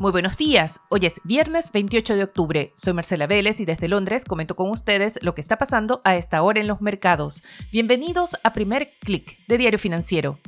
Muy 0.00 0.10
buenos 0.10 0.36
días. 0.36 0.80
Hoy 0.88 1.06
es 1.06 1.20
viernes 1.22 1.70
28 1.70 2.16
de 2.16 2.24
octubre. 2.24 2.72
Soy 2.74 2.94
Marcela 2.94 3.28
Vélez 3.28 3.60
y 3.60 3.64
desde 3.64 3.86
Londres 3.86 4.24
comento 4.24 4.56
con 4.56 4.68
ustedes 4.70 5.20
lo 5.22 5.36
que 5.36 5.40
está 5.40 5.56
pasando 5.56 6.02
a 6.02 6.16
esta 6.16 6.42
hora 6.42 6.60
en 6.60 6.66
los 6.66 6.80
mercados. 6.80 7.44
Bienvenidos 7.70 8.36
a 8.42 8.52
Primer 8.52 8.90
Click 8.98 9.38
de 9.46 9.56
Diario 9.56 9.78
Financiero. 9.78 10.40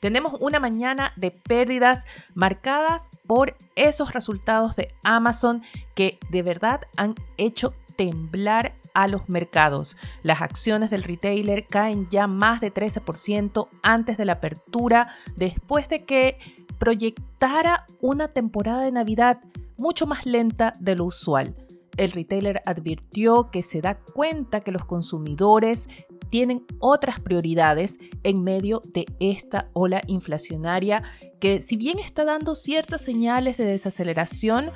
Tenemos 0.00 0.40
una 0.40 0.58
mañana 0.58 1.12
de 1.16 1.32
pérdidas 1.32 2.06
marcadas 2.32 3.10
por 3.26 3.58
esos 3.76 4.14
resultados 4.14 4.74
de 4.74 4.88
Amazon 5.02 5.62
que 5.94 6.18
de 6.30 6.42
verdad 6.42 6.80
han 6.96 7.14
hecho 7.36 7.74
temblar 7.96 8.74
a 8.94 9.06
los 9.06 9.28
mercados. 9.28 9.98
Las 10.22 10.40
acciones 10.40 10.88
del 10.88 11.02
retailer 11.02 11.66
caen 11.66 12.08
ya 12.08 12.26
más 12.26 12.62
de 12.62 12.72
13% 12.72 13.68
antes 13.82 14.16
de 14.16 14.24
la 14.24 14.34
apertura, 14.34 15.14
después 15.36 15.90
de 15.90 16.04
que 16.06 16.38
proyectara 16.78 17.86
una 18.00 18.28
temporada 18.28 18.82
de 18.82 18.92
Navidad 18.92 19.40
mucho 19.76 20.06
más 20.06 20.26
lenta 20.26 20.74
de 20.80 20.96
lo 20.96 21.06
usual. 21.06 21.54
El 21.96 22.12
retailer 22.12 22.60
advirtió 22.66 23.50
que 23.50 23.62
se 23.62 23.80
da 23.80 23.96
cuenta 23.96 24.60
que 24.60 24.72
los 24.72 24.84
consumidores 24.84 25.88
tienen 26.30 26.64
otras 26.80 27.20
prioridades 27.20 27.98
en 28.24 28.42
medio 28.42 28.82
de 28.92 29.06
esta 29.20 29.68
ola 29.72 30.02
inflacionaria 30.08 31.04
que 31.38 31.62
si 31.62 31.76
bien 31.76 32.00
está 32.00 32.24
dando 32.24 32.56
ciertas 32.56 33.02
señales 33.02 33.56
de 33.56 33.64
desaceleración, 33.64 34.72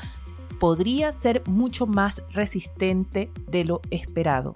podría 0.61 1.13
ser 1.13 1.43
mucho 1.49 1.87
más 1.87 2.23
resistente 2.31 3.33
de 3.49 3.65
lo 3.65 3.81
esperado. 3.91 4.55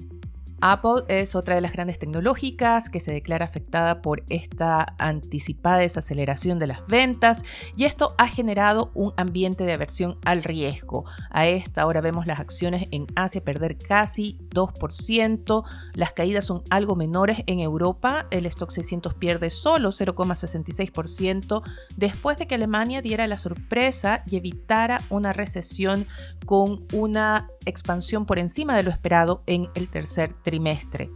Apple 0.62 1.02
es 1.08 1.34
otra 1.34 1.56
de 1.56 1.60
las 1.60 1.72
grandes 1.72 1.98
tecnológicas 1.98 2.88
que 2.88 3.00
se 3.00 3.12
declara 3.12 3.44
afectada 3.44 4.00
por 4.00 4.22
esta 4.28 4.94
anticipada 4.96 5.78
desaceleración 5.78 6.60
de 6.60 6.68
las 6.68 6.86
ventas 6.86 7.42
y 7.76 7.84
esto 7.84 8.14
ha 8.16 8.28
generado 8.28 8.92
un 8.94 9.12
ambiente 9.16 9.64
de 9.64 9.72
aversión 9.72 10.18
al 10.24 10.44
riesgo. 10.44 11.04
A 11.30 11.48
esta 11.48 11.84
hora 11.84 12.00
vemos 12.00 12.28
las 12.28 12.38
acciones 12.38 12.86
en 12.92 13.08
Asia 13.16 13.42
perder 13.42 13.76
casi 13.76 14.38
2%, 14.50 15.64
las 15.94 16.12
caídas 16.12 16.46
son 16.46 16.62
algo 16.70 16.94
menores 16.94 17.38
en 17.46 17.58
Europa, 17.58 18.28
el 18.30 18.46
stock 18.46 18.70
600 18.70 19.14
pierde 19.14 19.50
solo 19.50 19.88
0,66% 19.90 21.62
después 21.96 22.38
de 22.38 22.46
que 22.46 22.54
Alemania 22.54 23.02
diera 23.02 23.26
la 23.26 23.38
sorpresa 23.38 24.22
y 24.26 24.36
evitara 24.36 25.02
una 25.10 25.32
recesión 25.32 26.06
con 26.46 26.86
una 26.92 27.48
expansión 27.66 28.26
por 28.26 28.38
encima 28.38 28.76
de 28.76 28.82
lo 28.82 28.90
esperado 28.90 29.42
en 29.46 29.68
el 29.74 29.88
tercer 29.88 30.32
trimestre. 30.32 31.10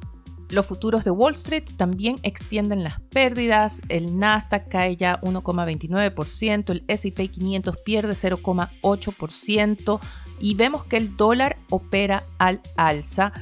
Los 0.49 0.67
futuros 0.67 1.05
de 1.05 1.11
Wall 1.11 1.35
Street 1.35 1.65
también 1.77 2.21
extienden 2.23 2.85
las 2.85 3.01
pérdidas, 3.01 3.83
el 3.89 4.17
Nasdaq 4.17 4.69
cae 4.69 4.97
ya 4.97 5.21
1,29%, 5.23 6.71
el 6.71 6.85
SP 6.87 7.27
500 7.29 7.77
pierde 7.79 8.13
0,8% 8.13 10.01
y 10.39 10.55
vemos 10.55 10.85
que 10.85 10.99
el 10.99 11.17
dólar 11.17 11.57
opera 11.69 12.23
al 12.39 12.61
alza. 12.77 13.33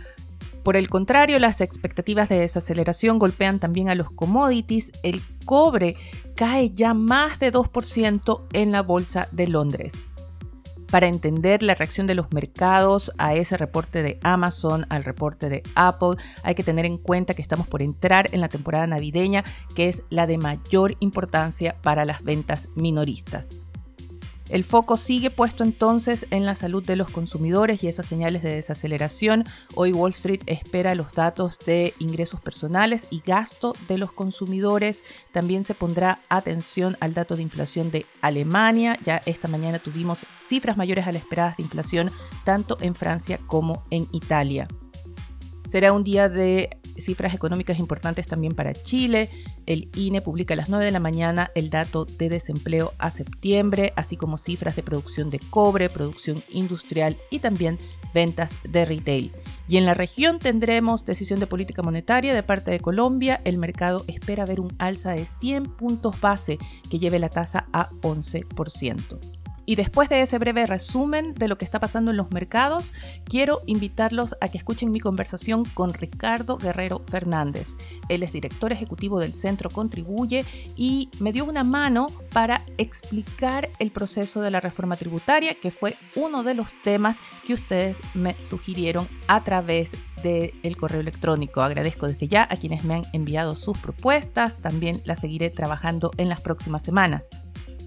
Por 0.62 0.77
el 0.77 0.89
contrario, 0.89 1.39
las 1.39 1.61
expectativas 1.61 2.30
de 2.30 2.39
desaceleración 2.39 3.18
golpean 3.18 3.58
también 3.58 3.91
a 3.91 3.94
los 3.94 4.11
commodities. 4.11 4.92
El 5.02 5.20
cobre 5.44 5.96
cae 6.36 6.70
ya 6.70 6.94
más 6.94 7.39
de 7.39 7.52
2% 7.52 8.46
en 8.55 8.72
la 8.72 8.80
Bolsa 8.80 9.28
de 9.30 9.46
Londres 9.46 10.06
para 10.95 11.09
entender 11.09 11.64
la 11.64 11.75
reacción 11.75 12.06
de 12.06 12.14
los 12.14 12.31
mercados 12.31 13.11
a 13.19 13.34
ese 13.34 13.56
reporte 13.56 14.05
de 14.05 14.20
Amazon, 14.23 14.87
al 14.91 15.03
reporte 15.03 15.48
de 15.48 15.64
Apple, 15.75 16.23
hay 16.45 16.55
que 16.55 16.62
tener 16.62 16.86
en 16.86 16.98
cuenta 16.98 17.34
que 17.34 17.42
estamos 17.42 17.67
por 17.67 17.83
entrar 17.83 18.28
en 18.31 18.41
la 18.41 18.48
temporada 18.48 18.86
navideña, 18.86 19.42
que 19.75 19.89
es 19.89 20.05
la 20.09 20.28
de 20.28 20.39
mayor 20.39 20.95
importancia 21.01 21.75
para 21.83 22.05
las 22.05 22.23
ventas 22.23 22.69
minoristas. 22.77 23.56
El 24.50 24.62
foco 24.62 24.98
sigue 24.98 25.31
puesto 25.31 25.64
entonces 25.64 26.27
en 26.31 26.45
la 26.45 26.55
salud 26.55 26.84
de 26.84 26.97
los 26.97 27.09
consumidores 27.09 27.83
y 27.83 27.89
esas 27.89 28.05
señales 28.05 28.42
de 28.42 28.55
desaceleración. 28.55 29.45
Hoy 29.75 29.92
Wall 29.92 30.11
Street 30.11 30.42
espera 30.47 30.95
los 30.95 31.14
datos 31.14 31.59
de 31.61 31.95
ingresos 31.98 32.41
personales 32.41 33.07
y 33.11 33.23
gasto 33.24 33.74
de 33.89 33.96
los 33.96 34.13
consumidores. 34.13 35.02
También 35.33 35.64
se 35.64 35.74
pondrá 35.74 36.20
atención 36.29 36.98
al 37.01 37.14
dato 37.14 37.36
de 37.36 37.42
inflación 37.42 37.91
de 37.91 38.05
Alemania. 38.20 38.98
Ya 39.02 39.23
esta 39.24 39.48
mañana 39.48 39.79
tuvimos 39.79 40.27
cifras 40.47 40.77
mayores 40.77 41.07
a 41.07 41.13
las 41.13 41.23
esperadas 41.23 41.57
de 41.57 41.63
inflación 41.63 42.11
tanto 42.45 42.77
en 42.83 42.95
Francia 42.95 43.41
como 43.47 43.85
en 43.91 44.08
Italia. 44.13 44.68
Será 45.67 45.95
un 45.95 46.05
día 46.05 46.29
de 46.29 46.68
cifras 46.96 47.34
económicas 47.34 47.78
importantes 47.78 48.27
también 48.27 48.55
para 48.55 48.74
Chile. 48.74 49.30
El 49.66 49.88
INE 49.96 50.20
publica 50.20 50.55
a 50.55 50.56
las 50.56 50.68
9 50.68 50.84
de 50.84 50.90
la 50.90 51.00
mañana 51.00 51.50
el 51.55 51.70
dato 51.70 52.05
de 52.05 52.28
desempleo 52.28 52.92
a 52.98 53.10
septiembre, 53.10 53.92
así 53.96 54.16
como 54.16 54.38
cifras 54.38 54.77
de 54.77 54.82
producción 54.82 55.30
de 55.30 55.40
cobre, 55.50 55.88
producción 55.88 56.42
industrial 56.50 57.16
y 57.30 57.38
también 57.38 57.78
ventas 58.12 58.52
de 58.64 58.84
retail. 58.84 59.32
Y 59.68 59.78
en 59.78 59.86
la 59.86 59.94
región 59.94 60.38
tendremos 60.38 61.05
decisión 61.06 61.40
de 61.40 61.46
política 61.46 61.82
monetaria 61.82 62.34
de 62.34 62.42
parte 62.42 62.70
de 62.70 62.80
Colombia. 62.80 63.40
El 63.44 63.58
mercado 63.58 64.05
espera 64.08 64.44
ver 64.44 64.61
un 64.61 64.74
alza 64.78 65.12
de 65.12 65.24
100 65.24 65.64
puntos 65.64 66.20
base 66.20 66.58
que 66.90 66.98
lleve 66.98 67.18
la 67.18 67.30
tasa 67.30 67.66
a 67.72 67.90
11%. 68.02 69.43
Y 69.67 69.77
después 69.77 70.08
de 70.08 70.23
ese 70.23 70.39
breve 70.39 70.67
resumen 70.67 71.35
de 71.35 71.48
lo 71.48 71.57
que 71.58 71.64
está 71.64 71.80
pasando 71.80 72.11
en 72.11 72.17
los 72.17 72.30
mercados, 72.30 72.92
quiero 73.25 73.61
invitarlos 73.67 74.36
a 74.41 74.48
que 74.48 74.58
escuchen 74.58 74.91
mi 74.91 75.01
conversación 75.01 75.64
con 75.64 75.95
Ricardo 75.95 76.58
Guerrero 76.58 77.02
Fernández. 77.07 77.77
Él 78.08 78.23
es 78.23 78.33
director 78.33 78.73
ejecutivo 78.73 79.20
del 79.20 79.35
Centro 79.35 79.70
Contribuye 79.70 80.45
y 80.77 81.08
me 81.19 81.33
dio 81.33 81.45
una 81.45 81.64
mano 81.64 82.08
para 82.33 82.63
explicar 82.79 83.70
el 83.79 83.91
proceso 83.91 84.41
de 84.41 84.51
la 84.51 84.61
reforma 84.61 84.97
tributaria, 84.97 85.55
que 85.55 85.70
fue 85.70 85.97
uno 86.14 86.42
de 86.42 86.55
los 86.55 86.74
temas 86.83 87.19
que 87.47 87.55
ustedes 87.55 87.98
me 88.14 88.35
sugirieron 88.42 89.08
a 89.29 89.45
través 89.45 89.92
del 90.23 90.77
correo 90.77 91.01
electrónico. 91.01 91.61
Agradezco 91.61 92.08
desde 92.08 92.29
ya 92.29 92.47
a 92.51 92.57
quienes 92.57 92.85
me 92.85 92.95
han 92.95 93.05
enviado 93.13 93.57
sus 93.57 93.77
propuestas, 93.79 94.57
también 94.57 95.01
las 95.05 95.20
seguiré 95.20 95.51
trabajando 95.51 96.11
en 96.17 96.29
las 96.29 96.41
próximas 96.41 96.83
semanas. 96.83 97.29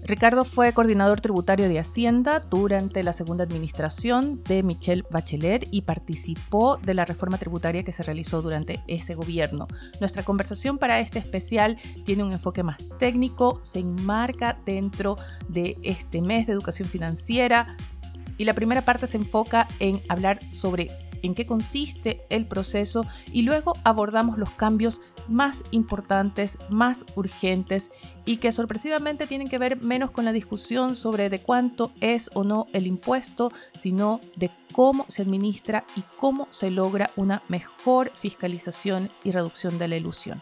Ricardo 0.04 0.44
fue 0.44 0.72
coordinador 0.72 1.20
tributario 1.20 1.68
de 1.68 1.78
Hacienda 1.78 2.40
durante 2.40 3.02
la 3.02 3.12
segunda 3.12 3.44
administración 3.44 4.42
de 4.44 4.62
Michelle 4.62 5.04
Bachelet 5.10 5.68
y 5.70 5.82
participó 5.82 6.78
de 6.78 6.94
la 6.94 7.04
reforma 7.04 7.38
tributaria 7.38 7.84
que 7.84 7.92
se 7.92 8.02
realizó 8.02 8.40
durante 8.40 8.80
ese 8.86 9.14
gobierno. 9.14 9.68
Nuestra 10.00 10.22
conversación 10.22 10.78
para 10.78 11.00
este 11.00 11.18
especial 11.18 11.76
tiene 12.06 12.24
un 12.24 12.32
enfoque 12.32 12.62
más 12.62 12.78
técnico, 12.98 13.60
se 13.62 13.80
enmarca 13.80 14.56
dentro 14.64 15.16
de 15.48 15.76
este 15.82 16.22
mes 16.22 16.46
de 16.46 16.54
educación 16.54 16.88
financiera 16.88 17.76
y 18.38 18.44
la 18.44 18.54
primera 18.54 18.84
parte 18.84 19.06
se 19.06 19.16
enfoca 19.16 19.68
en 19.78 20.00
hablar 20.08 20.42
sobre 20.42 20.88
en 21.22 21.34
qué 21.34 21.46
consiste 21.46 22.20
el 22.30 22.46
proceso 22.46 23.04
y 23.32 23.42
luego 23.42 23.74
abordamos 23.84 24.38
los 24.38 24.50
cambios 24.50 25.00
más 25.28 25.62
importantes, 25.70 26.58
más 26.68 27.04
urgentes 27.14 27.90
y 28.24 28.38
que 28.38 28.52
sorpresivamente 28.52 29.26
tienen 29.26 29.48
que 29.48 29.58
ver 29.58 29.76
menos 29.80 30.10
con 30.10 30.24
la 30.24 30.32
discusión 30.32 30.94
sobre 30.94 31.30
de 31.30 31.40
cuánto 31.40 31.92
es 32.00 32.30
o 32.34 32.44
no 32.44 32.66
el 32.72 32.86
impuesto, 32.86 33.52
sino 33.78 34.20
de 34.36 34.50
cómo 34.72 35.04
se 35.08 35.22
administra 35.22 35.84
y 35.96 36.02
cómo 36.18 36.48
se 36.50 36.70
logra 36.70 37.10
una 37.16 37.42
mejor 37.48 38.10
fiscalización 38.14 39.10
y 39.24 39.32
reducción 39.32 39.78
de 39.78 39.88
la 39.88 39.96
ilusión. 39.96 40.40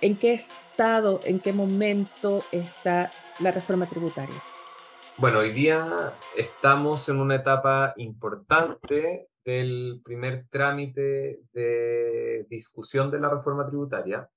¿En 0.00 0.16
qué 0.16 0.34
estado, 0.34 1.20
en 1.24 1.40
qué 1.40 1.52
momento 1.52 2.44
está 2.52 3.10
la 3.40 3.50
reforma 3.50 3.86
tributaria? 3.86 4.36
Bueno, 5.16 5.40
hoy 5.40 5.50
día 5.50 6.12
estamos 6.36 7.08
en 7.08 7.18
una 7.18 7.34
etapa 7.34 7.92
importante 7.96 9.26
del 9.48 10.02
primer 10.04 10.46
trámite 10.50 11.40
de 11.54 12.46
discusión 12.50 13.10
de 13.10 13.18
la 13.18 13.30
reforma 13.30 13.66
tributaria 13.66 14.28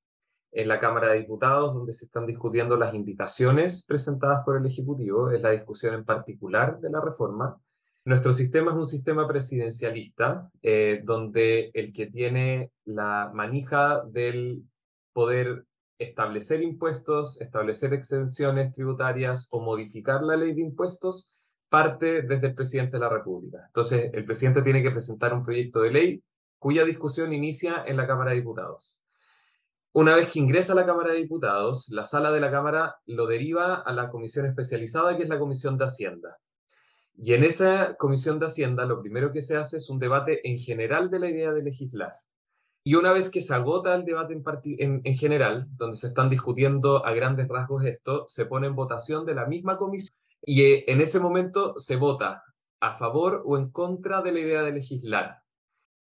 en 0.53 0.69
la 0.69 0.79
Cámara 0.79 1.09
de 1.09 1.19
Diputados, 1.19 1.73
donde 1.73 1.91
se 1.91 2.05
están 2.05 2.25
discutiendo 2.25 2.77
las 2.77 2.93
indicaciones 2.93 3.85
presentadas 3.85 4.45
por 4.45 4.55
el 4.55 4.65
Ejecutivo, 4.65 5.29
es 5.29 5.41
la 5.41 5.51
discusión 5.51 5.95
en 5.95 6.05
particular 6.05 6.79
de 6.79 6.89
la 6.89 7.01
reforma. 7.01 7.57
Nuestro 8.05 8.31
sistema 8.31 8.71
es 8.71 8.77
un 8.77 8.85
sistema 8.85 9.27
presidencialista, 9.27 10.49
eh, 10.61 11.01
donde 11.03 11.71
el 11.73 11.91
que 11.91 12.07
tiene 12.07 12.71
la 12.85 13.31
manija 13.33 14.03
del 14.05 14.63
poder 15.11 15.65
establecer 15.99 16.63
impuestos, 16.63 17.41
establecer 17.41 17.93
exenciones 17.93 18.73
tributarias 18.73 19.49
o 19.51 19.59
modificar 19.59 20.23
la 20.23 20.37
ley 20.37 20.53
de 20.53 20.61
impuestos 20.61 21.33
parte 21.71 22.23
desde 22.23 22.47
el 22.47 22.53
presidente 22.53 22.97
de 22.97 22.99
la 22.99 23.07
República. 23.07 23.63
Entonces, 23.65 24.11
el 24.13 24.25
presidente 24.25 24.61
tiene 24.61 24.83
que 24.83 24.91
presentar 24.91 25.33
un 25.33 25.41
proyecto 25.41 25.81
de 25.81 25.91
ley 25.91 26.23
cuya 26.59 26.83
discusión 26.83 27.31
inicia 27.31 27.85
en 27.87 27.95
la 27.95 28.05
Cámara 28.05 28.31
de 28.31 28.37
Diputados. 28.37 29.01
Una 29.93 30.13
vez 30.13 30.27
que 30.27 30.39
ingresa 30.39 30.73
a 30.73 30.75
la 30.75 30.85
Cámara 30.85 31.13
de 31.13 31.19
Diputados, 31.19 31.87
la 31.87 32.03
sala 32.03 32.33
de 32.33 32.41
la 32.41 32.51
Cámara 32.51 32.97
lo 33.05 33.25
deriva 33.25 33.75
a 33.75 33.93
la 33.93 34.09
comisión 34.09 34.45
especializada, 34.47 35.15
que 35.15 35.23
es 35.23 35.29
la 35.29 35.39
Comisión 35.39 35.77
de 35.77 35.85
Hacienda. 35.85 36.37
Y 37.17 37.35
en 37.35 37.45
esa 37.45 37.95
Comisión 37.95 38.37
de 38.37 38.47
Hacienda, 38.47 38.83
lo 38.83 39.01
primero 39.01 39.31
que 39.31 39.41
se 39.41 39.55
hace 39.55 39.77
es 39.77 39.89
un 39.89 39.97
debate 39.97 40.45
en 40.49 40.57
general 40.57 41.09
de 41.09 41.19
la 41.19 41.29
idea 41.29 41.53
de 41.53 41.63
legislar. 41.63 42.17
Y 42.83 42.95
una 42.95 43.13
vez 43.13 43.29
que 43.29 43.41
se 43.41 43.53
agota 43.53 43.95
el 43.95 44.03
debate 44.03 44.33
en, 44.77 44.99
en 45.05 45.15
general, 45.15 45.67
donde 45.77 45.95
se 45.95 46.07
están 46.07 46.29
discutiendo 46.29 47.05
a 47.05 47.13
grandes 47.13 47.47
rasgos 47.47 47.85
esto, 47.85 48.25
se 48.27 48.45
pone 48.45 48.67
en 48.67 48.75
votación 48.75 49.25
de 49.25 49.35
la 49.35 49.45
misma 49.45 49.77
comisión 49.77 50.20
Y 50.43 50.63
eh, 50.63 50.85
en 50.87 51.01
ese 51.01 51.19
momento 51.19 51.75
se 51.77 51.95
vota 51.95 52.43
a 52.79 52.93
favor 52.93 53.43
o 53.45 53.57
en 53.57 53.69
contra 53.69 54.21
de 54.21 54.31
la 54.31 54.39
idea 54.39 54.61
de 54.63 54.71
legislar. 54.71 55.41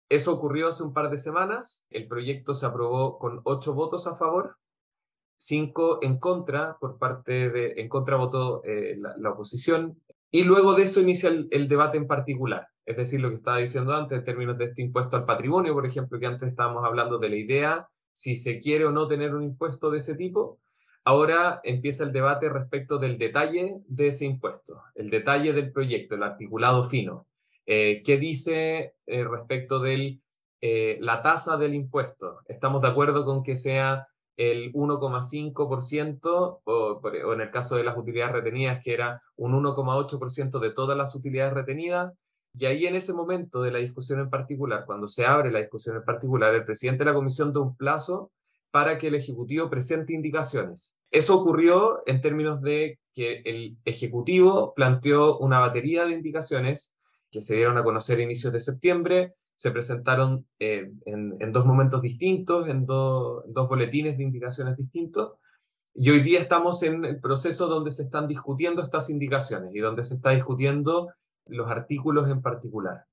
Eso 0.10 0.34
ocurrió 0.34 0.70
hace 0.70 0.84
un 0.84 0.94
par 0.94 1.10
de 1.12 1.18
semanas. 1.18 1.86
El 1.92 2.08
proyecto 2.08 2.56
se 2.56 2.66
aprobó 2.66 3.20
con 3.20 3.42
ocho 3.44 3.74
votos 3.74 4.08
a 4.08 4.16
favor, 4.16 4.58
cinco 5.38 6.00
en 6.02 6.18
contra, 6.20 6.78
por 6.80 6.98
parte 6.98 7.50
de, 7.50 7.74
en 7.78 7.88
contra 7.90 8.18
votó 8.18 8.64
eh, 8.64 8.98
la, 8.98 9.30
oposición. 9.30 10.02
Y 10.32 10.44
luego 10.44 10.74
de 10.74 10.84
eso 10.84 11.02
inicia 11.02 11.30
el, 11.30 11.68
debate 11.68 11.98
en 11.98 12.08
particular. 12.08 12.68
Es 12.86 12.98
decir, 12.98 13.22
lo 13.22 13.30
que 13.30 13.36
estaba 13.36 13.58
diciendo 13.58 13.94
antes 13.94 14.18
en 14.18 14.26
términos 14.26 14.58
de 14.58 14.66
este 14.66 14.82
impuesto 14.82 15.16
al 15.16 15.26
patrimonio, 15.26 15.74
por 15.74 15.86
ejemplo, 15.86 16.20
que 16.20 16.26
antes 16.26 16.50
estábamos 16.50 16.84
hablando 16.84 17.20
de 17.20 17.30
la 17.30 17.36
idea, 17.36 17.88
si 18.12 18.36
se 18.36 18.60
quiere 18.60 18.86
o 18.86 18.92
no 18.92 19.08
tener 19.08 19.36
un 19.36 19.44
impuesto 19.44 19.92
de 19.92 20.00
ese 20.00 20.16
tipo. 20.16 20.60
Ahora 21.06 21.62
empieza 21.64 22.04
el 22.04 22.12
debate 22.12 22.50
respecto 22.50 22.98
del 22.98 23.18
detalle 23.18 23.82
de 23.88 24.08
ese 24.08 24.26
impuesto, 24.26 24.84
el 24.96 25.10
detalle 25.10 25.54
del 25.54 25.72
proyecto, 25.72 26.16
el 26.16 26.24
articulado 26.24 26.84
fino. 26.84 27.28
Eh, 27.66 28.02
¿Qué 28.04 28.18
dice 28.18 28.96
eh, 29.06 29.24
respecto 29.24 29.80
de 29.80 30.20
eh, 30.62 30.98
la 31.02 31.22
tasa 31.22 31.58
del 31.58 31.74
impuesto? 31.74 32.40
¿Estamos 32.46 32.82
de 32.82 32.90
acuerdo 32.90 33.26
con 33.26 33.44
que 33.44 33.56
sea 33.56 34.08
el 34.38 34.72
1,5% 34.74 36.62
o, 36.64 36.64
o 36.64 37.34
en 37.34 37.42
el 37.42 37.52
caso 37.52 37.76
de 37.76 37.84
las 37.84 37.98
utilidades 37.98 38.34
retenidas, 38.34 38.82
que 38.84 38.94
era 38.94 39.22
un 39.36 39.54
1,8% 39.54 40.60
de 40.60 40.72
todas 40.72 40.98
las 40.98 41.16
utilidades 41.16 41.54
retenidas? 41.54 42.14
Y 42.54 42.66
ahí 42.66 42.88
en 42.88 42.96
ese 42.96 43.14
momento 43.14 43.62
de 43.62 43.72
la 43.72 43.80
discusión 43.80 44.20
en 44.20 44.30
particular, 44.30 44.86
cuando 44.86 45.08
se 45.08 45.26
abre 45.26 45.52
la 45.52 45.60
discusión 45.60 45.96
en 45.96 46.04
particular, 46.04 46.54
el 46.54 46.66
presidente 46.66 47.04
de 47.04 47.12
la 47.12 47.16
comisión 47.16 47.54
da 47.54 47.62
un 47.62 47.76
plazo 47.76 48.32
para 48.72 48.98
que 48.98 49.08
el 49.08 49.16
Ejecutivo 49.16 49.70
presente 49.70 50.14
indicaciones. 50.14 51.00
Eso 51.12 51.40
ocurrió 51.40 52.04
en 52.06 52.22
términos 52.22 52.62
de 52.62 53.00
que 53.14 53.42
el 53.46 53.78
Ejecutivo 53.86 54.74
planteó 54.76 55.40
una 55.40 55.60
batería 55.60 56.06
de 56.06 56.14
indicaciones 56.14 56.96
que 57.32 57.42
se 57.42 57.56
dieron 57.56 57.78
a 57.78 57.84
conocer 57.84 58.20
a 58.20 58.24
inicios 58.24 58.54
de 58.54 58.60
septiembre, 58.60 59.34
se 59.56 59.72
presentaron 59.72 60.46
eh, 60.60 60.90
en, 61.06 61.52
dos 61.52 61.66
momentos 61.66 62.02
distintos, 62.02 62.70
en, 62.70 62.86
dos 62.86 63.44
boletines 63.68 64.18
de 64.18 64.24
indicaciones 64.24 64.78
distintos, 64.78 65.34
y 65.94 66.10
hoy 66.12 66.22
día 66.22 66.40
estamos 66.40 66.82
en 66.84 67.04
el 67.04 67.20
proceso 67.20 67.68
donde 67.68 67.92
se 67.92 68.04
están 68.04 68.28
discutiendo 68.28 68.82
estas 68.82 69.10
indicaciones 69.10 69.76
y 69.76 69.80
donde 69.80 70.04
se 70.04 70.16
está 70.16 70.30
discutiendo 70.30 71.10
los 71.48 71.70
artículos 71.70 72.30
en 72.30 72.42
particular. 72.42 73.04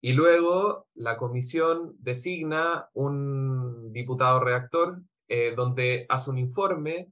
Y 0.00 0.12
luego 0.14 0.86
la 0.94 1.16
comisión 1.16 1.94
designa 1.98 2.88
un 2.94 3.92
diputado 3.92 4.40
reactor 4.40 5.02
eh, 5.28 5.52
donde 5.54 6.06
hace 6.08 6.30
un 6.30 6.38
informe 6.38 7.08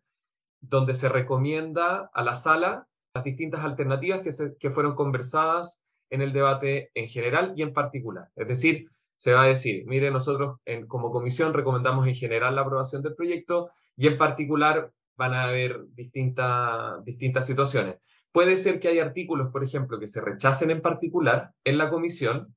donde 0.61 0.95
se 0.95 1.09
recomienda 1.09 2.11
a 2.13 2.23
la 2.23 2.35
sala 2.35 2.87
las 3.15 3.25
distintas 3.25 3.65
alternativas 3.65 4.21
que, 4.21 4.33
se, 4.33 4.57
que 4.59 4.71
fueron 4.71 4.95
conversadas 4.95 5.87
en 6.11 6.23
el 6.23 6.33
debate 6.33 6.91
en 6.95 7.09
general 7.09 7.53
y 7.57 7.63
en 7.63 7.73
particular. 7.73 8.29
Es 8.35 8.49
decir, 8.49 8.89
se 9.17 9.33
va 9.33 9.43
a 9.43 9.47
decir, 9.47 9.85
mire, 9.87 10.11
nosotros 10.11 10.59
en, 10.65 10.87
como 10.87 11.11
comisión 11.11 11.53
recomendamos 11.53 12.07
en 12.07 12.15
general 12.15 12.55
la 12.55 12.63
aprobación 12.63 13.03
del 13.03 13.15
proyecto 13.15 13.71
y 13.97 14.07
en 14.07 14.17
particular 14.17 14.93
van 15.17 15.35
a 15.35 15.45
haber 15.45 15.85
distintas 15.95 17.05
distintas 17.05 17.45
situaciones. 17.45 17.97
Puede 18.31 18.57
ser 18.59 18.79
que 18.79 18.89
hay 18.89 19.01
artículos, 19.01 19.51
por 19.51 19.65
ejemplo, 19.65 19.99
que 19.99 20.07
se 20.07 20.21
rechacen 20.21 20.71
en 20.71 20.81
particular 20.81 21.53
en 21.65 21.79
la 21.79 21.91
comisión, 21.91 22.55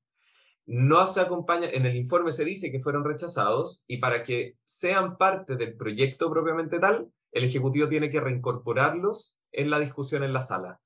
no 0.66 1.06
se 1.06 1.20
acompaña, 1.20 1.68
en 1.68 1.86
el 1.86 1.96
informe 1.96 2.32
se 2.32 2.44
dice 2.44 2.70
que 2.70 2.80
fueron 2.80 3.04
rechazados 3.04 3.84
y 3.86 3.98
para 3.98 4.22
que 4.22 4.56
sean 4.64 5.16
parte 5.16 5.56
del 5.56 5.76
proyecto 5.76 6.30
propiamente 6.30 6.78
tal, 6.78 7.08
el 7.32 7.44
Ejecutivo 7.44 7.88
tiene 7.88 8.10
que 8.10 8.20
reincorporarlos 8.20 9.38
en 9.50 9.70
la 9.70 9.78
discusión 9.78 10.22
en 10.22 10.32
la 10.32 10.40
sala. 10.40 10.80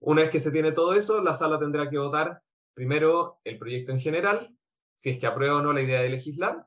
Una 0.00 0.22
vez 0.22 0.30
que 0.30 0.40
se 0.40 0.50
tiene 0.50 0.72
todo 0.72 0.94
eso, 0.94 1.22
la 1.22 1.34
sala 1.34 1.58
tendrá 1.58 1.88
que 1.90 1.98
votar 1.98 2.40
primero 2.74 3.38
el 3.44 3.58
proyecto 3.58 3.92
en 3.92 4.00
general, 4.00 4.54
si 4.94 5.10
es 5.10 5.18
que 5.18 5.26
aprueba 5.26 5.56
o 5.56 5.62
no 5.62 5.72
la 5.72 5.82
idea 5.82 6.00
de 6.00 6.08
legislar. 6.08 6.64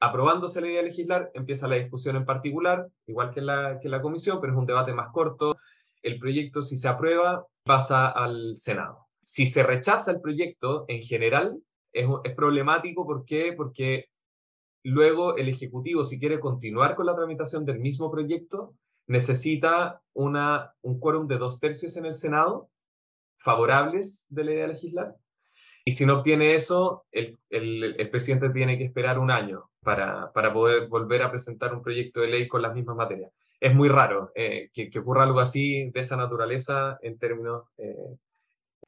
Aprobándose 0.00 0.60
la 0.60 0.68
idea 0.68 0.82
de 0.82 0.88
legislar, 0.88 1.30
empieza 1.34 1.68
la 1.68 1.76
discusión 1.76 2.16
en 2.16 2.24
particular, 2.24 2.88
igual 3.06 3.30
que 3.30 3.40
la, 3.40 3.78
que 3.80 3.88
la 3.88 4.02
comisión, 4.02 4.40
pero 4.40 4.52
es 4.52 4.58
un 4.58 4.66
debate 4.66 4.92
más 4.92 5.10
corto. 5.12 5.56
El 6.02 6.18
proyecto, 6.18 6.62
si 6.62 6.76
se 6.76 6.88
aprueba, 6.88 7.46
pasa 7.62 8.08
al 8.08 8.56
Senado. 8.56 9.06
Si 9.24 9.46
se 9.46 9.62
rechaza 9.62 10.12
el 10.12 10.20
proyecto 10.20 10.84
en 10.88 11.00
general, 11.00 11.58
es, 11.94 12.06
es 12.24 12.34
problemático. 12.34 13.06
¿Por? 13.06 13.24
Porque 13.56 14.06
luego 14.82 15.36
el 15.36 15.48
Ejecutivo, 15.48 16.04
si 16.04 16.20
quiere 16.20 16.38
continuar 16.40 16.94
con 16.94 17.06
la 17.06 17.16
tramitación 17.16 17.64
del 17.64 17.78
mismo 17.78 18.10
proyecto, 18.10 18.74
necesita 19.06 20.02
una, 20.12 20.74
un 20.82 21.00
quórum 21.00 21.26
de 21.26 21.38
dos 21.38 21.60
tercios 21.60 21.96
en 21.96 22.06
el 22.06 22.14
Senado 22.14 22.70
favorables 23.38 24.26
de 24.30 24.44
la 24.44 24.52
idea 24.52 24.66
de 24.66 24.72
legislar. 24.72 25.14
Y 25.84 25.92
si 25.92 26.06
no 26.06 26.18
obtiene 26.18 26.54
eso, 26.54 27.04
el, 27.12 27.38
el, 27.50 28.10
presidente 28.10 28.48
tiene 28.48 28.78
que 28.78 28.84
esperar 28.84 29.18
un 29.18 29.30
año 29.30 29.70
para, 29.82 30.32
para, 30.32 30.50
poder 30.50 30.88
volver 30.88 31.22
a 31.22 31.30
presentar 31.30 31.74
un 31.74 31.82
proyecto 31.82 32.22
de 32.22 32.28
ley 32.28 32.48
con 32.48 32.62
las 32.62 32.74
mismas 32.74 32.96
materias. 32.96 33.30
Es 33.60 33.74
muy 33.74 33.90
raro 33.90 34.32
eh, 34.34 34.70
que, 34.72 34.88
que, 34.88 34.98
ocurra 34.98 35.24
algo 35.24 35.40
así 35.40 35.90
de 35.90 36.00
esa 36.00 36.16
naturaleza 36.16 36.98
en 37.02 37.18
términos... 37.18 37.64
Eh, 37.76 38.16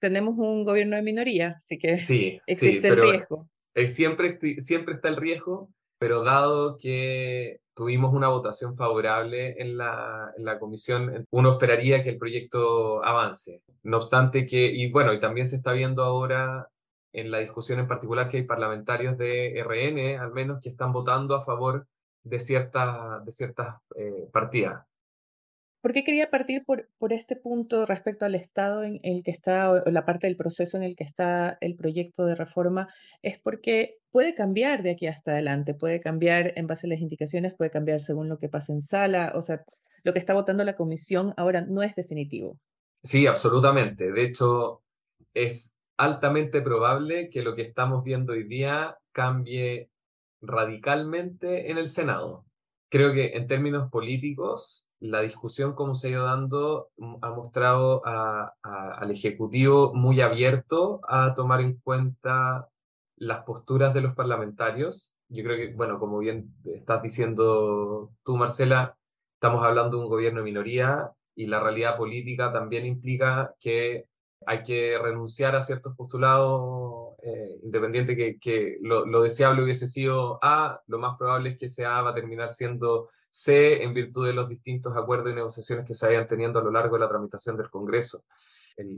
Tenemos 0.00 0.37
un 0.38 0.64
gobierno 0.64 0.96
de 0.96 1.02
minoría, 1.02 1.56
así 1.58 1.78
que 1.78 2.00
sí, 2.00 2.40
existe 2.46 2.88
el 2.88 2.96
riesgo. 2.96 3.48
Siempre, 3.88 4.38
siempre 4.60 4.94
está 4.94 5.08
el 5.08 5.16
riesgo, 5.16 5.70
pero 5.98 6.25
dado 6.25 6.78
que 6.78 7.60
tuvimos 7.75 8.14
una 8.14 8.28
votación 8.28 8.75
favorable 8.76 9.54
en 9.58 9.76
la, 9.76 10.32
en 10.37 10.44
la, 10.44 10.58
comisión, 10.58 11.26
uno 11.31 11.52
esperaría 11.52 12.02
que 12.02 12.10
el 12.10 12.19
proyecto 12.19 13.04
avance. 13.04 13.62
No 13.82 13.98
obstante 13.98 14.46
que, 14.46 14.66
y 14.66 14.90
bueno, 14.90 15.12
y 15.12 15.20
también 15.20 15.46
se 15.46 15.56
está 15.56 15.72
viendo 15.72 16.02
ahora 16.02 16.69
en 17.12 17.31
la 17.31 17.38
discusión 17.38 17.78
en 17.78 17.87
particular 17.87 18.28
que 18.28 18.38
hay 18.38 18.42
parlamentarios 18.44 19.16
de 19.19 19.62
RN, 19.62 20.19
al 20.19 20.32
menos, 20.32 20.60
que 20.62 20.70
están 20.70 20.92
votando 20.92 21.34
a 21.34 21.44
favor 21.44 21.87
de, 22.22 22.40
ciertas 22.40 23.25
de 23.25 23.32
ciertas 23.32 23.76
eh, 23.96 24.28
partidas. 24.32 24.84
¿Por 25.87 25.93
qué 25.93 26.03
quería 26.03 26.31
partir 26.31 26.65
por, 26.65 26.88
por 26.99 27.12
este 27.12 27.37
punto 27.37 27.87
respecto 27.87 28.25
al 28.25 28.35
estado 28.35 28.83
en 28.83 28.99
el 29.05 29.23
que 29.23 29.31
está, 29.31 29.71
o 29.71 29.88
la 29.88 30.05
parte 30.05 30.27
del 30.27 30.37
proceso 30.37 30.77
en 30.77 30.83
el 30.83 30.97
que 30.97 31.05
está 31.05 31.59
el 31.61 31.77
proyecto 31.77 32.27
de 32.27 32.35
reforma? 32.35 32.88
Es 33.23 33.38
porque 33.38 33.94
puede 34.11 34.35
cambiar 34.35 34.83
de 34.83 34.91
aquí 34.91 35.06
hasta 35.06 35.31
adelante, 35.31 35.75
puede 35.75 36.00
cambiar 36.00 36.53
en 36.56 36.67
base 36.67 36.88
a 36.88 36.91
las 36.91 36.99
indicaciones, 36.99 37.55
puede 37.56 37.71
cambiar 37.71 38.00
según 38.00 38.29
lo 38.29 38.37
que 38.37 38.49
pase 38.49 38.73
en 38.73 38.83
sala, 38.83 39.31
o 39.37 39.43
sea, 39.43 39.62
lo 40.03 40.12
que 40.12 40.19
está 40.19 40.35
votando 40.35 40.65
la 40.65 40.75
comisión 40.75 41.33
ahora 41.37 41.61
no 41.61 41.85
es 41.85 41.94
definitivo. 41.94 42.59
Sí, 43.05 43.29
absolutamente. 43.29 44.11
De 44.11 44.25
hecho, 44.25 44.83
es 45.35 45.78
altamente 45.99 46.62
probable 46.62 47.31
que 47.31 47.43
lo 47.43 47.55
que 47.55 47.62
estamos 47.62 48.02
viendo 48.02 48.33
hoy 48.33 48.43
día 48.43 48.99
cambie 49.12 49.88
radicalmente 50.40 51.71
en 51.71 51.78
el 51.78 51.87
Senado. 51.87 52.45
Creo 52.88 53.12
que 53.12 53.37
en 53.37 53.47
términos 53.47 53.88
políticos 53.88 54.86
la 55.00 55.21
discusión 55.21 55.75
como 55.75 55.95
se 55.95 56.09
ha 56.09 56.11
ido 56.11 56.25
dando 56.25 56.91
mm, 56.97 57.17
ha 57.23 57.31
mostrado 57.31 58.03
al 58.05 59.11
Ejecutivo 59.11 59.93
muy 59.95 60.21
abierto 60.21 61.00
a 61.09 61.35
tomar 61.35 61.61
en 61.61 61.79
cuenta 61.79 62.69
las 63.17 63.45
posturas 63.45 63.95
de 63.95 64.03
los 64.03 64.15
parlamentarios. 64.15 65.12
Yo 65.29 65.45
creo 65.45 65.57
que, 65.57 65.75
bueno, 65.75 65.99
como 65.99 66.19
bien 66.19 66.55
estás 66.65 67.03
diciendo 67.03 68.12
tú, 68.25 68.37
Marcela, 68.37 68.97
estamos 69.35 69.62
hablando 69.62 69.97
de 69.97 70.05
un 70.05 70.11
gobierno 70.11 70.41
de 70.41 70.45
minoría 70.45 71.11
y 71.35 71.47
la 71.47 71.61
realidad 71.61 71.97
política 71.97 72.53
también 72.53 72.87
implica 72.87 73.55
que 73.61 74.07
hay 74.47 74.62
que 74.62 74.99
renunciar 74.99 75.57
a 75.57 75.62
ciertos 75.62 75.97
postulados, 75.97 77.17
eh, 77.23 77.59
independiente 77.62 78.17
que, 78.17 78.38
que 78.38 78.79
lo, 78.81 79.23
deseable 79.23 79.65
hubiese 79.65 79.88
sido 79.88 80.38
A, 80.43 80.81
lo 80.87 80.99
más 80.99 81.17
probable 81.19 81.50
es 81.50 81.59
que 81.59 81.69
sea 81.69 81.99
A 81.99 82.03
va 82.03 82.11
a 82.11 82.15
terminar 82.15 82.50
siendo 82.50 83.09
C 83.37 83.83
en 83.83 83.93
virtud 83.93 84.26
de 84.26 84.33
los 84.33 84.49
distintos 84.49 84.97
acuerdos 84.97 85.31
y 85.31 85.35
negociaciones 85.35 85.85
que 85.85 85.95
se 85.95 86.07
vayan 86.07 86.26
teniendo 86.26 86.59
a 86.59 86.62
lo 86.62 86.71
largo 86.71 86.97
de 86.97 87.00
la 87.00 87.09
tramitación 87.09 87.57
del 87.57 87.69
Congreso. 87.69 88.25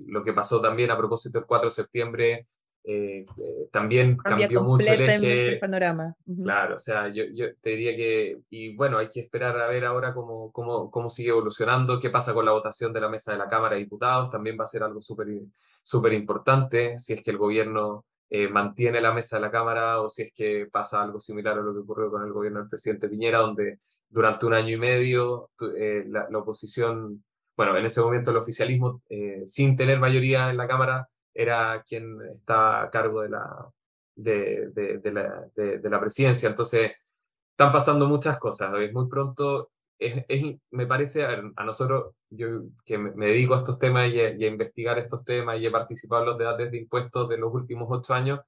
lo 0.06 0.22
que 0.22 0.32
pasó 0.32 0.60
también 0.60 0.90
a 0.90 0.96
propósito 0.96 1.38
del 1.38 1.46
4 1.46 1.66
de 1.66 1.70
septiembre 1.70 2.46
eh, 2.84 3.26
eh, 3.36 3.68
también 3.72 4.16
cambió 4.16 4.62
mucho 4.62 4.90
el 4.90 5.02
eje. 5.02 5.48
El 5.48 5.58
panorama. 5.58 6.14
Claro, 6.42 6.76
o 6.76 6.78
sea, 6.78 7.08
yo, 7.08 7.24
yo, 7.32 7.46
te 7.60 7.70
diría 7.70 7.96
que, 7.96 8.38
y 8.48 8.76
bueno, 8.76 8.98
hay 8.98 9.10
que 9.10 9.20
esperar 9.20 9.60
a 9.60 9.66
ver 9.66 9.84
ahora 9.84 10.14
cómo, 10.14 10.52
cómo, 10.52 10.90
cómo 10.90 11.10
sigue 11.10 11.30
evolucionando, 11.30 11.98
qué 11.98 12.08
pasa 12.08 12.32
con 12.32 12.46
la 12.46 12.52
votación 12.52 12.92
de 12.92 13.00
la 13.00 13.08
mesa 13.08 13.32
de 13.32 13.38
la 13.38 13.48
Cámara 13.48 13.74
de 13.74 13.82
Diputados, 13.82 14.30
también 14.30 14.56
va 14.58 14.64
a 14.64 14.68
ser 14.68 14.84
algo 14.84 15.02
súper 15.02 15.26
súper 15.82 16.12
importante, 16.12 16.98
si 16.98 17.14
es 17.14 17.22
que 17.22 17.30
el 17.30 17.38
gobierno 17.38 18.04
eh, 18.30 18.48
mantiene 18.48 19.00
la 19.00 19.12
mesa 19.12 19.36
de 19.36 19.42
la 19.42 19.50
Cámara 19.50 20.00
o 20.00 20.08
si 20.08 20.22
es 20.22 20.32
que 20.32 20.68
pasa 20.70 21.02
algo 21.02 21.18
similar 21.18 21.58
a 21.58 21.62
lo 21.62 21.72
que 21.72 21.80
ocurrió 21.80 22.10
con 22.10 22.22
el 22.22 22.32
gobierno 22.32 22.60
del 22.60 22.68
presidente 22.68 23.08
Piñera, 23.08 23.38
donde 23.38 23.80
durante 24.08 24.46
un 24.46 24.54
año 24.54 24.74
y 24.74 24.78
medio 24.78 25.50
eh, 25.76 26.04
la, 26.06 26.26
oposición, 26.38 27.24
bueno, 27.56 27.76
en 27.76 27.86
ese 27.86 28.00
momento 28.00 28.30
el 28.30 28.38
oficialismo, 28.38 29.02
eh, 29.08 29.42
sin 29.46 29.76
tener 29.76 29.98
mayoría 29.98 30.50
en 30.50 30.56
la 30.56 30.68
Cámara, 30.68 31.08
era 31.34 31.82
quien 31.86 32.18
está 32.34 32.82
a 32.82 32.90
cargo 32.90 33.22
de 33.22 33.28
la, 33.30 33.68
de, 34.16 34.70
de, 34.70 35.12
la, 35.12 35.46
de, 35.54 35.90
la 35.90 36.00
presidencia. 36.00 36.48
Entonces, 36.48 36.92
están 37.52 37.72
pasando 37.72 38.06
muchas 38.08 38.38
cosas. 38.38 38.72
Es 38.80 38.92
muy 38.92 39.08
pronto 39.08 39.70
me 40.70 40.86
parece, 40.86 41.24
a, 41.24 41.64
nosotros, 41.64 42.14
yo 42.30 42.62
que 42.84 42.98
me, 42.98 43.26
dedico 43.26 43.54
a 43.54 43.58
estos 43.58 43.78
temas 43.78 44.10
y 44.12 44.20
a, 44.20 44.46
investigar 44.46 44.98
estos 44.98 45.24
temas 45.24 45.60
y 45.60 45.66
he 45.66 45.70
participado 45.70 46.22
en 46.22 46.28
los 46.30 46.38
debates 46.38 46.70
de 46.70 46.78
impuestos 46.78 47.28
de 47.28 47.38
los 47.38 47.52
últimos 47.52 47.88
ocho 47.90 48.14
años, 48.14 48.40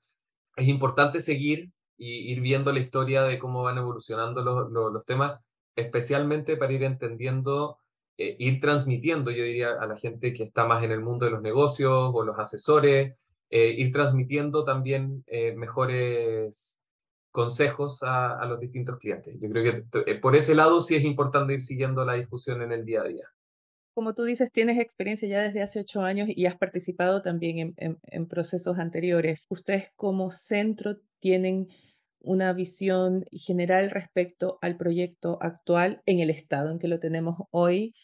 es 0.56 0.68
importante 0.68 1.20
seguir 1.20 1.70
y 1.96 2.32
ir 2.32 2.40
viendo 2.40 2.72
la 2.72 2.80
historia 2.80 3.22
de 3.24 3.38
cómo 3.38 3.62
van 3.62 3.78
evolucionando 3.78 4.42
los, 4.42 4.70
los, 4.70 5.04
temas, 5.04 5.40
especialmente 5.76 6.56
para 6.56 6.72
ir 6.72 6.82
entendiendo, 6.82 7.78
eh, 8.18 8.36
ir 8.38 8.60
transmitiendo, 8.60 9.30
yo 9.30 9.44
diría, 9.44 9.72
a 9.80 9.86
la 9.86 9.96
gente 9.96 10.32
que 10.32 10.44
está 10.44 10.66
más 10.66 10.82
en 10.84 10.92
el 10.92 11.00
mundo 11.00 11.24
de 11.26 11.32
los 11.32 11.42
negocios 11.42 12.10
o 12.12 12.22
los 12.22 12.38
asesores, 12.38 13.14
eh, 13.52 13.74
ir 13.76 13.92
transmitiendo 13.92 14.64
también 14.64 15.24
eh, 15.26 15.52
mejores 15.56 16.80
consejos 17.32 18.02
a, 18.04 18.44
los 18.46 18.60
distintos 18.60 18.98
clientes. 18.98 19.36
Yo 19.40 19.48
creo 19.50 19.84
que 19.92 20.12
eh, 20.12 20.14
por 20.16 20.36
ese 20.36 20.54
lado 20.54 20.80
sí 20.80 20.94
es 20.94 21.04
importante 21.04 21.54
ir 21.54 21.60
siguiendo 21.60 22.04
la 22.04 22.14
discusión 22.14 22.62
en 22.62 22.70
el 22.70 22.84
día 22.84 23.00
a 23.00 23.08
día. 23.08 23.24
Como 23.92 24.14
tú 24.14 24.22
dices, 24.22 24.52
tienes 24.52 24.78
experiencia 24.78 25.28
ya 25.28 25.42
desde 25.42 25.62
hace 25.62 25.80
ocho 25.80 26.00
años 26.00 26.28
y 26.28 26.46
has 26.46 26.56
participado 26.56 27.22
también 27.22 27.74
en, 27.76 28.26
procesos 28.26 28.78
anteriores. 28.78 29.46
Ustedes 29.48 29.90
como 29.96 30.30
centro 30.30 30.96
tienen 31.18 31.68
una 32.20 32.52
visión 32.52 33.24
general 33.32 33.90
respecto 33.90 34.58
al 34.62 34.76
proyecto 34.76 35.38
actual 35.40 36.02
en 36.06 36.20
el 36.20 36.30
estado 36.30 36.70
en 36.70 36.78
que 36.78 36.88
lo 36.88 37.00
tenemos 37.00 37.36
hoy. 37.50 37.94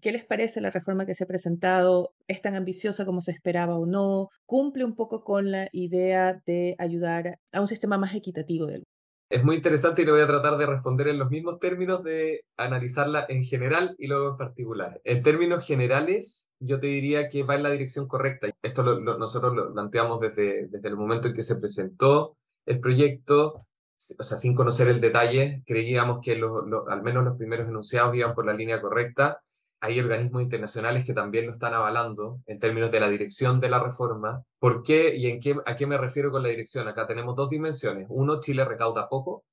¿Qué 0.00 0.12
les 0.12 0.24
parece 0.24 0.60
la 0.60 0.70
reforma 0.70 1.06
que 1.06 1.14
se 1.14 1.24
ha 1.24 1.26
presentado? 1.26 2.14
¿Es 2.28 2.42
tan 2.42 2.54
ambiciosa 2.54 3.04
como 3.04 3.20
se 3.20 3.32
esperaba 3.32 3.78
o 3.78 3.86
no? 3.86 4.28
¿Cumple 4.46 4.84
un 4.84 4.96
poco 4.96 5.24
con 5.24 5.50
la 5.50 5.68
idea 5.72 6.40
de 6.46 6.76
ayudar 6.78 7.38
a 7.52 7.60
un 7.60 7.68
sistema 7.68 7.98
más 7.98 8.14
equitativo 8.14 8.66
del 8.66 8.84
es 9.30 9.44
muy 9.44 9.54
interesante 9.54 10.02
y 10.02 10.04
le 10.04 10.10
voy 10.10 10.22
a 10.22 10.26
tratar 10.26 10.58
de 10.58 10.66
responder 10.66 11.06
en 11.06 11.18
los 11.20 11.30
mismos 11.30 11.60
términos 11.60 12.02
de 12.02 12.44
analizarla 12.56 13.26
en 13.28 13.44
general 13.44 13.94
y 13.96 14.08
luego 14.08 14.30
en 14.30 14.36
particular. 14.36 15.00
En 15.04 15.22
términos 15.22 15.64
generales, 15.64 16.50
yo 16.58 16.80
te 16.80 16.88
diría 16.88 17.28
que 17.28 17.44
va 17.44 17.54
en 17.54 17.62
la 17.62 17.70
dirección 17.70 18.08
correcta. 18.08 18.48
Esto 18.60 18.82
nosotros 18.82 19.54
lo 19.54 19.72
planteamos 19.72 20.20
desde, 20.20 20.66
desde 20.66 20.88
el 20.88 20.96
momento 20.96 21.28
en 21.28 21.34
que 21.34 21.44
se 21.44 21.54
presentó 21.60 22.38
el 22.70 22.80
proyecto, 22.80 23.66
o 24.18 24.22
sea, 24.22 24.38
sin 24.38 24.54
conocer 24.54 24.88
el 24.88 25.00
detalle, 25.00 25.62
creíamos 25.66 26.20
que 26.22 26.32
al 26.32 27.02
menos 27.02 27.24
los 27.24 27.36
primeros 27.36 27.68
enunciados 27.68 28.14
iban 28.16 28.34
por 28.34 28.46
la 28.46 28.54
línea 28.54 28.80
correcta 28.80 29.40
hay 29.80 29.98
organismos 29.98 30.42
internacionales 30.42 31.04
que 31.06 31.14
también 31.14 31.46
lo 31.46 31.52
están 31.52 31.72
avalando 31.72 32.40
en 32.46 32.58
términos 32.58 32.90
de 32.90 33.00
la 33.00 33.08
dirección 33.08 33.60
de 33.60 33.70
la 33.70 33.82
reforma. 33.82 34.44
¿Por 34.58 34.82
qué 34.82 35.16
y 35.16 35.30
a 35.30 35.76
qué 35.76 35.86
me 35.86 35.96
refiero 35.96 36.30
con 36.30 36.42
la 36.42 36.50
dirección? 36.50 36.86
Acá 36.86 37.06
tenemos 37.06 37.34
dos 37.34 37.48
dimensiones. 37.48 38.06
Uno, 38.10 38.40
Chile 38.40 38.64
recauda 38.66 39.08
poco. 39.08 39.44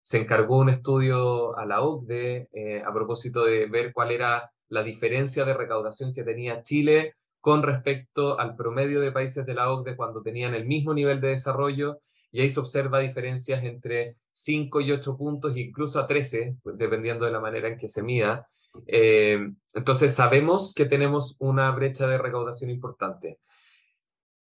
Se 0.00 0.18
encargó 0.18 0.58
un 0.58 0.68
estudio 0.68 1.58
a 1.58 1.66
la 1.66 1.82
OCDE 1.82 2.48
eh, 2.52 2.82
a 2.84 2.92
propósito 2.92 3.44
de 3.44 3.66
ver 3.66 3.92
cuál 3.92 4.12
era 4.12 4.52
la 4.68 4.84
diferencia 4.84 5.44
de 5.44 5.54
recaudación 5.54 6.14
que 6.14 6.22
tenía 6.22 6.62
Chile 6.62 7.16
con 7.40 7.64
respecto 7.64 8.38
al 8.38 8.54
promedio 8.54 9.00
de 9.00 9.10
países 9.10 9.44
de 9.44 9.54
la 9.54 9.70
OCDE 9.72 9.96
cuando 9.96 10.22
tenían 10.22 10.54
el 10.54 10.64
mismo 10.64 10.94
nivel 10.94 11.20
de 11.20 11.28
desarrollo. 11.28 11.98
Y 12.32 12.40
ahí 12.40 12.50
se 12.50 12.60
observa 12.60 12.98
diferencias 12.98 13.62
entre 13.62 14.16
5 14.32 14.80
y 14.80 14.90
8 14.90 15.16
puntos, 15.16 15.56
incluso 15.56 16.00
a 16.00 16.06
13, 16.06 16.56
dependiendo 16.64 17.26
de 17.26 17.30
la 17.30 17.40
manera 17.40 17.68
en 17.68 17.76
que 17.76 17.88
se 17.88 18.02
mida. 18.02 18.48
Eh, 18.86 19.38
entonces 19.74 20.14
sabemos 20.14 20.72
que 20.74 20.86
tenemos 20.86 21.36
una 21.38 21.70
brecha 21.72 22.06
de 22.06 22.18
recaudación 22.18 22.70
importante. 22.70 23.38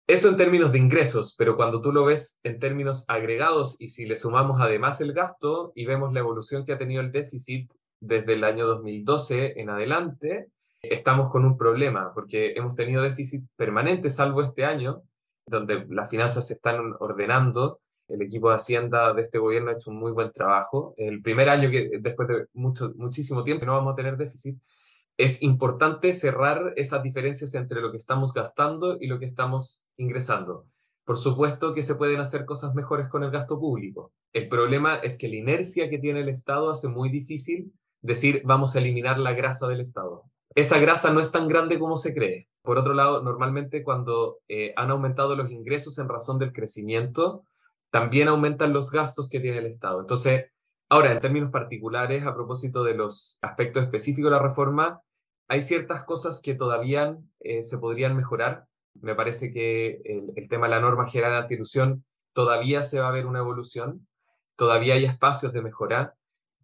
Eso 0.06 0.28
en 0.28 0.36
términos 0.36 0.72
de 0.72 0.78
ingresos, 0.78 1.36
pero 1.38 1.56
cuando 1.56 1.80
tú 1.80 1.92
lo 1.92 2.04
ves 2.04 2.40
en 2.42 2.58
términos 2.58 3.04
agregados 3.08 3.76
y 3.78 3.88
si 3.88 4.06
le 4.06 4.16
sumamos 4.16 4.60
además 4.60 5.00
el 5.00 5.12
gasto 5.12 5.72
y 5.76 5.84
vemos 5.86 6.12
la 6.12 6.18
evolución 6.18 6.64
que 6.64 6.72
ha 6.72 6.78
tenido 6.78 7.00
el 7.00 7.12
déficit 7.12 7.70
desde 8.00 8.32
el 8.32 8.42
año 8.42 8.66
2012 8.66 9.60
en 9.60 9.70
adelante, 9.70 10.48
estamos 10.82 11.30
con 11.30 11.44
un 11.44 11.56
problema 11.56 12.12
porque 12.12 12.54
hemos 12.56 12.74
tenido 12.74 13.02
déficit 13.02 13.44
permanente, 13.54 14.10
salvo 14.10 14.42
este 14.42 14.64
año, 14.64 15.02
donde 15.46 15.86
las 15.88 16.08
finanzas 16.08 16.46
se 16.46 16.54
están 16.54 16.94
ordenando 17.00 17.80
el 18.10 18.22
equipo 18.22 18.50
de 18.50 18.56
Hacienda 18.56 19.14
de 19.14 19.22
este 19.22 19.38
gobierno 19.38 19.70
ha 19.70 19.74
hecho 19.74 19.90
un 19.90 19.98
muy 19.98 20.10
buen 20.10 20.32
trabajo. 20.32 20.94
El 20.96 21.22
primer 21.22 21.48
año 21.48 21.70
que 21.70 21.90
después 22.00 22.28
de 22.28 22.46
mucho, 22.54 22.92
muchísimo 22.96 23.44
tiempo 23.44 23.64
no 23.64 23.74
vamos 23.74 23.92
a 23.92 23.96
tener 23.96 24.16
déficit, 24.16 24.58
es 25.16 25.42
importante 25.42 26.12
cerrar 26.14 26.72
esas 26.76 27.02
diferencias 27.02 27.54
entre 27.54 27.80
lo 27.80 27.90
que 27.90 27.98
estamos 27.98 28.34
gastando 28.34 28.96
y 29.00 29.06
lo 29.06 29.18
que 29.18 29.26
estamos 29.26 29.84
ingresando. 29.96 30.66
Por 31.04 31.18
supuesto 31.18 31.72
que 31.72 31.82
se 31.82 31.94
pueden 31.94 32.20
hacer 32.20 32.44
cosas 32.46 32.74
mejores 32.74 33.08
con 33.08 33.22
el 33.22 33.30
gasto 33.30 33.60
público. 33.60 34.12
El 34.32 34.48
problema 34.48 34.96
es 34.96 35.16
que 35.16 35.28
la 35.28 35.36
inercia 35.36 35.88
que 35.88 35.98
tiene 35.98 36.20
el 36.20 36.28
Estado 36.28 36.70
hace 36.70 36.88
muy 36.88 37.10
difícil 37.10 37.72
decir 38.00 38.42
vamos 38.44 38.74
a 38.74 38.80
eliminar 38.80 39.18
la 39.18 39.34
grasa 39.34 39.68
del 39.68 39.80
Estado. 39.80 40.24
Esa 40.54 40.80
grasa 40.80 41.12
no 41.12 41.20
es 41.20 41.30
tan 41.30 41.46
grande 41.46 41.78
como 41.78 41.96
se 41.96 42.12
cree. 42.12 42.48
Por 42.62 42.78
otro 42.78 42.92
lado, 42.92 43.22
normalmente 43.22 43.82
cuando 43.82 44.38
eh, 44.48 44.72
han 44.76 44.90
aumentado 44.90 45.34
los 45.34 45.50
ingresos 45.50 45.98
en 45.98 46.08
razón 46.08 46.38
del 46.38 46.52
crecimiento, 46.52 47.44
también 47.90 48.28
aumentan 48.28 48.72
los 48.72 48.90
gastos 48.90 49.28
que 49.28 49.40
tiene 49.40 49.58
el 49.58 49.66
Estado. 49.66 50.00
Entonces, 50.00 50.46
ahora, 50.88 51.12
en 51.12 51.20
términos 51.20 51.50
particulares, 51.50 52.24
a 52.26 52.34
propósito 52.34 52.84
de 52.84 52.94
los 52.94 53.38
aspectos 53.42 53.82
específicos 53.84 54.30
de 54.30 54.36
la 54.36 54.42
reforma, 54.42 55.00
hay 55.48 55.62
ciertas 55.62 56.04
cosas 56.04 56.40
que 56.40 56.54
todavía 56.54 57.16
eh, 57.40 57.64
se 57.64 57.78
podrían 57.78 58.16
mejorar. 58.16 58.66
Me 59.00 59.14
parece 59.14 59.52
que 59.52 60.00
el, 60.04 60.48
tema 60.48 60.66
de 60.66 60.74
la 60.74 60.80
norma 60.80 61.08
general 61.08 61.32
de 61.32 61.38
antilusión 61.38 62.04
todavía 62.32 62.82
se 62.82 63.00
va 63.00 63.08
a 63.08 63.12
ver 63.12 63.26
una 63.26 63.40
evolución, 63.40 64.06
todavía 64.54 64.94
hay 64.94 65.06
espacios 65.06 65.52
de 65.52 65.62
mejorar. 65.62 66.14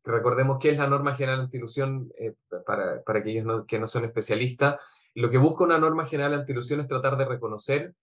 Recordemos 0.05 0.59
que 0.61 0.71
es 0.71 0.79
la 0.79 0.87
norma 0.87 1.17
general 1.17 1.41
antilusión 1.41 2.13
eh, 2.17 2.35
para, 2.65 3.03
para 3.03 3.19
aquellos 3.19 3.67
que 3.67 3.81
no 3.81 3.89
son 3.89 4.05
especialistas. 4.05 4.77
Lo 5.17 5.31
que 5.31 5.39
busca 5.39 5.65
una 5.65 5.79
norma 5.79 6.05
general 6.05 6.33
de 6.33 6.37
antilusión 6.41 6.79
es 6.81 6.89
tratar 6.89 7.17
de 7.17 7.25
reconocer 7.25 7.95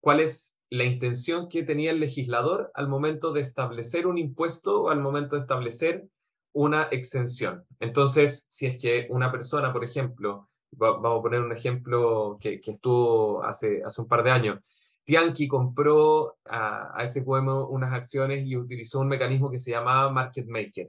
cuál 0.00 0.20
es 0.20 0.56
la 0.70 0.84
intención 0.84 1.48
que 1.48 1.64
tenía 1.64 1.90
el 1.90 1.98
legislador 1.98 2.70
al 2.74 2.86
momento 2.86 3.32
de 3.32 3.40
establecer 3.40 4.06
un 4.06 4.18
impuesto 4.18 4.82
o 4.82 4.90
al 4.90 5.00
momento 5.00 5.34
de 5.34 5.42
establecer 5.42 6.06
una 6.52 6.84
exención. 6.92 7.64
Entonces, 7.80 8.46
si 8.50 8.66
es 8.66 8.78
que 8.78 9.08
una 9.10 9.32
persona, 9.32 9.72
por 9.72 9.82
ejemplo, 9.82 10.48
vamos 10.70 11.18
a 11.18 11.22
poner 11.22 11.40
un 11.40 11.50
ejemplo 11.50 12.38
que, 12.40 12.60
estuvo 12.64 13.42
hace, 13.42 13.82
hace 13.84 14.00
un 14.00 14.06
par 14.06 14.22
de 14.22 14.30
años, 14.30 14.60
Tianqi 15.02 15.48
compró 15.48 16.36
a, 16.44 16.92
a 16.96 17.08
SQM 17.08 17.48
unas 17.68 17.92
acciones 17.92 18.46
y 18.46 18.56
utilizó 18.56 19.00
un 19.00 19.08
mecanismo 19.08 19.50
que 19.50 19.58
se 19.58 19.72
llamaba 19.72 20.12
Market 20.12 20.46
Maker. 20.46 20.88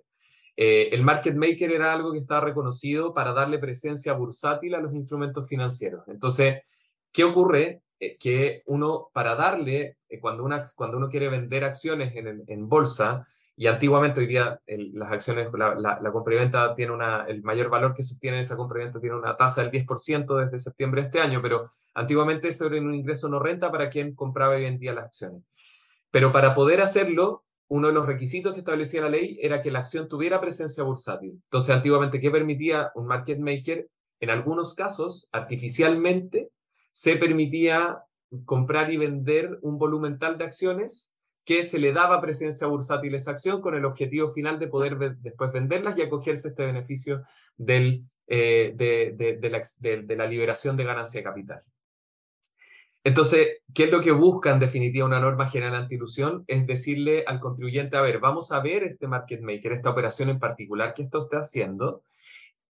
Eh, 0.62 0.94
el 0.94 1.04
Market 1.04 1.36
Maker 1.36 1.72
era 1.72 1.94
algo 1.94 2.12
que 2.12 2.18
estaba 2.18 2.42
reconocido 2.42 3.14
para 3.14 3.32
darle 3.32 3.60
presencia 3.60 4.12
bursátil 4.12 4.76
a 4.76 4.82
los 4.82 4.94
instrumentos 4.94 5.48
financieros. 5.48 6.06
Entonces, 6.10 6.64
¿qué 7.14 7.24
ocurre? 7.24 7.82
Eh, 7.98 8.18
que 8.20 8.64
uno, 8.66 9.10
para 9.14 9.36
darle, 9.36 10.00
eh, 10.10 10.20
cuando, 10.20 10.44
una, 10.44 10.62
cuando 10.76 10.98
uno 10.98 11.08
quiere 11.08 11.30
vender 11.30 11.64
acciones 11.64 12.14
en, 12.14 12.44
en 12.46 12.68
bolsa, 12.68 13.26
y 13.56 13.68
antiguamente 13.68 14.20
hoy 14.20 14.28
día 14.28 14.60
las 14.68 15.12
acciones, 15.14 15.48
la, 15.54 15.76
la, 15.76 16.12
compra 16.12 16.36
y 16.36 16.40
venta 16.40 16.76
tiene 16.76 16.92
una, 16.92 17.24
el 17.26 17.42
mayor 17.42 17.70
valor 17.70 17.94
que 17.94 18.04
se 18.04 18.16
obtiene 18.16 18.42
esa 18.42 18.58
compra 18.58 18.82
y 18.82 18.84
venta 18.84 19.00
tiene 19.00 19.16
una 19.16 19.38
tasa 19.38 19.64
del 19.64 19.72
10% 19.72 20.44
desde 20.44 20.60
septiembre 20.60 21.02
de 21.02 21.08
este 21.08 21.22
año, 21.22 21.42
pero 21.42 21.72
antiguamente 21.94 22.50
eso 22.50 22.68
era 22.68 22.82
un 22.82 22.94
ingreso 22.94 23.30
no 23.30 23.40
renta 23.40 23.72
para 23.72 23.90
quien 23.90 24.14
compraba 24.14 24.60
y 24.60 24.64
vendía 24.64 24.92
las 24.92 25.06
acciones. 25.06 25.42
Pero 26.12 26.34
para 26.34 26.54
poder 26.54 26.82
hacerlo, 26.82 27.46
uno 27.70 27.88
de 27.88 27.94
los 27.94 28.06
requisitos 28.06 28.54
que 28.54 28.60
establecía 28.60 29.02
la 29.02 29.10
ley 29.10 29.40
era 29.42 29.62
que 29.62 29.72
la 29.72 29.80
acción 29.80 30.08
tuviera 30.10 30.42
presencia 30.42 30.84
bursátil. 30.84 31.40
Entonces, 31.46 31.76
antiguamente, 31.76 32.20
¿qué 32.20 32.32
permitía 32.32 32.92
un 32.96 33.06
market 33.06 33.40
maker? 33.40 33.88
En 34.20 34.30
algunos 34.30 34.76
casos, 34.76 35.30
artificialmente, 35.32 36.50
se 36.92 37.16
permitía 37.16 38.04
comprar 38.46 38.92
y 38.92 38.98
vender 38.98 39.60
un 39.62 39.78
volumen 39.78 40.20
tal 40.20 40.38
de 40.38 40.46
acciones 40.46 41.14
que 41.46 41.64
se 41.64 41.80
le 41.80 41.94
daba 41.94 42.22
presencia 42.22 42.68
bursátil 42.68 43.14
a 43.14 43.18
esa 43.18 43.32
acción 43.32 43.62
con 43.62 43.76
el 43.76 43.86
objetivo 43.86 44.34
final 44.34 44.60
de 44.60 44.68
poder 44.68 44.98
después 45.18 45.52
venderlas 45.52 45.98
y 45.98 46.02
acogerse 46.02 46.50
este 46.50 46.66
beneficio 46.66 47.24
eh, 47.68 48.74
de, 48.76 50.16
la, 50.16 50.28
liberación 50.28 50.78
de 50.78 50.84
ganancia 50.84 51.20
de 51.20 51.24
capital. 51.24 51.64
Entonces, 53.04 53.62
¿qué 53.74 53.86
es 53.86 53.92
lo 53.92 54.02
que 54.02 54.12
busca 54.12 54.52
en 54.52 54.60
definitiva 54.60 55.06
una 55.06 55.22
norma 55.22 55.48
general 55.48 55.76
anti-ilusión? 55.76 56.44
Es 56.48 56.68
decirle 56.68 57.24
al 57.26 57.40
contribuyente, 57.40 57.96
a 57.96 58.02
ver, 58.02 58.20
vamos 58.20 58.52
a 58.52 58.60
ver 58.60 58.84
este 58.84 59.08
market 59.08 59.42
maker, 59.42 59.72
esta 59.72 59.90
operación 59.90 60.30
en 60.30 60.40
particular 60.40 60.94
que 60.94 61.04
está 61.04 61.20
usted 61.20 61.38
haciendo, 61.38 62.04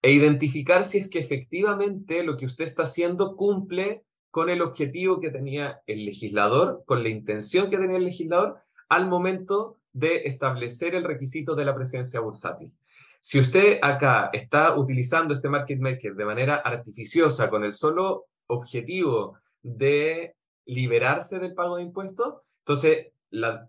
e 0.00 0.12
identificar 0.12 0.84
si 0.84 0.98
es 0.98 1.08
que 1.08 1.18
efectivamente 1.18 2.22
lo 2.24 2.36
que 2.36 2.46
usted 2.46 2.64
está 2.64 2.84
haciendo 2.84 3.36
cumple 3.36 4.02
con 4.30 4.50
el 4.50 4.62
objetivo 4.62 5.20
que 5.20 5.30
tenía 5.30 5.80
el 5.86 6.04
legislador, 6.04 6.82
con 6.86 7.02
la 7.02 7.08
intención 7.08 7.70
que 7.70 7.78
tenía 7.78 7.98
el 7.98 8.04
legislador 8.04 8.58
al 8.88 9.08
momento 9.08 9.78
de 9.92 10.24
establecer 10.24 10.94
el 10.94 11.04
requisito 11.04 11.54
de 11.54 11.64
la 11.64 11.74
presencia 11.74 12.20
bursátil. 12.20 12.72
Si 13.20 13.38
usted 13.38 13.78
acá 13.80 14.30
está 14.32 14.76
utilizando 14.76 15.32
este 15.32 15.48
market 15.48 15.78
maker 15.78 16.14
de 16.14 16.24
manera 16.24 16.56
artificiosa 16.56 17.48
con 17.48 17.64
el 17.64 17.72
solo 17.72 18.26
objetivo 18.48 19.38
de 19.64 20.36
liberarse 20.66 21.40
del 21.40 21.54
pago 21.54 21.76
de 21.76 21.82
impuestos, 21.82 22.44
entonces, 22.60 23.08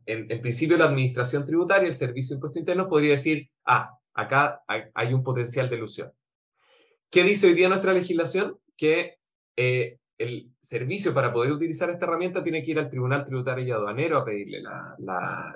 en, 0.05 0.41
principio, 0.41 0.77
la 0.77 0.85
administración 0.85 1.45
tributaria, 1.45 1.87
el 1.87 1.93
Servicio 1.93 2.33
de 2.33 2.37
Impuestos 2.37 2.59
Internos, 2.59 2.87
podría 2.87 3.11
decir, 3.11 3.49
ah, 3.65 3.97
acá 4.13 4.63
hay, 4.67 5.13
un 5.13 5.21
potencial 5.21 5.69
de 5.69 5.75
ilusión. 5.75 6.11
¿Qué 7.09 7.23
dice 7.23 7.47
hoy 7.47 7.53
día 7.53 7.67
nuestra 7.67 7.91
legislación? 7.91 8.57
Que 8.77 9.17
eh, 9.57 9.97
el 10.17 10.49
servicio 10.61 11.13
para 11.13 11.33
poder 11.33 11.51
utilizar 11.51 11.89
esta 11.89 12.05
herramienta 12.05 12.41
tiene 12.41 12.63
que 12.63 12.71
ir 12.71 12.79
al 12.79 12.89
Tribunal 12.89 13.25
Tributario 13.25 13.65
y 13.65 13.71
Aduanero 13.71 14.17
a 14.17 14.25
pedirle 14.25 14.61
la, 14.61 14.95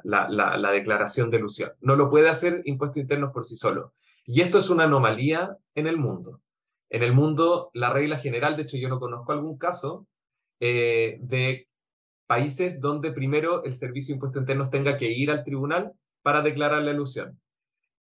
la, 0.04 0.72
declaración 0.72 1.32
de 1.32 1.38
ilusión. 1.38 1.72
No 1.80 1.96
lo 1.96 2.10
puede 2.10 2.30
hacer 2.30 2.62
impuestos 2.66 2.98
internos 2.98 3.32
por 3.32 3.46
sí 3.46 3.56
solo. 3.56 3.94
Y 4.26 4.42
esto 4.42 4.60
es 4.60 4.70
una 4.70 4.84
anomalía 4.84 5.58
en 5.76 5.88
el 5.88 5.98
mundo. 5.98 6.42
En 6.90 7.04
el 7.04 7.14
mundo, 7.14 7.72
la 7.74 7.94
regla 7.94 8.18
general, 8.18 8.58
de 8.58 8.64
hecho 8.64 8.78
yo 8.78 8.90
no 8.90 9.00
conozco 9.00 9.32
algún 9.32 9.58
caso 9.58 10.08
eh, 10.60 11.18
de 11.22 11.68
países 12.28 12.80
donde 12.80 13.12
primero 13.12 13.64
el 13.64 13.74
Servicio 13.74 14.14
de 14.14 14.18
Impuestos 14.18 14.42
Internos 14.42 14.70
tenga 14.70 14.98
que 14.98 15.12
ir 15.12 15.32
al 15.32 15.44
tribunal 15.44 15.94
para 16.22 16.42
declarar 16.42 16.84
la 16.84 16.92
ilusión. 16.92 17.40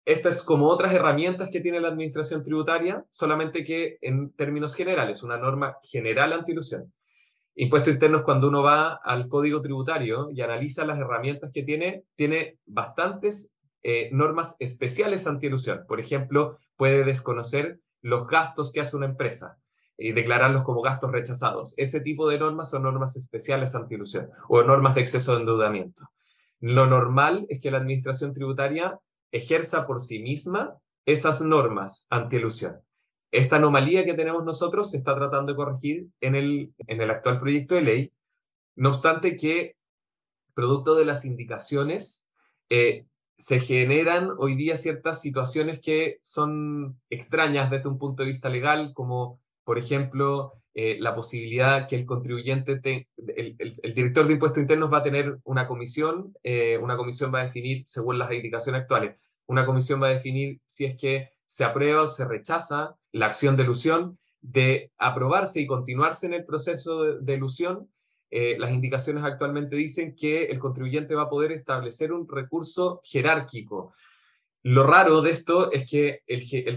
Esta 0.05 0.31
es 0.31 0.43
como 0.43 0.69
otras 0.69 0.95
herramientas 0.95 1.51
que 1.51 1.61
tiene 1.61 1.81
la 1.81 1.89
administración 1.89 2.43
tributaria, 2.43 3.05
solamente 3.11 3.65
que 3.65 3.99
en 4.01 4.33
términos 4.33 4.75
generales, 4.75 5.23
una 5.23 5.37
norma 5.37 5.77
general 5.83 6.33
anti-ilusión. 6.33 6.93
Impuestos 7.55 7.93
internos, 7.95 8.23
cuando 8.23 8.49
uno 8.49 8.63
va 8.63 9.01
al 9.03 9.29
código 9.29 9.61
tributario 9.61 10.31
y 10.31 10.41
analiza 10.41 10.87
las 10.87 10.99
herramientas 10.99 11.51
que 11.53 11.63
tiene, 11.63 12.05
tiene 12.15 12.59
bastantes 12.67 13.55
eh, 13.83 14.09
normas 14.13 14.57
especiales 14.61 15.27
anti-ilusión. 15.27 15.85
Por 15.87 16.01
ejemplo, 16.01 16.59
puede 16.77 17.05
desconocer 17.05 17.81
los 18.01 18.27
gastos 18.27 18.73
que 18.73 18.81
hace 18.81 18.97
una 18.97 19.07
empresa 19.07 19.59
y 19.99 20.13
declararlos 20.13 20.63
como 20.63 20.81
gastos 20.81 21.11
rechazados. 21.11 21.75
Ese 21.77 22.01
tipo 22.01 22.29
de 22.29 22.39
normas 22.39 22.71
son 22.71 22.85
normas 22.85 23.17
especiales 23.17 23.75
anti-ilusión 23.75 24.31
o 24.49 24.63
normas 24.63 24.95
de 24.95 25.01
exceso 25.01 25.35
de 25.35 25.41
endeudamiento. 25.41 26.09
Lo 26.61 26.87
normal 26.87 27.47
es 27.49 27.61
que 27.61 27.71
la 27.71 27.79
administración 27.79 28.33
tributaria 28.33 28.99
ejerza 29.33 29.87
por 29.87 30.01
sí 30.01 30.21
misma 30.23 30.77
esas 31.05 31.43
normas 31.43 32.07
anti-ilusión. 32.11 32.81
Esta 33.31 33.57
anomalía 33.57 34.05
que 34.05 34.15
tenemos 34.15 34.45
nosotros 34.45 34.91
se 34.91 34.99
está 34.99 35.15
tratando 35.15 35.53
de 35.53 35.57
corregir 35.57 36.07
en 36.21 36.35
el, 36.35 36.73
en 36.87 37.01
el 37.01 37.11
actual 37.11 37.41
proyecto 37.41 37.75
de 37.75 37.83
ley, 37.83 38.13
no 38.77 38.91
obstante 38.91 39.37
que, 39.37 39.77
producto 40.55 40.95
de 40.95 41.05
las 41.05 41.25
indicaciones, 41.25 42.29
eh, 42.71 43.07
se 43.37 43.61
generan 43.61 44.31
hoy 44.39 44.57
día 44.57 44.77
ciertas 44.77 45.21
situaciones 45.21 45.81
que 45.81 46.19
son 46.23 47.01
extrañas 47.11 47.71
desde 47.71 47.89
un 47.89 47.99
punto 47.99 48.23
de 48.23 48.31
vista 48.31 48.49
legal, 48.49 48.93
como 48.95 49.41
por 49.69 49.77
ejemplo 49.77 50.55
eh, 50.73 50.97
la 50.99 51.15
posibilidad 51.15 51.87
que 51.87 51.97
el 51.97 52.07
contribuyente, 52.07 52.81
el, 53.19 53.95
director 53.95 54.27
de 54.27 54.33
impuestos 54.33 54.63
internos 54.63 54.91
va 54.91 54.99
a 54.99 55.03
tener 55.03 55.37
una 55.45 55.69
comisión, 55.69 56.35
eh, 56.43 56.79
una 56.79 56.97
comisión 56.97 57.35
va 57.35 57.41
a 57.41 57.45
definir, 57.45 57.85
según 57.87 58.19
las 58.19 58.33
indicaciones 58.33 58.81
actuales, 58.81 59.17
una 59.47 59.67
comisión 59.67 60.03
va 60.03 60.07
a 60.07 60.15
definir 60.15 60.59
si 60.65 60.87
es 60.87 60.97
que 60.97 61.33
se 61.47 61.65
aprueba 61.65 62.01
o 62.01 62.09
se 62.09 62.25
rechaza 62.25 62.97
la 63.13 63.27
acción 63.27 63.59
de 63.59 63.65
ilusión, 63.65 64.19
de 64.41 64.91
aprobarse 64.97 65.61
y 65.61 65.67
continuarse 65.67 66.27
en 66.27 66.33
el 66.33 66.47
proceso 66.47 67.03
de, 67.03 67.19
de 67.21 67.35
ilusión, 67.35 67.91
eh, 68.31 68.57
las 68.59 68.73
indicaciones 68.73 69.23
actualmente 69.23 69.77
dicen 69.77 70.15
que 70.17 70.47
el 70.47 70.59
contribuyente 70.59 71.15
va 71.15 71.25
a 71.25 71.29
poder 71.29 71.53
establecer 71.53 72.11
un 72.11 72.27
recurso 72.27 73.03
jerárquico. 73.05 73.93
Lo 74.63 74.85
raro 74.85 75.23
de 75.23 75.31
esto 75.31 75.71
es 75.71 75.89
que 75.89 76.23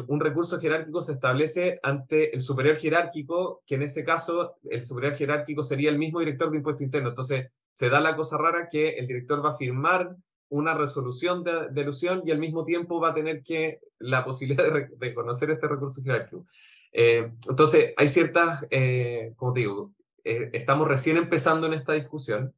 un 0.08 0.20
recurso 0.20 0.60
jerárquico 0.60 1.02
se 1.02 1.14
establece 1.14 1.80
ante 1.82 2.34
el 2.34 2.42
superior 2.42 2.78
jerárquico, 2.78 3.64
que 3.66 3.76
en 3.76 3.84
ese 3.84 4.04
caso 4.04 4.56
el 4.70 4.84
superior 4.84 5.16
jerárquico 5.16 5.64
sería 5.64 5.90
el 5.90 5.98
mismo 5.98 6.20
director 6.20 6.52
de 6.52 6.58
impuesto 6.58 6.84
interno. 6.84 7.10
Entonces, 7.10 7.50
se 7.74 7.90
da 7.90 8.00
la 8.00 8.16
cosa 8.16 8.38
rara 8.38 8.70
que 8.70 8.90
el 8.90 9.08
director 9.08 9.44
va 9.44 9.52
a 9.52 9.58
firmar 9.58 10.16
una 10.50 10.74
resolución 10.74 11.44
de, 11.44 11.70
de 11.72 11.82
ilusión 11.82 12.22
y 12.26 12.32
al 12.32 12.38
mismo 12.38 12.66
tiempo 12.66 13.00
va 13.00 13.10
a 13.10 13.14
tener 13.14 13.42
que 13.42 13.80
la 14.00 14.24
posibilidad 14.24 14.64
de, 14.66 14.90
reconocer 15.00 15.50
este 15.50 15.68
recurso 15.68 16.04
jerárquico. 16.04 16.46
Eh, 16.92 17.32
entonces, 17.50 17.94
hay 17.98 18.10
ciertas, 18.10 18.66
eh, 18.70 19.34
como 19.38 19.54
digo, 19.54 19.94
eh, 20.24 20.50
estamos 20.54 20.88
recién 20.88 21.18
empezando 21.18 21.68
en 21.68 21.74
esta 21.74 21.94
discusión. 21.94 22.54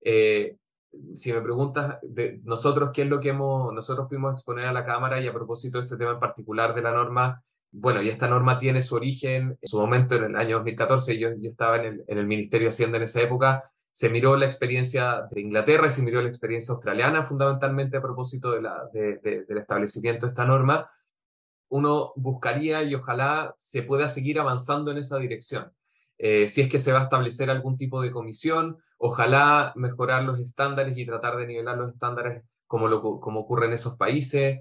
Eh, 0.00 0.56
si 1.14 1.32
me 1.32 1.40
preguntas 1.40 1.98
nosotros 2.44 2.90
qué 2.92 3.02
es 3.02 3.08
lo 3.08 3.20
que 3.20 3.30
hemos, 3.30 3.72
nosotros 3.72 4.08
fuimos 4.08 4.30
a 4.30 4.34
exponer 4.34 4.66
a 4.66 4.72
la 4.72 4.84
Cámara 4.84 5.20
y 5.20 5.26
a 5.26 5.32
propósito 5.32 5.78
de 5.78 5.84
este 5.84 5.96
tema 5.96 6.12
en 6.12 6.20
particular 6.20 6.74
de 6.74 6.82
la 6.82 6.92
norma, 6.92 7.42
bueno, 7.72 8.00
y 8.02 8.08
esta 8.08 8.28
norma 8.28 8.58
tiene 8.58 8.82
su 8.82 8.94
origen 8.94 9.58
en 9.60 9.68
su 9.68 9.78
momento 9.78 10.14
en 10.14 10.24
el 10.24 10.36
año 10.36 10.56
2014, 10.56 11.18
yo, 11.18 11.30
yo 11.38 11.50
estaba 11.50 11.76
en 11.76 11.84
el, 11.84 12.04
en 12.06 12.18
el 12.18 12.26
Ministerio 12.26 12.66
de 12.66 12.70
Hacienda 12.70 12.96
en 12.96 13.04
esa 13.04 13.20
época, 13.20 13.70
se 13.96 14.10
miró 14.10 14.36
la 14.36 14.44
experiencia 14.44 15.26
de 15.30 15.40
Inglaterra 15.40 15.86
y 15.86 15.90
se 15.90 16.02
miró 16.02 16.20
la 16.20 16.28
experiencia 16.28 16.74
australiana 16.74 17.22
fundamentalmente 17.22 17.96
a 17.96 18.02
propósito 18.02 18.50
de 18.50 18.60
la, 18.60 18.84
de, 18.92 19.16
del 19.48 19.56
establecimiento 19.56 20.26
de 20.26 20.30
esta 20.32 20.44
norma. 20.44 20.90
Uno 21.70 22.12
buscaría 22.14 22.82
y 22.82 22.94
ojalá 22.94 23.54
se 23.56 23.82
pueda 23.82 24.10
seguir 24.10 24.38
avanzando 24.38 24.90
en 24.90 24.98
esa 24.98 25.16
dirección. 25.16 25.72
Eh, 26.18 26.46
si 26.46 26.60
es 26.60 26.68
que 26.68 26.78
se 26.78 26.92
va 26.92 27.00
a 27.00 27.04
establecer 27.04 27.48
algún 27.48 27.78
tipo 27.78 28.02
de 28.02 28.10
comisión, 28.10 28.76
ojalá 28.98 29.72
mejorar 29.76 30.24
los 30.24 30.40
estándares 30.40 30.96
y 30.96 31.06
tratar 31.06 31.36
de 31.36 31.46
nivelar 31.46 31.76
los 31.76 31.92
estándares 31.92 32.42
como, 32.66 32.88
lo, 32.88 33.20
como 33.20 33.40
ocurre 33.40 33.66
en 33.66 33.74
esos 33.74 33.96
países. 33.96 34.60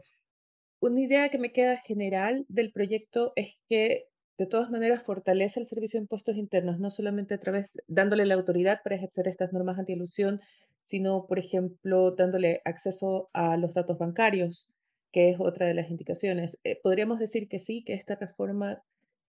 Una 0.80 1.02
idea 1.02 1.30
que 1.30 1.40
me 1.40 1.52
queda 1.52 1.78
general 1.78 2.46
del 2.48 2.72
proyecto 2.72 3.34
es 3.36 3.58
que 3.70 4.08
de 4.38 4.46
todas 4.46 4.70
maneras 4.70 5.04
fortalece 5.04 5.60
el 5.60 5.68
servicio 5.68 6.00
de 6.00 6.04
impuestos 6.04 6.36
internos, 6.36 6.80
no 6.80 6.92
solamente 6.92 7.34
a 7.34 7.40
través 7.40 7.72
dándole 7.88 8.26
la 8.26 8.36
autoridad 8.36 8.82
para 8.84 8.98
ejercer 8.98 9.28
estas 9.28 9.54
normas 9.54 9.80
anti-ilusión, 9.80 10.42
sino, 10.84 11.26
por 11.28 11.40
ejemplo, 11.40 12.12
dándole 12.12 12.62
acceso 12.66 13.30
a 13.34 13.58
los 13.58 13.74
datos 13.74 13.98
bancarios, 13.98 14.70
que 15.12 15.30
es 15.30 15.38
otra 15.40 15.66
de 15.66 15.74
las 15.74 15.90
indicaciones. 15.90 16.60
Eh, 16.64 16.80
podríamos 16.84 17.20
decir 17.20 17.48
que 17.48 17.60
sí, 17.60 17.84
que 17.86 17.94
esta 17.94 18.16
reforma 18.16 18.84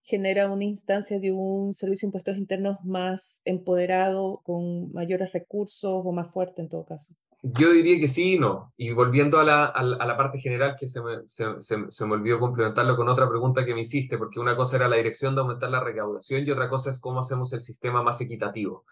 genera 0.07 0.49
una 0.49 0.63
instancia 0.63 1.19
de 1.19 1.31
un 1.31 1.73
servicio 1.73 2.05
de 2.05 2.09
impuestos 2.09 2.37
internos 2.37 2.77
más 2.85 3.41
empoderado, 3.43 4.41
con 4.43 4.91
mayores 4.93 5.33
recursos 5.33 6.01
o 6.05 6.11
más 6.13 6.31
fuerte 6.31 6.61
en 6.61 6.69
todo 6.69 6.85
caso? 6.85 7.13
Yo 7.43 7.71
diría 7.71 7.99
que 7.99 8.07
sí 8.07 8.35
y 8.35 8.39
no. 8.39 8.73
Y 8.77 8.93
volviendo 8.93 9.37
a 9.39 9.43
la, 9.43 9.65
a 9.65 9.83
la, 9.83 10.17
parte 10.17 10.39
general, 10.39 10.75
que 10.79 10.87
se 10.87 11.01
me, 11.01 11.17
se, 11.27 11.45
se, 11.59 12.05
me, 12.05 12.13
olvidó 12.13 12.39
complementarlo 12.39 12.95
con 12.95 13.09
otra 13.09 13.29
pregunta 13.29 13.65
que 13.65 13.75
me 13.75 13.81
hiciste, 13.81 14.17
porque 14.17 14.39
una 14.39 14.55
cosa 14.55 14.77
era 14.77 14.87
la 14.87 14.95
dirección 14.95 15.35
de 15.35 15.41
aumentar 15.41 15.69
la 15.69 15.83
recaudación 15.83 16.45
y 16.45 16.51
otra 16.51 16.69
cosa 16.69 16.89
es 16.89 16.99
cómo 16.99 17.19
hacemos 17.19 17.53
el 17.53 17.59
sistema 17.59 18.01
más 18.01 18.21
equitativo. 18.21 18.85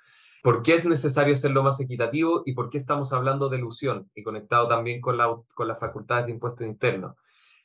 ¿Por 0.43 0.61
qué 0.61 0.75
es 0.75 0.85
necesario 0.85 1.33
hacerlo 1.33 1.63
más 1.63 1.79
equitativo 1.79 2.43
y 2.45 2.53
por 2.53 2.69
qué 2.69 2.77
estamos 2.77 3.11
hablando 3.13 3.49
de 3.49 3.57
ilusión 3.57 4.11
y 4.13 4.21
conectado 4.21 4.67
también 4.67 5.01
con, 5.01 5.17
la, 5.17 5.35
con 5.55 5.67
las 5.67 5.79
facultades 5.79 6.27
de 6.27 6.33
impuestos 6.33 6.67
internos? 6.67 7.15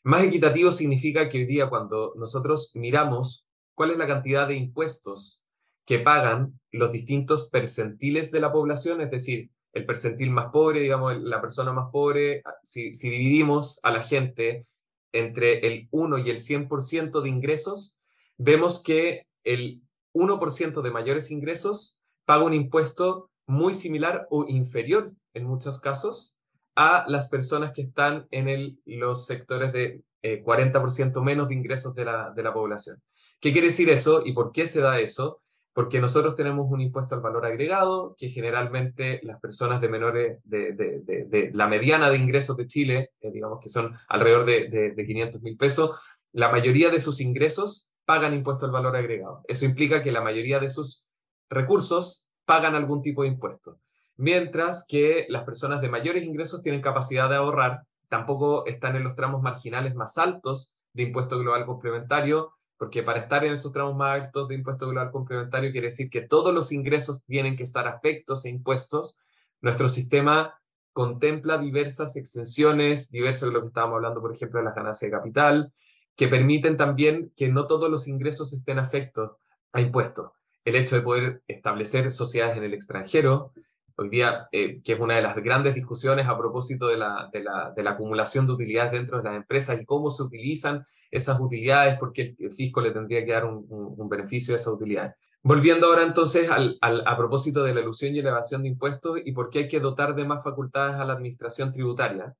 Más 0.02 0.22
equitativo 0.22 0.72
significa 0.72 1.28
que 1.28 1.38
hoy 1.38 1.44
día 1.46 1.68
cuando 1.68 2.14
nosotros 2.16 2.72
miramos 2.74 3.44
cuál 3.74 3.90
es 3.90 3.98
la 3.98 4.06
cantidad 4.06 4.48
de 4.48 4.54
impuestos 4.54 5.42
que 5.84 5.98
pagan 5.98 6.58
los 6.70 6.90
distintos 6.90 7.50
percentiles 7.50 8.30
de 8.30 8.40
la 8.40 8.52
población, 8.52 9.00
es 9.00 9.10
decir, 9.10 9.50
el 9.72 9.84
percentil 9.84 10.30
más 10.30 10.46
pobre, 10.46 10.80
digamos, 10.80 11.20
la 11.20 11.40
persona 11.40 11.72
más 11.72 11.90
pobre, 11.92 12.42
ah, 12.44 12.54
si, 12.62 12.92
dividimos 12.92 13.78
a 13.82 13.90
la 13.90 14.02
gente 14.02 14.66
entre 15.12 15.66
el 15.66 15.88
1 15.90 16.18
y 16.18 16.30
el 16.30 16.38
100% 16.38 17.20
de 17.20 17.28
ingresos, 17.28 17.98
vemos 18.38 18.82
que 18.82 19.26
el 19.44 19.82
1% 20.12 20.82
de 20.82 20.90
mayores 20.90 21.30
ingresos 21.30 21.98
paga 22.24 22.44
un 22.44 22.54
impuesto 22.54 23.30
muy 23.46 23.74
similar 23.74 24.26
o 24.30 24.46
inferior 24.48 25.12
en 25.34 25.44
muchos 25.44 25.80
casos 25.80 26.36
a 26.76 27.04
las 27.08 27.28
personas 27.28 27.72
que 27.74 27.82
están 27.82 28.26
en 28.30 28.78
los 28.86 29.26
sectores 29.26 29.72
de 29.72 30.02
40% 30.22 31.16
eh, 31.16 31.24
menos 31.24 31.48
de 31.48 31.54
ingresos 31.54 31.94
de 31.94 32.04
la, 32.04 32.52
población. 32.52 33.00
¿Qué 33.40 33.52
quiere 33.52 33.68
decir 33.68 33.90
eso 33.90 34.22
y 34.24 34.32
por 34.32 34.52
qué 34.52 34.66
se 34.66 34.80
da 34.80 35.00
eso? 35.00 35.42
Porque 35.72 36.00
nosotros 36.00 36.36
tenemos 36.36 36.66
un 36.70 36.80
impuesto 36.80 37.14
al 37.14 37.20
valor 37.20 37.46
agregado 37.46 38.14
que 38.18 38.28
generalmente 38.28 39.20
las 39.22 39.40
personas 39.40 39.80
de 39.80 39.88
menores, 39.88 40.38
de, 40.44 41.50
la 41.54 41.68
mediana 41.68 42.10
de 42.10 42.18
ingresos 42.18 42.56
de 42.56 42.66
Chile, 42.66 43.10
eh, 43.20 43.30
digamos 43.30 43.60
que 43.62 43.70
son 43.70 43.96
alrededor 44.08 44.44
de, 44.44 44.94
500 45.06 45.42
mil 45.42 45.56
pesos, 45.56 45.98
la 46.32 46.50
mayoría 46.50 46.90
de 46.90 47.00
sus 47.00 47.20
ingresos 47.20 47.88
pagan 48.04 48.34
impuesto 48.34 48.66
al 48.66 48.72
valor 48.72 48.96
agregado. 48.96 49.42
Eso 49.46 49.64
implica 49.64 50.02
que 50.02 50.12
la 50.12 50.20
mayoría 50.20 50.58
de 50.58 50.70
sus 50.70 51.08
recursos 51.48 52.30
pagan 52.44 52.74
algún 52.74 53.02
tipo 53.02 53.22
de 53.22 53.28
impuesto 53.28 53.78
mientras 54.20 54.86
que 54.86 55.24
las 55.30 55.44
personas 55.44 55.80
de 55.80 55.88
mayores 55.88 56.24
ingresos 56.24 56.62
tienen 56.62 56.82
capacidad 56.82 57.30
de 57.30 57.36
ahorrar, 57.36 57.84
tampoco 58.08 58.66
están 58.66 58.94
en 58.96 59.04
los 59.04 59.16
tramos 59.16 59.40
marginales 59.40 59.94
más 59.94 60.18
altos 60.18 60.76
de 60.92 61.04
impuesto 61.04 61.38
global 61.38 61.64
complementario, 61.64 62.52
porque 62.76 63.02
para 63.02 63.20
estar 63.20 63.46
en 63.46 63.54
esos 63.54 63.72
tramos 63.72 63.96
más 63.96 64.20
altos 64.20 64.48
de 64.48 64.56
impuesto 64.56 64.88
global 64.88 65.10
complementario 65.10 65.72
quiere 65.72 65.86
decir 65.86 66.10
que 66.10 66.20
todos 66.20 66.52
los 66.52 66.70
ingresos 66.70 67.24
tienen 67.24 67.56
que 67.56 67.62
estar 67.62 67.88
afectos 67.88 68.44
e 68.44 68.50
impuestos. 68.50 69.16
Nuestro 69.62 69.88
sistema 69.88 70.54
contempla 70.92 71.56
diversas 71.56 72.14
exenciones, 72.16 73.10
diversas 73.10 73.48
de 73.48 73.52
lo 73.54 73.62
que 73.62 73.68
estábamos 73.68 73.96
hablando, 73.96 74.20
por 74.20 74.34
ejemplo, 74.34 74.58
de 74.58 74.66
las 74.66 74.74
ganancias 74.74 75.10
de 75.10 75.16
capital, 75.16 75.72
que 76.14 76.28
permiten 76.28 76.76
también 76.76 77.32
que 77.36 77.48
no 77.48 77.66
todos 77.66 77.90
los 77.90 78.06
ingresos 78.06 78.52
estén 78.52 78.78
afectos 78.78 79.32
a 79.72 79.80
impuestos. 79.80 80.32
El 80.66 80.76
hecho 80.76 80.94
de 80.94 81.00
poder 81.00 81.42
establecer 81.48 82.12
sociedades 82.12 82.58
en 82.58 82.64
el 82.64 82.74
extranjero, 82.74 83.54
hoy 84.00 84.08
día, 84.08 84.48
eh, 84.50 84.80
que 84.82 84.94
es 84.94 85.00
una 85.00 85.16
de 85.16 85.22
las 85.22 85.36
grandes 85.36 85.74
discusiones 85.74 86.26
a 86.26 86.38
propósito 86.38 86.88
de 86.88 86.96
la, 86.96 87.28
de, 87.30 87.44
la, 87.44 87.70
de 87.76 87.82
la, 87.82 87.90
acumulación 87.90 88.46
de 88.46 88.54
utilidades 88.54 88.92
dentro 88.92 89.18
de 89.18 89.24
las 89.24 89.36
empresas 89.36 89.78
y 89.78 89.84
cómo 89.84 90.10
se 90.10 90.22
utilizan 90.22 90.86
esas 91.10 91.38
utilidades, 91.38 91.98
porque 91.98 92.34
el 92.38 92.50
fisco 92.50 92.80
le 92.80 92.92
tendría 92.92 93.22
que 93.26 93.32
dar 93.32 93.44
un, 93.44 93.66
un, 93.68 94.08
beneficio 94.08 94.54
a 94.54 94.56
esas 94.56 94.72
utilidades. 94.72 95.12
Volviendo 95.42 95.88
ahora 95.88 96.02
entonces 96.04 96.50
al, 96.50 96.78
al, 96.80 97.02
a 97.06 97.14
propósito 97.14 97.62
de 97.62 97.74
la 97.74 97.82
ilusión 97.82 98.14
y 98.14 98.20
elevación 98.20 98.62
de 98.62 98.70
impuestos 98.70 99.18
y 99.22 99.32
por 99.32 99.50
qué 99.50 99.60
hay 99.60 99.68
que 99.68 99.80
dotar 99.80 100.14
de 100.14 100.24
más 100.24 100.42
facultades 100.42 100.94
a 100.94 101.04
la 101.04 101.12
administración 101.12 101.70
tributaria. 101.70 102.34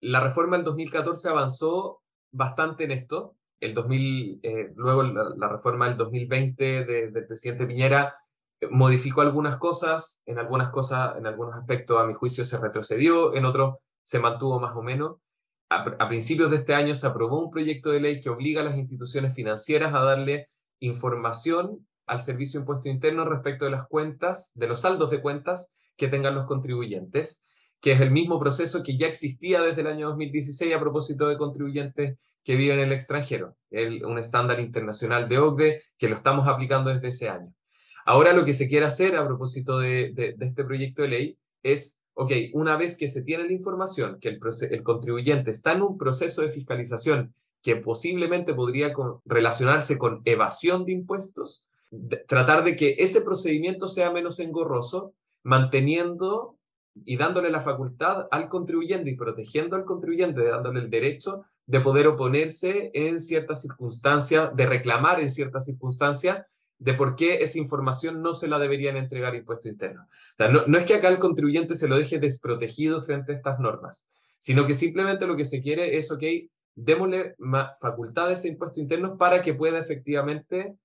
La 0.00 0.20
reforma 0.20 0.56
del 0.56 0.64
2014 0.64 1.28
avanzó 1.28 2.00
bastante 2.32 2.84
en 2.84 2.92
esto. 2.92 3.34
El 3.60 3.74
2000, 3.74 4.40
eh, 4.42 4.72
luego 4.76 5.02
la, 5.02 5.34
la, 5.36 5.48
reforma 5.48 5.88
del 5.88 5.98
2020 5.98 6.84
de, 6.84 7.10
del 7.10 7.26
presidente 7.26 7.66
Piñera 7.66 8.14
modificó 8.70 9.20
algunas 9.20 9.58
cosas, 9.58 10.22
en 10.26 10.38
algunas 10.38 10.70
cosas, 10.70 11.16
en 11.16 11.26
algunos 11.26 11.54
aspectos 11.54 12.00
a 12.00 12.06
mi 12.06 12.14
juicio 12.14 12.44
se 12.44 12.58
retrocedió, 12.58 13.34
en 13.34 13.44
otros 13.44 13.76
se 14.02 14.18
mantuvo 14.18 14.60
más 14.60 14.74
o 14.76 14.82
menos. 14.82 15.16
A, 15.68 16.08
principios 16.08 16.50
de 16.50 16.58
este 16.58 16.74
año 16.74 16.94
se 16.94 17.06
aprobó 17.06 17.40
un 17.40 17.50
proyecto 17.50 17.90
de 17.90 18.00
ley 18.00 18.20
que 18.20 18.30
obliga 18.30 18.60
a 18.60 18.64
las 18.64 18.76
instituciones 18.76 19.34
financieras 19.34 19.94
a 19.94 20.00
darle 20.00 20.48
información 20.78 21.86
al 22.06 22.22
Servicio 22.22 22.60
de 22.60 22.62
Impuesto 22.62 22.88
Interno 22.88 23.24
respecto 23.24 23.64
de 23.64 23.72
las 23.72 23.88
cuentas, 23.88 24.52
de 24.54 24.68
los 24.68 24.80
saldos 24.82 25.10
de 25.10 25.20
cuentas 25.20 25.74
que 25.96 26.06
tengan 26.06 26.36
los 26.36 26.46
contribuyentes, 26.46 27.44
que 27.80 27.92
es 27.92 28.00
el 28.00 28.12
mismo 28.12 28.38
proceso 28.38 28.82
que 28.84 28.96
ya 28.96 29.08
existía 29.08 29.60
desde 29.60 29.80
el 29.80 29.88
año 29.88 30.08
2016 30.10 30.72
a 30.72 30.80
propósito 30.80 31.26
de 31.28 31.36
contribuyentes 31.36 32.16
que 32.44 32.54
viven 32.54 32.78
en 32.78 32.86
el 32.86 32.92
extranjero, 32.92 33.56
un 33.72 34.18
estándar 34.18 34.60
internacional 34.60 35.28
de 35.28 35.38
OCDE 35.38 35.82
que 35.98 36.08
lo 36.08 36.14
estamos 36.14 36.46
aplicando 36.46 36.90
desde 36.90 37.08
ese 37.08 37.28
año. 37.28 37.52
Ahora 38.06 38.32
lo 38.32 38.44
que 38.44 38.54
se 38.54 38.68
quiere 38.68 38.86
hacer 38.86 39.16
a 39.16 39.26
propósito 39.26 39.80
de, 39.80 40.36
este 40.38 40.64
proyecto 40.64 41.02
de 41.02 41.08
ley 41.08 41.38
es, 41.64 42.04
ok, 42.14 42.30
una 42.52 42.76
vez 42.76 42.96
que 42.96 43.08
se 43.08 43.24
tiene 43.24 43.44
la 43.44 43.52
información 43.52 44.18
que 44.20 44.28
el, 44.28 44.82
contribuyente 44.84 45.50
está 45.50 45.72
en 45.72 45.82
un 45.82 45.98
proceso 45.98 46.42
de 46.42 46.52
fiscalización 46.52 47.34
que 47.62 47.74
posiblemente 47.74 48.54
podría 48.54 48.92
relacionarse 49.24 49.98
con 49.98 50.22
evasión 50.24 50.84
de 50.84 50.92
impuestos, 50.92 51.66
tratar 52.28 52.62
de 52.62 52.76
que 52.76 52.94
ese 53.00 53.22
procedimiento 53.22 53.88
sea 53.88 54.12
menos 54.12 54.38
engorroso, 54.38 55.12
manteniendo 55.42 56.56
y 57.04 57.16
dándole 57.16 57.50
la 57.50 57.60
facultad 57.60 58.28
al 58.30 58.48
contribuyente 58.48 59.10
y 59.10 59.16
protegiendo 59.16 59.74
al 59.74 59.84
contribuyente, 59.84 60.44
dándole 60.44 60.78
el 60.78 60.90
derecho 60.90 61.42
de 61.66 61.80
poder 61.80 62.06
oponerse 62.06 62.92
en 62.94 63.18
ciertas 63.18 63.62
circunstancias, 63.62 64.54
de 64.54 64.66
reclamar 64.66 65.18
en 65.18 65.28
ciertas 65.28 65.64
circunstancias 65.64 66.46
de 66.78 66.94
por 66.94 67.16
qué 67.16 67.42
esa 67.42 67.58
información 67.58 68.22
no 68.22 68.34
se 68.34 68.48
la 68.48 68.58
deberían 68.58 68.96
entregar 68.96 69.34
impuesto 69.34 69.68
interno. 69.68 70.02
O 70.02 70.36
sea, 70.36 70.48
no, 70.48 70.78
es 70.78 70.84
que 70.84 70.94
acá 70.94 71.08
el 71.08 71.18
contribuyente 71.18 71.74
se 71.74 71.88
lo 71.88 71.96
deje 71.96 72.18
desprotegido 72.18 73.02
frente 73.02 73.32
a 73.32 73.36
estas 73.36 73.58
normas, 73.58 74.10
sino 74.38 74.66
que 74.66 74.74
simplemente 74.74 75.26
lo 75.26 75.36
que 75.36 75.46
se 75.46 75.62
quiere 75.62 75.96
es, 75.96 76.10
ok, 76.12 76.22
démosle 76.74 77.34
facultades 77.80 78.44
a 78.44 78.48
impuestos 78.48 78.78
internos 78.78 79.16
para 79.18 79.40
que 79.40 79.54
pueda 79.54 79.78
efectivamente 79.78 80.76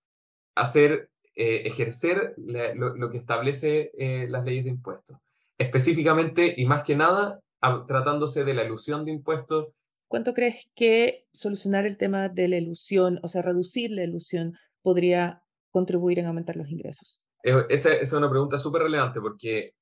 hacer, 0.55 1.09
eh, 1.35 1.63
ejercer 1.65 2.35
lo, 2.37 3.09
que 3.09 3.17
establece 3.17 3.91
eh, 3.97 4.27
las 4.29 4.45
leyes 4.45 4.63
de 4.63 4.69
impuestos. 4.69 5.17
Específicamente 5.57 6.53
y 6.55 6.65
más 6.65 6.83
que 6.83 6.95
nada, 6.95 7.41
tratándose 7.87 8.45
de 8.45 8.53
la 8.53 8.63
ilusión 8.63 9.05
de 9.05 9.11
impuestos. 9.11 9.67
¿Cuánto 10.07 10.33
crees 10.33 10.69
que 10.73 11.25
solucionar 11.33 11.85
el 11.85 11.97
tema 11.97 12.29
de 12.29 12.47
la 12.47 12.57
ilusión, 12.57 13.19
o 13.21 13.27
sea, 13.27 13.41
reducir 13.41 13.91
la 13.91 14.03
ilusión, 14.03 14.57
podría 14.81 15.43
contribuir 15.71 16.19
en 16.19 16.27
aumentar 16.27 16.55
los 16.55 16.69
ingresos? 16.69 17.21
Esa, 17.43 17.93
es 17.93 18.13
una 18.13 18.29
pregunta 18.29 18.59
súper 18.59 18.83
relevante 18.83 19.19
porque 19.19 19.73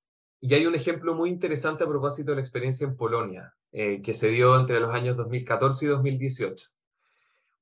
y 0.42 0.54
hay 0.54 0.66
un 0.66 0.76
ejemplo 0.76 1.14
muy 1.14 1.30
interesante 1.30 1.84
a 1.84 1.88
propósito 1.88 2.32
de 2.32 2.36
la 2.36 2.42
experiencia 2.42 2.88
en 2.88 2.96
Polonia, 2.96 3.54
eh, 3.72 4.02
que 4.02 4.14
se 4.14 4.30
dio 4.30 4.58
entre 4.58 4.80
los 4.80 4.94
años 4.94 5.18
2014 5.18 5.86
y 5.86 5.88
2018. 5.90 6.68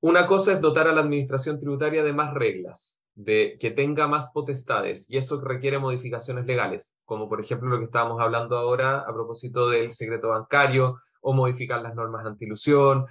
Una 0.01 0.27
cosa 0.27 0.53
es 0.53 0.61
dotar 0.61 0.87
a 0.87 0.93
la 0.93 1.01
administración 1.01 1.59
tributaria 1.59 2.03
de 2.03 2.13
más 2.13 2.35
reglas, 2.35 3.01
de 3.15 3.57
que 3.59 3.71
tenga 3.71 4.07
más 4.07 4.31
potestades, 4.31 5.09
y 5.09 5.17
eso 5.17 5.41
requiere 5.41 5.79
modificaciones 5.79 6.45
legales, 6.45 6.99
como 7.03 7.27
por 7.27 7.39
ejemplo 7.39 7.67
lo 7.67 7.79
que 7.79 7.85
estábamos 7.85 8.21
hablando 8.21 8.57
ahora 8.57 8.99
a 8.99 9.11
propósito 9.11 9.69
del 9.69 9.93
secreto 9.93 10.29
bancario, 10.29 10.99
o 11.21 11.33
modificar 11.33 11.81
las 11.81 11.95
normas 11.95 12.27
antilusión, 12.27 13.07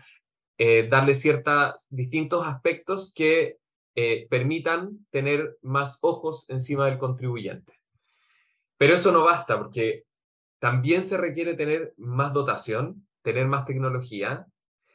eh, 0.59 0.87
darle 0.89 1.17
ciertos 1.17 1.89
distintos 1.91 2.47
aspectos 2.47 3.13
que 3.13 3.59
eh, 3.99 4.27
permitan 4.29 5.07
tener 5.11 5.57
más 5.63 5.99
ojos 6.03 6.51
encima 6.51 6.85
del 6.85 6.99
contribuyente. 6.99 7.81
Pero 8.77 8.95
eso 8.95 9.11
no 9.11 9.25
basta 9.25 9.59
porque 9.59 10.05
también 10.59 11.03
se 11.03 11.17
requiere 11.17 11.55
tener 11.55 11.95
más 11.97 12.35
dotación, 12.35 13.07
tener 13.23 13.47
más 13.47 13.65
tecnología, 13.65 14.47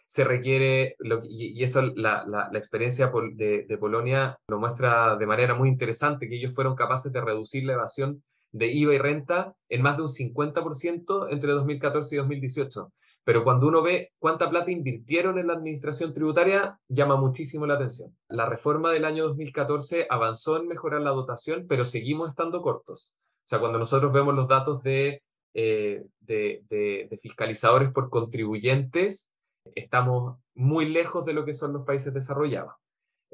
se 0.05 0.23
requiere, 0.23 0.97
y 1.29 1.63
eso 1.63 1.81
la, 1.81 2.51
experiencia 2.53 3.11
de, 3.33 3.77
Polonia 3.79 4.37
lo 4.47 4.59
muestra 4.59 5.15
de 5.15 5.25
manera 5.25 5.55
muy 5.55 5.69
interesante, 5.69 6.29
que 6.29 6.35
ellos 6.35 6.53
fueron 6.53 6.75
capaces 6.75 7.11
de 7.11 7.21
reducir 7.21 7.63
la 7.63 7.73
evasión 7.73 8.21
de 8.51 8.67
IVA 8.67 8.93
y 8.93 8.97
renta 8.99 9.55
en 9.67 9.81
más 9.81 9.97
de 9.97 10.03
un 10.03 10.09
50% 10.09 11.27
entre 11.31 11.53
2014 11.53 12.15
y 12.15 12.17
2018. 12.19 12.91
Pero 13.23 13.43
cuando 13.43 13.67
uno 13.67 13.81
ve 13.81 14.11
cuánta 14.17 14.49
plata 14.49 14.71
invirtieron 14.71 15.37
en 15.37 15.47
la 15.47 15.53
administración 15.53 16.13
tributaria, 16.13 16.79
llama 16.87 17.17
muchísimo 17.17 17.67
la 17.67 17.75
atención. 17.75 18.15
La 18.29 18.47
reforma 18.47 18.91
del 18.91 19.05
año 19.05 19.27
2014 19.27 20.07
avanzó 20.09 20.57
en 20.57 20.67
mejorar 20.67 21.01
la 21.01 21.11
dotación, 21.11 21.67
pero 21.67 21.85
seguimos 21.85 22.29
estando 22.29 22.61
cortos. 22.61 23.15
O 23.15 23.47
sea, 23.47 23.59
cuando 23.59 23.77
nosotros 23.77 24.11
vemos 24.11 24.33
los 24.33 24.47
datos 24.47 24.81
de, 24.81 25.21
eh, 25.53 26.03
de, 26.19 27.19
fiscalizadores 27.21 27.91
por 27.91 28.09
contribuyentes, 28.09 29.33
estamos 29.75 30.37
muy 30.55 30.89
lejos 30.89 31.23
de 31.25 31.33
lo 31.33 31.45
que 31.45 31.53
son 31.53 31.73
los 31.73 31.85
países 31.85 32.13
desarrollados. 32.13 32.73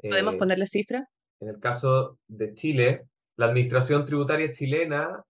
¿Podemos 0.02 0.34
eh, 0.34 0.38
ponerle 0.38 0.66
cifra? 0.66 1.08
En 1.40 1.48
el 1.48 1.60
caso 1.60 2.18
de 2.26 2.54
Chile, 2.54 3.06
la 3.36 3.46
administración 3.46 4.04
tributaria 4.04 4.52
chilena 4.52 5.24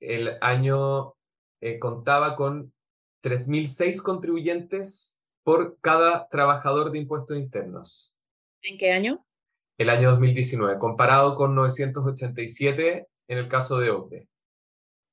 el 0.00 0.36
año 0.40 1.14
eh, 1.60 1.78
contaba 1.78 2.34
con 2.36 2.72
3.006 3.22 4.02
contribuyentes 4.02 5.18
por 5.44 5.78
cada 5.80 6.28
trabajador 6.28 6.90
de 6.90 6.98
impuestos 6.98 7.36
internos. 7.36 8.14
¿En 8.62 8.78
qué 8.78 8.92
año? 8.92 9.24
El 9.78 9.90
año 9.90 10.10
2019, 10.10 10.78
comparado 10.78 11.34
con 11.34 11.54
987 11.54 13.08
en 13.28 13.38
el 13.38 13.48
caso 13.48 13.78
de 13.78 13.90
OCDE. 13.90 14.28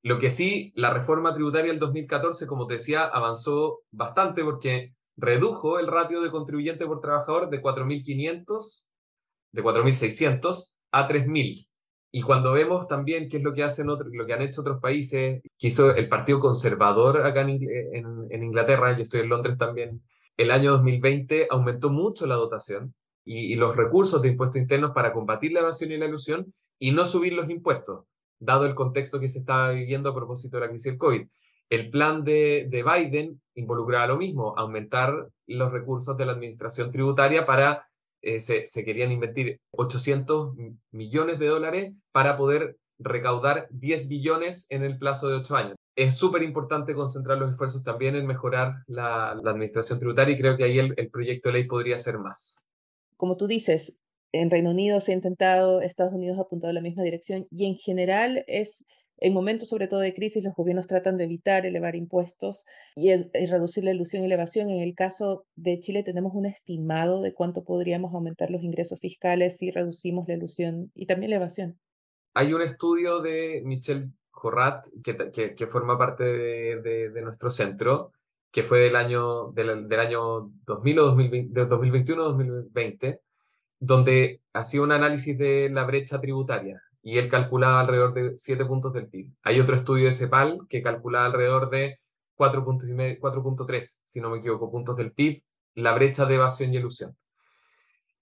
Lo 0.02 0.18
que 0.18 0.30
sí, 0.30 0.72
la 0.76 0.92
reforma 0.92 1.34
tributaria 1.34 1.70
del 1.70 1.80
2014, 1.80 2.46
como 2.46 2.66
te 2.66 2.74
decía, 2.74 3.04
avanzó 3.04 3.82
bastante 3.90 4.42
porque 4.42 4.94
redujo 5.16 5.78
el 5.78 5.86
ratio 5.86 6.22
de 6.22 6.30
contribuyente 6.30 6.86
por 6.86 7.00
trabajador 7.00 7.50
de 7.50 7.62
4.500, 7.62 8.88
de 9.52 9.62
4.600 9.62 10.76
a 10.92 11.08
3.000. 11.08 11.69
Y 12.12 12.22
cuando 12.22 12.52
vemos 12.52 12.88
también 12.88 13.28
qué 13.28 13.36
es 13.36 13.42
lo 13.42 13.52
que 13.52 13.62
hacen 13.62 13.88
otros, 13.88 14.12
lo 14.12 14.26
que 14.26 14.32
han 14.32 14.42
hecho 14.42 14.62
otros 14.62 14.80
países, 14.80 15.42
que 15.58 15.68
hizo 15.68 15.94
el 15.94 16.08
Partido 16.08 16.40
Conservador 16.40 17.24
acá 17.24 17.42
en, 17.42 17.60
en, 18.30 18.42
Inglaterra, 18.42 18.96
yo 18.96 19.02
estoy 19.02 19.20
en 19.20 19.28
Londres 19.28 19.56
también, 19.56 20.02
el 20.36 20.50
año 20.50 20.72
2020 20.72 21.48
aumentó 21.50 21.90
mucho 21.90 22.26
la 22.26 22.34
dotación 22.34 22.94
y, 23.24 23.54
los 23.54 23.76
recursos 23.76 24.20
de 24.22 24.28
impuestos 24.28 24.60
internos 24.60 24.92
para 24.92 25.12
combatir 25.12 25.52
la 25.52 25.60
evasión 25.60 25.92
y 25.92 25.98
la 25.98 26.06
ilusión 26.06 26.52
y 26.78 26.92
no 26.92 27.06
subir 27.06 27.34
los 27.34 27.48
impuestos, 27.50 28.06
dado 28.38 28.66
el 28.66 28.74
contexto 28.74 29.20
que 29.20 29.28
se 29.28 29.40
estaba 29.40 29.70
viviendo 29.70 30.10
a 30.10 30.14
propósito 30.14 30.56
de 30.56 30.62
la 30.62 30.68
crisis 30.68 30.92
del 30.92 30.98
COVID. 30.98 31.28
El 31.68 31.90
plan 31.90 32.24
de, 32.24 32.66
de 32.68 32.82
Biden 32.82 33.40
involucraba 33.54 34.08
lo 34.08 34.16
mismo, 34.16 34.54
aumentar 34.56 35.28
los 35.46 35.70
recursos 35.70 36.16
de 36.16 36.26
la 36.26 36.32
administración 36.32 36.90
tributaria 36.90 37.46
para 37.46 37.89
eh, 38.22 38.40
se, 38.40 38.84
querían 38.84 39.12
invertir 39.12 39.60
800 39.72 40.54
millones 40.90 41.38
de 41.38 41.46
dólares 41.46 41.92
para 42.12 42.36
poder 42.36 42.76
recaudar 42.98 43.66
10 43.70 44.08
billones 44.08 44.66
en 44.70 44.84
el 44.84 44.98
plazo 44.98 45.28
de 45.28 45.36
8 45.36 45.56
años. 45.56 45.76
Es 45.96 46.16
súper 46.16 46.42
importante 46.42 46.94
concentrar 46.94 47.38
los 47.38 47.50
esfuerzos 47.50 47.82
también 47.82 48.14
en 48.16 48.26
mejorar 48.26 48.82
la, 48.86 49.30
administración 49.30 49.98
tributaria 49.98 50.34
y 50.34 50.38
creo 50.38 50.56
que 50.56 50.64
ahí 50.64 50.78
el, 50.78 51.10
proyecto 51.10 51.48
de 51.48 51.54
ley 51.54 51.64
podría 51.64 51.98
ser 51.98 52.18
más. 52.18 52.58
Como 53.16 53.36
tú 53.36 53.46
dices, 53.46 53.98
en 54.32 54.50
Reino 54.50 54.70
Unido 54.70 55.00
se 55.00 55.12
ha 55.12 55.14
intentado, 55.14 55.80
Estados 55.80 56.14
Unidos 56.14 56.38
ha 56.38 56.42
apuntado 56.42 56.70
en 56.70 56.76
la 56.76 56.80
misma 56.80 57.02
dirección 57.02 57.46
y 57.50 57.66
en 57.66 57.76
general 57.76 58.44
es 58.46 58.84
en 59.20 59.34
momentos 59.34 59.68
sobre 59.68 59.86
todo 59.86 60.00
de 60.00 60.14
crisis, 60.14 60.42
los 60.42 60.54
gobiernos 60.54 60.86
tratan 60.86 61.18
de 61.18 61.24
evitar 61.24 61.66
elevar 61.66 61.94
impuestos 61.94 62.64
y, 62.96 63.14
reducir 63.50 63.84
la 63.84 63.92
ilusión 63.92 64.22
y 64.22 64.26
elevación. 64.26 64.70
En 64.70 64.82
el 64.82 64.94
caso 64.94 65.44
de 65.56 65.78
Chile 65.78 66.02
tenemos 66.02 66.32
un 66.34 66.46
estimado 66.46 67.20
de 67.20 67.34
cuánto 67.34 67.62
podríamos 67.62 68.14
aumentar 68.14 68.50
los 68.50 68.62
ingresos 68.62 68.98
fiscales 68.98 69.58
si 69.58 69.70
reducimos 69.70 70.26
la 70.26 70.34
ilusión 70.34 70.90
y 70.94 71.06
también 71.06 71.30
la 71.30 71.36
evasión. 71.36 71.78
Hay 72.32 72.52
un 72.54 72.62
estudio 72.62 73.20
de 73.20 73.60
Michelle 73.64 74.10
Jorrat, 74.30 74.86
que, 75.04 75.54
que, 75.54 75.66
forma 75.66 75.98
parte 75.98 76.24
de, 76.24 77.10
de, 77.10 77.22
nuestro 77.22 77.50
centro, 77.50 78.12
que 78.50 78.62
fue 78.62 78.80
del 78.80 78.96
año, 78.96 79.52
del, 79.52 79.86
del 79.86 80.00
año 80.00 80.50
2000 80.64 80.98
o 80.98 81.04
2020, 81.06 81.66
2021 81.66 82.22
2020, 82.22 83.20
donde 83.80 84.40
hacía 84.54 84.80
un 84.80 84.92
análisis 84.92 85.36
de 85.36 85.68
la 85.68 85.84
brecha 85.84 86.20
tributaria 86.20 86.80
y 87.02 87.18
él 87.18 87.28
calculaba 87.28 87.80
alrededor 87.80 88.14
de 88.14 88.36
7 88.36 88.64
puntos 88.64 88.92
del 88.92 89.08
PIB. 89.08 89.32
Hay 89.42 89.60
otro 89.60 89.76
estudio 89.76 90.06
de 90.06 90.12
CEPAL 90.12 90.66
que 90.68 90.82
calculaba 90.82 91.26
alrededor 91.26 91.70
de 91.70 92.00
4.3, 92.36 94.00
si 94.04 94.20
no 94.20 94.30
me 94.30 94.38
equivoco, 94.38 94.70
puntos 94.70 94.96
del 94.96 95.12
PIB, 95.12 95.42
la 95.74 95.94
brecha 95.94 96.26
de 96.26 96.34
evasión 96.34 96.72
y 96.72 96.78
ilusión. 96.78 97.16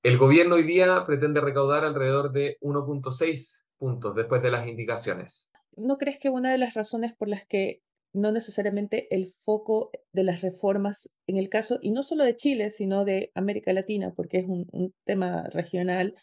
El 0.02 0.18
gobierno 0.18 0.56
hoy 0.56 0.62
día 0.62 1.04
pretende 1.04 1.40
recaudar 1.40 1.84
alrededor 1.84 2.32
de 2.32 2.56
1.6 2.60 3.64
puntos 3.78 4.14
después 4.14 4.42
de 4.42 4.50
las 4.50 4.66
indicaciones. 4.66 5.50
¿No 5.76 5.98
crees 5.98 6.18
que 6.18 6.30
una 6.30 6.50
de 6.50 6.58
las 6.58 6.74
razones 6.74 7.14
por 7.14 7.28
las 7.28 7.46
que 7.46 7.82
no 8.12 8.32
necesariamente 8.32 9.14
el 9.14 9.32
foco 9.44 9.90
de 10.12 10.24
las 10.24 10.40
reformas 10.40 11.10
en 11.26 11.36
el 11.36 11.48
caso, 11.48 11.78
y 11.82 11.90
no 11.90 12.02
solo 12.02 12.24
de 12.24 12.36
Chile, 12.36 12.70
sino 12.70 13.04
de 13.04 13.30
América 13.34 13.72
Latina, 13.72 14.12
porque 14.14 14.38
es 14.38 14.46
un, 14.46 14.94
tema 15.04 15.48
regional, 15.50 16.14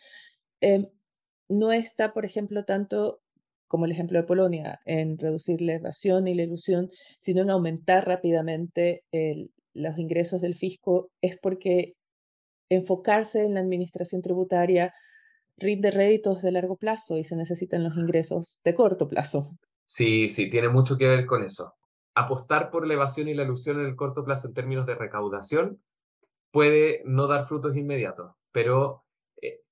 em, 0.61 0.87
no 1.49 1.71
está, 1.71 2.13
por 2.13 2.25
ejemplo, 2.25 2.65
tanto 2.65 3.21
como 3.67 3.85
el 3.85 3.91
ejemplo 3.91 4.19
de 4.19 4.25
Polonia, 4.25 4.79
en 4.85 5.17
reducir 5.17 5.61
la 5.61 5.73
evasión 5.73 6.27
y 6.27 6.35
la 6.35 6.43
ilusión, 6.43 6.89
sino 7.19 7.41
en 7.41 7.49
aumentar 7.49 8.07
rápidamente 8.07 9.03
los 9.73 9.97
ingresos 9.97 10.41
del 10.41 10.55
fisco, 10.55 11.09
es 11.21 11.37
porque 11.39 11.95
enfocarse 12.69 13.43
en 13.43 13.55
la 13.55 13.59
administración 13.59 14.21
tributaria 14.21 14.93
rinde 15.57 15.91
réditos 15.91 16.41
de 16.41 16.51
largo 16.51 16.77
plazo 16.77 17.17
y 17.17 17.23
se 17.23 17.35
necesitan 17.35 17.83
los 17.83 17.95
ingresos 17.95 18.59
de 18.63 18.75
corto 18.75 19.07
plazo. 19.07 19.57
Sí, 19.85 20.29
sí, 20.29 20.49
tiene 20.49 20.69
mucho 20.69 20.97
que 20.97 21.07
ver 21.07 21.25
con 21.25 21.43
eso. 21.43 21.73
Apostar 22.13 22.69
por 22.69 22.87
la 22.87 22.93
evasión 22.93 23.27
y 23.27 23.33
la 23.33 23.43
ilusión 23.43 23.79
en 23.79 23.87
el 23.87 23.95
corto 23.95 24.23
plazo 24.23 24.47
en 24.47 24.53
términos 24.53 24.85
de 24.85 24.95
recaudación 24.95 25.81
puede 26.51 27.01
no 27.05 27.27
dar 27.27 27.47
frutos 27.47 27.75
inmediatos, 27.75 28.33
pero 28.51 29.04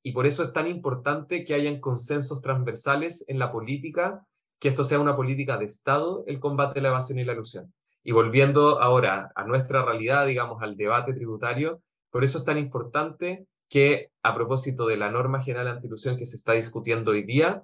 y 0.03 0.11
por 0.11 0.25
eso 0.27 0.43
es 0.43 0.51
tan 0.51 0.67
importante 0.67 1.45
que 1.45 1.53
hayan 1.53 1.79
consensos 1.79 2.41
transversales 2.41 3.23
en 3.29 3.39
la 3.39 3.51
política, 3.51 4.27
que 4.59 4.67
esto 4.67 4.83
sea 4.83 4.99
una 4.99 5.15
política 5.15 5.57
de 5.57 5.65
Estado, 5.65 6.25
el 6.27 6.41
combate 6.41 6.79
a 6.79 6.83
la 6.83 6.89
evasión 6.89 7.19
y 7.19 7.23
la 7.23 7.33
ilusión. 7.33 7.73
Y 8.03 8.11
volviendo 8.11 8.81
ahora 8.81 9.31
a 9.33 9.45
nuestra 9.45 9.83
realidad, 9.85 10.27
digamos, 10.27 10.61
al 10.61 10.75
debate 10.75 11.13
tributario, 11.13 11.81
por 12.11 12.25
eso 12.25 12.39
es 12.39 12.45
tan 12.45 12.57
importante 12.57 13.47
que 13.69 14.09
a 14.21 14.35
propósito 14.35 14.85
de 14.87 14.97
la 14.97 15.09
norma 15.09 15.41
general 15.41 15.69
antilusión 15.69 16.17
que 16.17 16.25
se 16.25 16.35
está 16.35 16.51
discutiendo 16.51 17.11
hoy 17.11 17.23
día, 17.23 17.63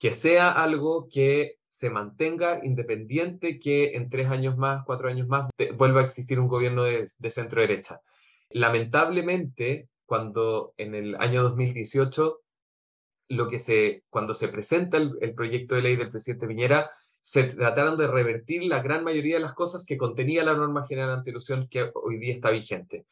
que 0.00 0.12
sea 0.12 0.50
algo 0.50 1.08
que 1.08 1.54
se 1.68 1.88
mantenga 1.88 2.64
independiente, 2.64 3.60
que 3.60 3.94
en 3.94 4.10
tres 4.10 4.28
años 4.28 4.56
más, 4.56 4.84
cuatro 4.84 5.08
años 5.08 5.28
más, 5.28 5.48
vuelva 5.76 6.00
a 6.00 6.04
existir 6.04 6.40
un 6.40 6.48
gobierno 6.48 6.82
de, 6.82 7.06
de 7.18 7.30
centro 7.30 7.60
derecha. 7.60 8.00
Lamentablemente, 8.50 9.88
cuando 10.06 10.72
en 10.76 10.94
el 10.94 11.16
año 11.16 11.42
2018, 11.42 12.40
lo 13.28 13.48
que 13.48 13.58
se, 13.58 14.04
cuando 14.08 14.34
se 14.34 14.48
presenta 14.48 14.96
el, 14.96 15.34
proyecto 15.34 15.74
de 15.74 15.82
ley 15.82 15.96
del 15.96 16.10
presidente 16.10 16.46
Piñera, 16.46 16.90
se 17.20 17.44
trataron 17.44 17.98
de 17.98 18.06
revertir 18.06 18.62
la 18.62 18.80
gran 18.80 19.02
mayoría 19.02 19.34
de 19.34 19.42
las 19.42 19.54
cosas 19.54 19.84
que 19.84 19.98
contenía 19.98 20.44
la 20.44 20.54
norma 20.54 20.86
general 20.86 21.10
antilusión 21.10 21.68
que 21.68 21.90
hoy 21.94 22.18
día 22.18 22.34
está 22.34 22.50
vigente. 22.50 23.04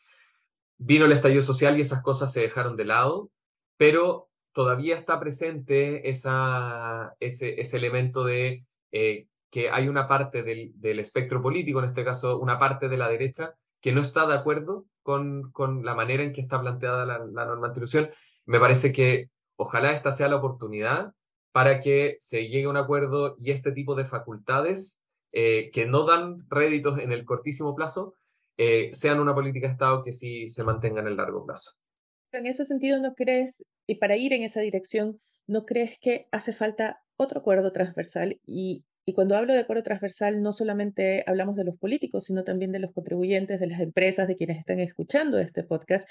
Vino 0.78 1.06
el 1.06 1.12
estallido 1.12 1.42
social 1.42 1.76
y 1.76 1.80
esas 1.80 2.02
cosas 2.02 2.32
se 2.32 2.40
dejaron 2.40 2.76
de 2.76 2.84
lado, 2.84 3.30
pero 3.76 4.28
todavía 4.52 4.96
está 4.96 5.18
presente 5.18 6.08
esa, 6.08 7.16
ese, 7.18 7.60
ese 7.60 7.76
elemento 7.76 8.24
de 8.24 8.64
eh, 8.92 9.26
que 9.50 9.68
hay 9.70 9.88
una 9.88 10.06
parte 10.06 10.44
del, 10.44 10.72
del, 10.76 11.00
espectro 11.00 11.42
político, 11.42 11.80
en 11.80 11.86
este 11.86 12.04
caso 12.04 12.38
una 12.38 12.58
parte 12.58 12.88
de 12.88 12.96
la 12.96 13.08
derecha, 13.08 13.54
que 13.80 13.92
no 13.92 14.00
está 14.00 14.26
de 14.26 14.34
acuerdo 14.34 14.86
con, 15.04 15.52
con 15.52 15.84
la 15.84 15.94
manera 15.94 16.24
en 16.24 16.32
que 16.32 16.40
está 16.40 16.60
planteada 16.60 17.06
la, 17.06 17.18
la 17.18 17.44
norma 17.44 17.68
antilusión. 17.68 18.10
Me 18.46 18.58
parece 18.58 18.92
que 18.92 19.30
ojalá 19.54 19.92
esta 19.92 20.10
sea 20.10 20.28
la 20.28 20.36
oportunidad 20.36 21.12
para 21.52 21.78
que 21.78 22.16
se 22.18 22.48
llegue 22.48 22.64
a 22.64 22.70
un 22.70 22.76
acuerdo 22.76 23.36
y 23.38 23.52
este 23.52 23.70
tipo 23.70 23.94
de 23.94 24.04
facultades 24.04 25.00
eh, 25.30 25.70
que 25.72 25.86
no 25.86 26.04
dan 26.04 26.44
réditos 26.48 26.98
en 26.98 27.12
el 27.12 27.24
cortísimo 27.24 27.76
plazo 27.76 28.14
eh, 28.56 28.90
sean 28.92 29.20
una 29.20 29.34
política 29.34 29.68
de 29.68 29.72
Estado 29.72 30.02
que 30.02 30.12
sí 30.12 30.48
se 30.48 30.64
mantenga 30.64 31.00
en 31.00 31.08
el 31.08 31.16
largo 31.16 31.44
plazo. 31.46 31.72
En 32.32 32.46
ese 32.46 32.64
sentido, 32.64 33.00
¿no 33.00 33.14
crees, 33.14 33.64
y 33.86 33.96
para 33.96 34.16
ir 34.16 34.32
en 34.32 34.42
esa 34.42 34.60
dirección, 34.60 35.20
¿no 35.46 35.64
crees 35.64 35.98
que 36.00 36.26
hace 36.32 36.52
falta 36.52 37.02
otro 37.16 37.40
acuerdo 37.40 37.70
transversal 37.72 38.40
y 38.44 38.84
y 39.06 39.12
cuando 39.12 39.36
hablo 39.36 39.52
de 39.52 39.60
acuerdo 39.60 39.82
transversal, 39.82 40.42
no 40.42 40.52
solamente 40.52 41.24
hablamos 41.26 41.56
de 41.56 41.64
los 41.64 41.76
políticos, 41.76 42.24
sino 42.24 42.42
también 42.42 42.72
de 42.72 42.78
los 42.78 42.92
contribuyentes, 42.92 43.60
de 43.60 43.66
las 43.66 43.80
empresas, 43.80 44.26
de 44.26 44.36
quienes 44.36 44.58
están 44.58 44.80
escuchando 44.80 45.38
este 45.38 45.62
podcast. 45.62 46.08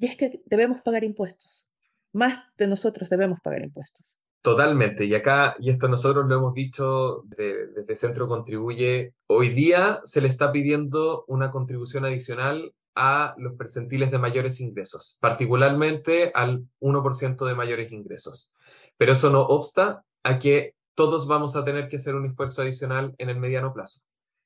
Y 0.00 0.06
es 0.06 0.16
que 0.16 0.40
debemos 0.46 0.82
pagar 0.82 1.04
impuestos. 1.04 1.68
Más 2.12 2.42
de 2.58 2.66
nosotros 2.66 3.08
debemos 3.08 3.38
pagar 3.40 3.62
impuestos. 3.62 4.18
Totalmente. 4.40 5.04
Y 5.04 5.14
acá, 5.14 5.56
y 5.58 5.70
esto 5.70 5.88
nosotros 5.88 6.26
lo 6.28 6.36
hemos 6.36 6.54
dicho 6.54 7.22
desde, 7.24 7.96
Centro 7.96 8.28
Contribuye, 8.28 9.14
hoy 9.26 9.50
día 9.50 10.00
se 10.04 10.20
le 10.20 10.28
está 10.28 10.52
pidiendo 10.52 11.24
una 11.28 11.50
contribución 11.50 12.04
adicional 12.04 12.74
a 12.96 13.34
los 13.38 13.54
percentiles 13.54 14.10
de 14.10 14.18
mayores 14.18 14.60
ingresos, 14.60 15.18
particularmente 15.20 16.30
al 16.34 16.66
1% 16.80 17.46
de 17.46 17.54
mayores 17.54 17.92
ingresos. 17.92 18.52
Pero 18.96 19.14
eso 19.14 19.30
no 19.30 19.42
obsta 19.42 20.04
a 20.22 20.38
que 20.38 20.74
todos 20.94 21.26
vamos 21.26 21.56
a 21.56 21.64
tener 21.64 21.88
que 21.88 21.96
hacer 21.96 22.14
un 22.14 22.26
esfuerzo 22.26 22.62
adicional 22.62 23.14
en 23.18 23.30
el 23.30 23.38
mediano 23.38 23.72
plazo. 23.72 24.00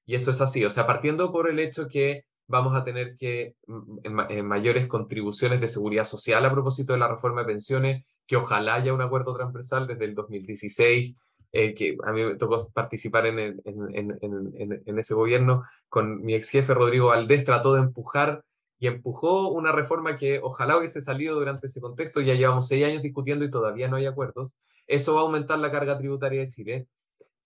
Y 0.06 0.14
eso 0.14 0.30
es 0.30 0.40
así, 0.40 0.64
o 0.64 0.70
sea, 0.70 0.86
partiendo 0.86 1.30
por 1.30 1.50
el 1.50 1.58
hecho 1.58 1.88
que 1.88 2.24
vamos 2.46 2.74
a 2.74 2.82
tener 2.82 3.14
que 3.16 3.54
mm, 3.66 3.98
en, 4.04 4.46
mayores 4.46 4.88
contribuciones 4.88 5.60
de 5.60 5.68
seguridad 5.68 6.04
social 6.04 6.44
a 6.44 6.50
propósito 6.50 6.94
de 6.94 6.98
la 6.98 7.08
reforma 7.08 7.42
de 7.42 7.48
pensiones, 7.48 8.04
que 8.26 8.36
ojalá 8.36 8.74
haya 8.74 8.92
un 8.92 9.02
acuerdo 9.02 9.34
transversal 9.34 9.86
desde 9.86 10.06
el 10.06 10.14
2016, 10.14 11.14
eh, 11.52 11.74
que 11.74 11.96
a 12.04 12.12
mí 12.12 12.24
me 12.24 12.36
tocó 12.36 12.70
participar 12.72 13.26
en, 13.26 13.60
en, 13.64 14.98
ese 14.98 15.14
gobierno 15.14 15.64
con 15.88 16.22
mi 16.22 16.34
ex 16.34 16.50
jefe 16.50 16.74
Rodrigo 16.74 17.08
Valdés, 17.08 17.44
trató 17.44 17.74
de 17.74 17.80
empujar 17.80 18.42
y 18.78 18.86
empujó 18.86 19.48
una 19.48 19.72
reforma 19.72 20.16
que 20.16 20.40
ojalá 20.42 20.76
hubiese 20.78 21.00
salido 21.00 21.38
durante 21.38 21.66
ese 21.66 21.80
contexto, 21.80 22.20
ya 22.20 22.34
llevamos 22.34 22.68
seis 22.68 22.84
años 22.84 23.02
discutiendo 23.02 23.44
y 23.44 23.50
todavía 23.50 23.88
no 23.88 23.96
hay 23.96 24.06
acuerdos. 24.06 24.54
Eso 24.88 25.14
va 25.14 25.20
a 25.20 25.24
aumentar 25.24 25.58
la 25.58 25.70
carga 25.70 25.98
tributaria 25.98 26.40
de 26.40 26.48
Chile. 26.48 26.88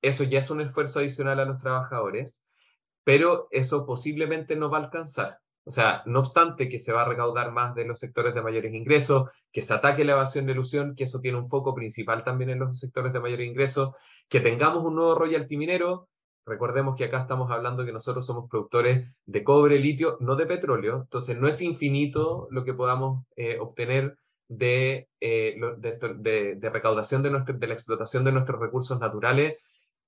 Eso 0.00 0.24
ya 0.24 0.38
es 0.38 0.50
un 0.50 0.60
esfuerzo 0.60 1.00
adicional 1.00 1.40
a 1.40 1.44
los 1.44 1.60
trabajadores, 1.60 2.46
pero 3.04 3.48
eso 3.50 3.84
posiblemente 3.84 4.56
no 4.56 4.70
va 4.70 4.78
a 4.78 4.84
alcanzar. 4.84 5.38
O 5.64 5.70
sea, 5.70 6.02
no 6.06 6.20
obstante 6.20 6.68
que 6.68 6.78
se 6.78 6.92
va 6.92 7.02
a 7.02 7.08
recaudar 7.08 7.52
más 7.52 7.74
de 7.74 7.84
los 7.84 7.98
sectores 7.98 8.34
de 8.34 8.42
mayores 8.42 8.74
ingresos, 8.74 9.30
que 9.52 9.62
se 9.62 9.74
ataque 9.74 10.04
la 10.04 10.12
evasión 10.12 10.46
de 10.46 10.52
ilusión, 10.52 10.94
que 10.96 11.04
eso 11.04 11.20
tiene 11.20 11.38
un 11.38 11.48
foco 11.48 11.74
principal 11.74 12.24
también 12.24 12.50
en 12.50 12.60
los 12.60 12.78
sectores 12.78 13.12
de 13.12 13.20
mayores 13.20 13.46
ingresos, 13.46 13.94
que 14.28 14.40
tengamos 14.40 14.84
un 14.84 14.96
nuevo 14.96 15.14
royalty 15.14 15.56
minero. 15.56 16.08
Recordemos 16.44 16.96
que 16.96 17.04
acá 17.04 17.20
estamos 17.20 17.50
hablando 17.52 17.84
que 17.84 17.92
nosotros 17.92 18.26
somos 18.26 18.50
productores 18.50 19.08
de 19.24 19.44
cobre, 19.44 19.78
litio, 19.78 20.16
no 20.20 20.34
de 20.34 20.46
petróleo. 20.46 21.02
Entonces, 21.02 21.38
no 21.38 21.46
es 21.46 21.62
infinito 21.62 22.48
lo 22.50 22.64
que 22.64 22.74
podamos 22.74 23.24
eh, 23.36 23.58
obtener 23.60 24.16
de, 24.56 25.08
eh, 25.20 25.56
de, 26.18 26.70
recaudación 26.70 27.22
de, 27.22 27.30
de 27.30 27.66
la 27.66 27.74
explotación 27.74 28.24
de 28.24 28.32
nuestros 28.32 28.60
recursos 28.60 29.00
naturales, 29.00 29.56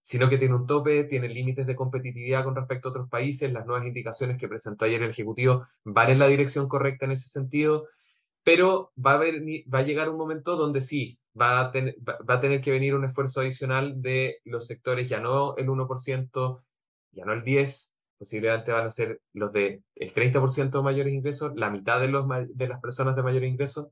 sino 0.01 0.29
que 0.29 0.39
tiene 0.39 0.55
un 0.55 0.67
tope, 0.67 1.05
tiene 1.05 1.29
límites 1.29 1.67
de 1.67 1.75
competitividad 1.75 2.45
con 2.45 2.55
respecto 2.55 2.89
a 2.89 2.91
otros 2.91 3.09
países. 3.09 3.51
Las 3.53 3.67
nuevas 3.67 3.87
indicaciones 3.87 4.37
que 4.37 4.49
presentó 4.49 4.85
ayer 4.85 5.03
el 5.03 5.11
Ejecutivo 5.11 5.67
van 5.85 6.11
en 6.11 6.19
la 6.19 6.27
dirección 6.27 6.69
correcta 6.69 7.07
en 7.07 7.13
ese 7.13 7.29
sentido, 7.29 7.89
pero 8.43 8.93
va 9.05 9.13
a, 9.13 9.15
haber, 9.15 9.43
va 9.73 9.79
a 9.79 9.83
llegar 9.83 10.11
un 10.11 10.19
momento 10.19 10.57
donde 10.57 10.83
sí, 10.83 11.19
va 11.41 11.61
a, 11.61 11.73
va 11.73 12.35
a 12.35 12.41
tener 12.41 12.61
que 12.61 12.71
venir 12.71 12.95
un 12.95 13.07
esfuerzo 13.07 13.41
adicional 13.41 14.03
de 14.03 14.41
los 14.45 14.67
sectores, 14.67 15.09
ya 15.09 15.21
no 15.21 15.57
el 15.57 15.69
1%, 15.69 16.63
ya 17.13 17.25
no 17.25 17.33
el 17.33 17.43
10%, 17.43 17.95
posiblemente 18.19 18.73
van 18.73 18.87
a 18.87 18.91
ser 18.91 19.21
los 19.33 19.53
de 19.53 19.83
el 19.95 20.15
30% 20.15 20.71
de 20.71 20.83
mayores 20.83 21.15
ingresos, 21.15 21.53
la 21.57 21.71
mitad 21.71 22.01
de, 22.01 22.09
los, 22.09 22.27
de 22.51 22.69
las 22.69 22.81
personas 22.81 23.17
de 23.17 23.23
mayores 23.23 23.51
ingresos, 23.51 23.89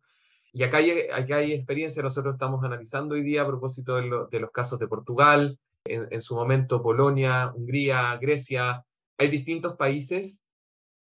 y 0.53 0.65
acá 0.65 0.79
hay, 0.79 0.91
hay 0.91 1.53
experiencia, 1.53 2.03
nosotros 2.03 2.35
estamos 2.35 2.63
analizando 2.63 3.15
hoy 3.15 3.23
día 3.23 3.43
a 3.43 3.47
propósito 3.47 3.97
de, 3.97 4.41
los 4.41 4.51
casos 4.51 4.79
de 4.79 4.87
Portugal, 4.87 5.59
en, 5.85 6.21
su 6.21 6.35
momento 6.35 6.83
Polonia, 6.83 7.53
Hungría, 7.55 8.17
Grecia. 8.21 8.85
Hay 9.17 9.31
distintos 9.31 9.77
países 9.77 10.45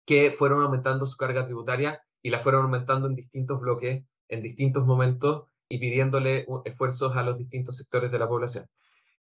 que 0.06 0.30
fueron 0.30 0.62
aumentando 0.62 1.06
su 1.06 1.16
carga 1.16 1.46
tributaria 1.46 2.00
y 2.22 2.30
la 2.30 2.40
fueron 2.40 2.66
aumentando 2.66 3.08
en 3.08 3.16
distintos 3.16 3.60
bloques, 3.60 4.04
en 4.28 4.40
distintos 4.40 4.86
momentos 4.86 5.48
y 5.68 5.78
pidiéndole 5.78 6.46
esfuerzos 6.64 7.16
a 7.16 7.24
los 7.24 7.36
distintos 7.36 7.76
sectores 7.76 8.12
de 8.12 8.18
la 8.20 8.28
población. 8.28 8.66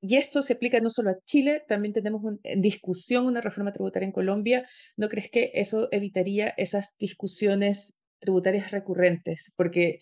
Y 0.01 0.15
esto 0.15 0.41
se 0.41 0.53
aplica 0.53 0.79
no 0.79 0.89
solo 0.89 1.11
a 1.11 1.19
Chile, 1.25 1.63
también 1.67 1.93
tenemos 1.93 2.23
en 2.43 2.61
discusión 2.61 3.25
una 3.25 3.41
reforma 3.41 3.73
tributaria 3.73 4.05
en 4.05 4.13
Colombia. 4.13 4.67
¿No 4.95 5.09
crees 5.09 5.29
que 5.29 5.51
eso 5.53 5.89
evitaría 5.91 6.47
esas 6.57 6.95
discusiones 6.97 7.98
tributarias 8.19 8.71
recurrentes, 8.71 9.51
porque 9.55 9.99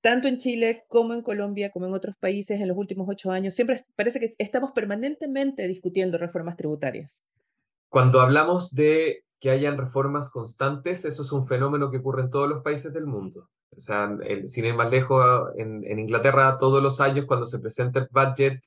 tanto 0.00 0.28
en 0.28 0.38
Chile 0.38 0.84
como 0.88 1.14
en 1.14 1.22
Colombia, 1.22 1.70
como 1.70 1.86
en 1.86 1.94
otros 1.94 2.14
países 2.20 2.60
en 2.60 2.68
los 2.68 2.76
últimos 2.76 3.08
ocho 3.08 3.30
años, 3.30 3.54
siempre 3.54 3.82
parece 3.96 4.20
que 4.20 4.34
estamos 4.38 4.72
permanentemente 4.72 5.66
discutiendo 5.66 6.18
reformas 6.18 6.56
tributarias. 6.56 7.24
Cuando 7.88 8.20
hablamos 8.20 8.74
de 8.74 9.24
que 9.40 9.50
hayan 9.50 9.78
reformas 9.78 10.30
constantes, 10.30 11.04
eso 11.04 11.22
es 11.22 11.32
un 11.32 11.46
fenómeno 11.46 11.90
que 11.90 11.98
ocurre 11.98 12.22
en 12.22 12.30
todos 12.30 12.48
los 12.48 12.62
países 12.62 12.92
del 12.92 13.06
mundo. 13.06 13.48
O 13.76 13.80
sea, 13.80 14.10
sin 14.46 14.64
ir 14.66 14.74
más 14.74 14.90
lejos, 14.90 15.52
en, 15.56 15.84
en, 15.84 15.98
Inglaterra 15.98 16.58
todos 16.58 16.82
los 16.82 17.00
años 17.00 17.26
cuando 17.26 17.46
se 17.46 17.58
presenta 17.58 18.00
el 18.00 18.08
budget 18.10 18.62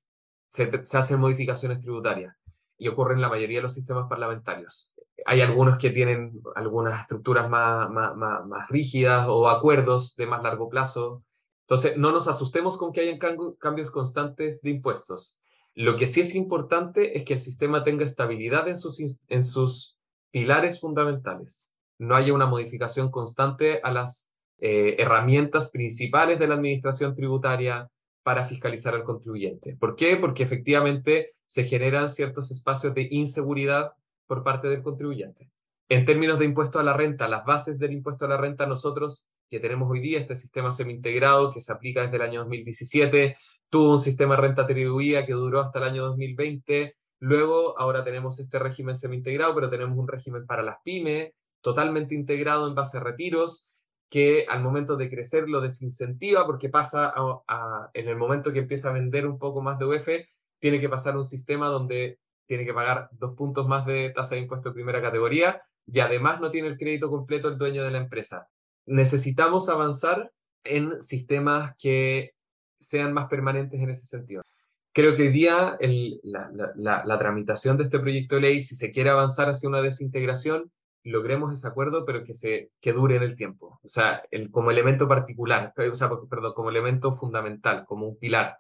se, 0.50 0.86
se 0.86 0.98
hacen 0.98 1.20
modificaciones 1.20 1.80
tributarias 1.80 2.36
y 2.78 2.88
ocurre 2.88 3.14
en 3.14 3.22
la 3.22 3.30
mayoría 3.30 3.60
de 3.60 3.64
los 3.64 3.74
sistemas 3.74 4.08
parlamentarios. 4.10 4.94
Hay 5.26 5.42
algunos 5.42 5.78
que 5.78 5.90
tienen 5.90 6.42
algunas 6.56 7.02
estructuras 7.02 7.50
más, 7.50 7.90
más, 7.90 8.16
más, 8.16 8.46
más 8.46 8.70
rígidas 8.70 9.28
o 9.28 9.50
acuerdos 9.50 10.16
de 10.16 10.28
más 10.28 10.44
largo 10.44 10.70
plazo. 10.70 11.24
Entonces, 11.62 11.98
no 11.98 12.12
nos 12.12 12.28
asustemos 12.28 12.78
con 12.78 12.94
que 12.94 13.02
hayan 13.02 13.20
cambios 13.60 13.92
constantes 13.92 14.62
de 14.62 14.70
impuestos. 14.70 15.40
Lo 15.74 15.96
que 15.96 16.08
sí 16.08 16.22
es 16.22 16.34
importante 16.34 17.18
es 17.18 17.24
que 17.24 17.34
el 17.34 17.40
sistema 17.40 17.84
tenga 17.84 18.06
estabilidad 18.06 18.68
en 18.68 18.78
sus, 18.78 19.00
en 19.28 19.46
sus 19.46 19.98
pilares 20.32 20.80
fundamentales. 20.80 21.70
No 22.00 22.16
haya 22.16 22.34
una 22.34 22.46
modificación 22.46 23.12
constante 23.12 23.80
a 23.84 23.92
las 23.92 24.32
eh, 24.60 24.96
herramientas 24.98 25.70
principales 25.70 26.40
de 26.40 26.48
la 26.48 26.56
administración 26.56 27.16
tributaria 27.16 27.90
para 28.24 28.44
fiscalizar 28.46 28.96
al 28.96 29.04
contribuyente. 29.04 29.78
¿Por 29.80 29.96
qué? 29.96 30.16
Porque 30.18 30.44
efectivamente 30.44 31.36
se 31.46 31.64
generan 31.64 32.10
ciertos 32.10 32.52
espacios 32.52 32.94
de 32.94 33.08
inseguridad 33.12 33.94
por 34.28 34.44
parte 34.44 34.68
del 34.68 34.84
contribuyente. 34.84 35.50
En 35.90 36.06
términos 36.06 36.38
de 36.38 36.46
impuesto 36.46 36.80
a 36.80 36.84
la 36.84 36.94
renta, 36.94 37.28
las 37.28 37.46
bases 37.46 37.80
del 37.80 37.94
impuesto 37.94 38.26
a 38.26 38.28
la 38.28 38.38
renta, 38.38 38.66
nosotros 38.66 39.28
que 39.50 39.60
tenemos 39.62 39.90
hoy 39.90 40.02
día, 40.02 40.20
este 40.20 40.36
sistema 40.36 40.72
semi-integrado 40.72 41.52
que 41.54 41.62
se 41.62 41.72
aplica 41.72 42.02
desde 42.02 42.18
el 42.18 42.24
año 42.24 42.42
2017, 42.42 43.38
tuvo 43.70 43.94
un 43.94 44.00
sistema 44.00 44.36
de 44.36 44.42
renta 44.42 44.64
atribuida 44.64 45.26
que 45.26 45.34
duró 45.34 45.62
hasta 45.62 45.80
el 45.80 45.86
año 45.86 46.04
2020, 46.06 46.96
luego 47.20 47.80
ahora 47.80 48.04
tenemos 48.04 48.40
este 48.40 48.60
régimen 48.60 48.98
semi-integrado, 48.98 49.56
pero 49.56 49.70
tenemos 49.70 49.98
un 49.98 50.08
régimen 50.08 50.46
para 50.46 50.64
las 50.64 50.78
pymes, 50.84 51.32
totalmente 51.62 52.14
integrado 52.16 52.68
en 52.68 52.76
base 52.76 52.98
a 52.98 53.02
retiros, 53.02 53.72
que 54.10 54.46
al 54.50 54.62
momento 54.62 54.96
de 54.96 55.10
crecer 55.10 55.50
lo 55.50 55.62
desincentiva 55.62 56.46
porque 56.46 56.70
pasa 56.70 57.14
en 57.94 58.08
el 58.08 58.16
momento 58.16 58.54
que 58.54 58.60
empieza 58.60 58.90
a 58.90 58.94
vender 58.94 59.28
un 59.28 59.38
poco 59.38 59.62
más 59.62 59.78
de 59.80 59.86
UF, 59.86 60.08
tiene 60.60 60.80
que 60.80 60.90
pasar 60.90 61.18
un 61.18 61.26
sistema 61.26 61.68
donde 61.68 62.20
tiene 62.48 62.66
que 62.66 62.74
pagar 62.74 63.10
dos 63.12 63.36
puntos 63.36 63.68
más 63.68 63.86
de 63.86 64.10
tasa 64.10 64.36
de 64.36 64.42
impuesto 64.42 64.70
de 64.70 64.76
primera 64.76 65.02
categoría 65.02 65.62
y 65.86 66.00
además 66.00 66.40
no 66.40 66.50
tiene 66.50 66.68
el 66.70 66.78
crédito 66.78 67.10
completo 67.10 67.48
el 67.48 67.58
dueño 67.58 67.84
de 67.84 67.92
la 67.92 68.00
empresa. 68.00 68.50
Necesitamos 68.86 69.70
avanzar 69.70 70.32
en 70.64 71.02
sistemas 71.02 71.76
que 71.78 72.32
sean 72.80 73.14
más 73.14 73.28
permanentes 73.28 73.80
en 73.80 73.90
ese 73.90 74.06
sentido. 74.06 74.42
Creo 74.94 75.16
que 75.16 75.24
hoy 75.24 75.30
día 75.30 75.78
la, 76.24 76.50
la, 76.76 77.04
la, 77.06 77.20
tramitación 77.20 77.78
de 77.78 77.84
este 77.84 78.00
proyecto 78.00 78.36
de 78.36 78.42
ley, 78.42 78.62
si 78.62 78.76
se 78.76 78.92
quiere 78.92 79.12
avanzar 79.12 79.48
hacia 79.50 79.70
una 79.70 79.82
desintegración, 79.82 80.72
logremos 81.04 81.54
ese 81.54 81.68
acuerdo, 81.68 82.06
pero 82.06 82.24
que, 82.24 82.34
se, 82.34 82.72
que 82.82 82.94
dure 82.94 83.16
en 83.16 83.24
el 83.24 83.36
tiempo. 83.36 83.80
O 83.84 83.88
sea, 83.88 84.24
el, 84.32 84.50
como 84.52 84.72
elemento 84.72 85.08
particular, 85.08 85.74
o 85.78 85.96
sea, 85.96 86.10
perdón, 86.30 86.54
como 86.54 86.70
elemento 86.70 87.14
fundamental, 87.16 87.86
como 87.86 88.08
un 88.08 88.18
pilar. 88.18 88.58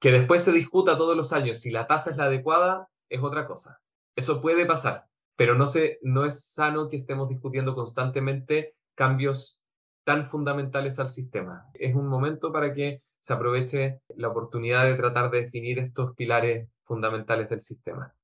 Que 0.00 0.10
después 0.10 0.42
se 0.42 0.52
discuta 0.52 0.96
todos 0.96 1.16
los 1.16 1.32
años 1.32 1.58
si 1.58 1.70
la 1.70 1.86
tasa 1.86 2.10
es 2.10 2.16
la 2.16 2.24
adecuada, 2.24 2.88
es 3.08 3.22
otra 3.22 3.46
cosa. 3.46 3.80
Eso 4.16 4.40
puede 4.40 4.66
pasar, 4.66 5.04
pero 5.36 5.54
no, 5.54 5.66
se, 5.66 5.98
no 6.02 6.24
es 6.24 6.42
sano 6.44 6.88
que 6.88 6.96
estemos 6.96 7.28
discutiendo 7.28 7.74
constantemente 7.74 8.74
cambios 8.94 9.62
tan 10.04 10.26
fundamentales 10.28 10.98
al 10.98 11.08
sistema. 11.08 11.70
Es 11.74 11.94
un 11.94 12.08
momento 12.08 12.52
para 12.52 12.72
que 12.72 13.02
se 13.20 13.34
aproveche 13.34 14.00
la 14.16 14.28
oportunidad 14.28 14.86
de 14.86 14.96
tratar 14.96 15.30
de 15.30 15.42
definir 15.42 15.78
estos 15.78 16.14
pilares 16.16 16.68
fundamentales 16.84 17.48
del 17.48 17.60
sistema. 17.60 18.14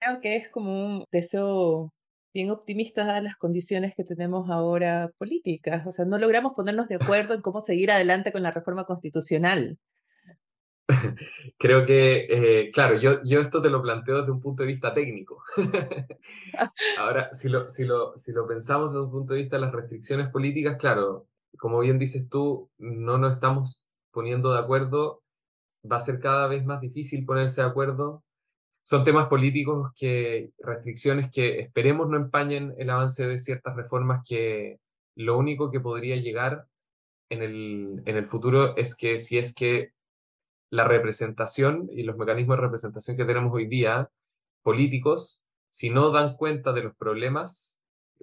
Creo 0.00 0.20
que 0.20 0.36
es 0.36 0.48
como 0.48 0.86
un 0.86 1.04
deseo 1.12 1.92
bien 2.32 2.50
optimistas 2.50 3.06
dadas 3.06 3.22
las 3.22 3.36
condiciones 3.36 3.94
que 3.94 4.04
tenemos 4.04 4.48
ahora 4.50 5.10
políticas. 5.18 5.86
O 5.86 5.92
sea, 5.92 6.04
no 6.04 6.18
logramos 6.18 6.52
ponernos 6.54 6.88
de 6.88 6.96
acuerdo 6.96 7.34
en 7.34 7.42
cómo 7.42 7.60
seguir 7.60 7.90
adelante 7.90 8.32
con 8.32 8.42
la 8.42 8.50
reforma 8.50 8.84
constitucional. 8.84 9.78
Creo 11.58 11.84
que, 11.86 12.26
eh, 12.28 12.70
claro, 12.72 12.98
yo, 12.98 13.22
yo 13.24 13.40
esto 13.40 13.60
te 13.60 13.70
lo 13.70 13.82
planteo 13.82 14.18
desde 14.18 14.32
un 14.32 14.40
punto 14.40 14.62
de 14.62 14.68
vista 14.68 14.94
técnico. 14.94 15.42
Ahora, 16.98 17.32
si 17.32 17.48
lo, 17.48 17.68
si, 17.68 17.84
lo, 17.84 18.16
si 18.16 18.32
lo 18.32 18.46
pensamos 18.46 18.90
desde 18.90 19.04
un 19.04 19.10
punto 19.10 19.34
de 19.34 19.40
vista 19.40 19.56
de 19.56 19.62
las 19.62 19.72
restricciones 19.72 20.30
políticas, 20.30 20.76
claro, 20.78 21.26
como 21.58 21.80
bien 21.80 21.98
dices 21.98 22.28
tú, 22.28 22.70
no 22.78 23.18
nos 23.18 23.34
estamos 23.34 23.84
poniendo 24.10 24.52
de 24.52 24.60
acuerdo, 24.60 25.22
va 25.90 25.96
a 25.96 26.00
ser 26.00 26.20
cada 26.20 26.48
vez 26.48 26.64
más 26.64 26.80
difícil 26.80 27.24
ponerse 27.24 27.60
de 27.60 27.68
acuerdo 27.68 28.24
son 28.88 29.04
temas 29.04 29.28
políticos 29.28 29.92
que, 29.94 30.50
restricciones 30.60 31.30
que 31.30 31.60
esperemos 31.60 32.08
no 32.08 32.16
empañen 32.16 32.74
el 32.78 32.88
avance 32.88 33.26
de 33.26 33.38
ciertas 33.38 33.76
reformas 33.76 34.22
que 34.26 34.80
lo 35.14 35.36
único 35.36 35.70
que 35.70 35.78
podría 35.78 36.16
llegar 36.16 36.64
en 37.28 37.42
el, 37.42 38.02
en 38.06 38.16
el 38.16 38.24
futuro 38.24 38.74
es 38.78 38.96
que 38.96 39.18
si 39.18 39.36
es 39.36 39.54
que 39.54 39.92
la 40.70 40.84
representación 40.84 41.88
y 41.92 42.02
los 42.02 42.16
mecanismos 42.16 42.56
de 42.58 42.62
representación 42.62 43.16
que 43.16 43.24
tenemos 43.24 43.52
hoy 43.54 43.66
día, 43.66 44.10
políticos, 44.62 45.44
si 45.70 45.90
no 45.90 46.10
dan 46.10 46.36
cuenta 46.36 46.72
de 46.72 46.82
los 46.82 46.96
problemas, 46.96 47.80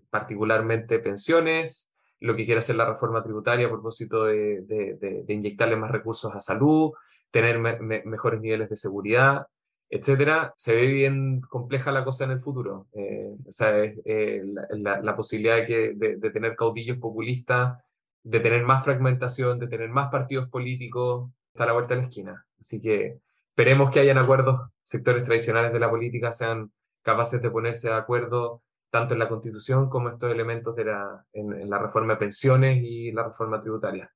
particularmente 0.10 1.00
pensiones, 1.00 1.92
lo 2.20 2.36
que 2.36 2.46
quiere 2.46 2.60
hacer 2.60 2.76
la 2.76 2.90
reforma 2.90 3.24
tributaria 3.24 3.68
a 3.68 3.72
propósito 3.72 4.26
de, 4.26 4.62
de, 4.62 5.34
inyectarle 5.34 5.76
más 5.76 5.92
recursos 5.92 6.34
a 6.34 6.40
salud, 6.40 6.94
tener 7.32 7.60
mejores 7.60 8.42
niveles 8.42 8.70
de 8.70 8.78
seguridad, 8.78 9.48
etcétera, 9.90 10.54
se 10.58 10.76
ve 10.76 10.88
bien 10.88 11.42
compleja 11.42 11.92
la 11.92 12.04
cosa 12.04 12.26
en 12.26 12.32
el 12.32 12.42
futuro. 12.42 12.88
Eh, 12.94 13.36
o 13.46 13.52
sea, 13.52 13.84
eh, 13.84 14.44
la, 14.72 15.16
posibilidad 15.16 15.58
de, 15.58 15.66
que, 15.66 15.94
de, 15.96 16.32
tener 16.32 16.56
caudillos 16.56 16.98
populistas, 16.98 17.78
de 18.24 18.40
tener 18.40 18.64
más 18.64 18.84
fragmentación, 18.84 19.60
de 19.60 19.68
tener 19.68 19.90
más 19.90 20.10
partidos 20.10 20.50
políticos, 20.50 21.30
está 21.56 21.64
a 21.64 21.68
la 21.68 21.74
vuelta 21.74 21.96
de 21.96 22.02
la 22.02 22.08
esquina. 22.08 22.46
Así 22.60 22.82
que 22.82 23.20
esperemos 23.48 23.90
que 23.90 24.02
hayan 24.02 24.18
acuerdos, 24.18 24.70
sectores 24.84 25.24
tradicionales 25.24 25.72
de 25.72 25.80
la 25.80 25.90
política 25.90 26.34
sean 26.34 26.72
capaces 27.02 27.42
de 27.42 27.50
ponerse 27.50 27.88
de 27.88 27.96
acuerdo 27.96 28.62
tanto 28.90 29.14
en 29.14 29.20
la 29.20 29.30
Constitución 29.30 29.90
como 29.90 30.10
estos 30.10 30.32
elementos 30.32 30.76
de 30.76 30.86
la, 30.86 31.26
en, 31.32 31.54
en 31.54 31.70
la 31.70 31.80
reforma 31.80 32.14
de 32.14 32.20
pensiones 32.20 32.84
y 32.84 33.12
la 33.14 33.24
reforma 33.24 33.62
tributaria. 33.62 34.12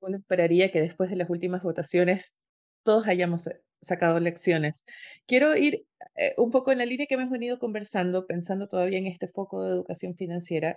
Uno 0.00 0.18
esperaría 0.18 0.70
que 0.70 0.80
después 0.80 1.08
de 1.08 1.16
las 1.16 1.30
últimas 1.30 1.62
votaciones 1.62 2.34
todos 2.82 3.06
hayamos 3.06 3.48
sacado 3.80 4.20
lecciones. 4.20 4.84
Quiero 5.26 5.56
ir 5.56 5.86
eh, 6.16 6.34
un 6.36 6.50
poco 6.50 6.72
en 6.72 6.78
la 6.78 6.86
línea 6.86 7.06
que 7.06 7.14
hemos 7.14 7.30
venido 7.30 7.58
conversando, 7.58 8.26
pensando 8.26 8.68
todavía 8.68 8.98
en 8.98 9.06
este 9.06 9.28
foco 9.28 9.62
de 9.62 9.70
educación 9.70 10.14
financiera. 10.14 10.76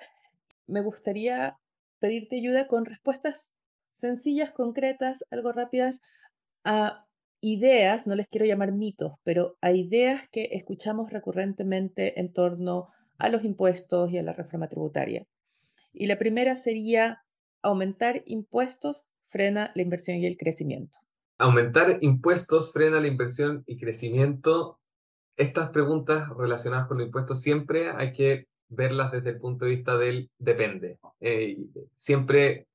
Me 0.66 0.82
gustaría 0.82 1.58
pedirte 2.00 2.38
ayuda 2.38 2.68
con 2.68 2.86
respuestas 2.86 3.50
sencillas, 4.04 4.52
concretas, 4.52 5.26
algo 5.32 5.52
rápidas 5.52 6.02
a 6.64 7.06
ideas, 7.42 8.08
no 8.08 8.16
les 8.16 8.28
quiero 8.28 8.46
llamar 8.46 8.72
mitos, 8.72 9.14
pero 9.24 9.58
a 9.62 9.72
ideas 9.72 10.22
que 10.32 10.50
escuchamos 10.52 11.12
recurrentemente 11.12 12.20
en 12.20 12.32
torno 12.32 12.90
a 13.18 13.30
los 13.30 13.44
impuestos 13.44 14.12
y 14.12 14.18
a 14.18 14.24
la 14.24 14.34
reforma 14.34 14.70
tributaria. 14.70 15.26
Y 15.92 16.08
la 16.08 16.18
primera 16.18 16.56
sería 16.56 17.24
aumentar 17.62 18.24
impuestos 18.26 19.06
frena 19.26 19.72
la 19.76 19.82
inversión 19.82 20.18
y 20.18 20.26
el 20.26 20.38
crecimiento 20.38 21.00
aumentar 21.38 21.98
impuestos 22.02 22.72
frena 22.72 23.00
la 23.00 23.08
inversión 23.08 23.64
y 23.68 23.78
crecimiento. 23.78 24.80
Estas 25.36 25.70
preguntas 25.70 26.30
relacionadas 26.38 26.88
con 26.88 26.98
los 26.98 27.08
impuestos 27.08 27.42
siempre 27.42 27.90
hay 27.90 28.14
que 28.14 28.48
verlas 28.70 29.12
desde 29.12 29.32
el 29.32 29.40
punto 29.40 29.66
de 29.66 29.72
vista 29.72 29.98
del 29.98 30.30
depende. 30.38 31.00
Eh, 31.20 31.58
siempre, 31.96 32.68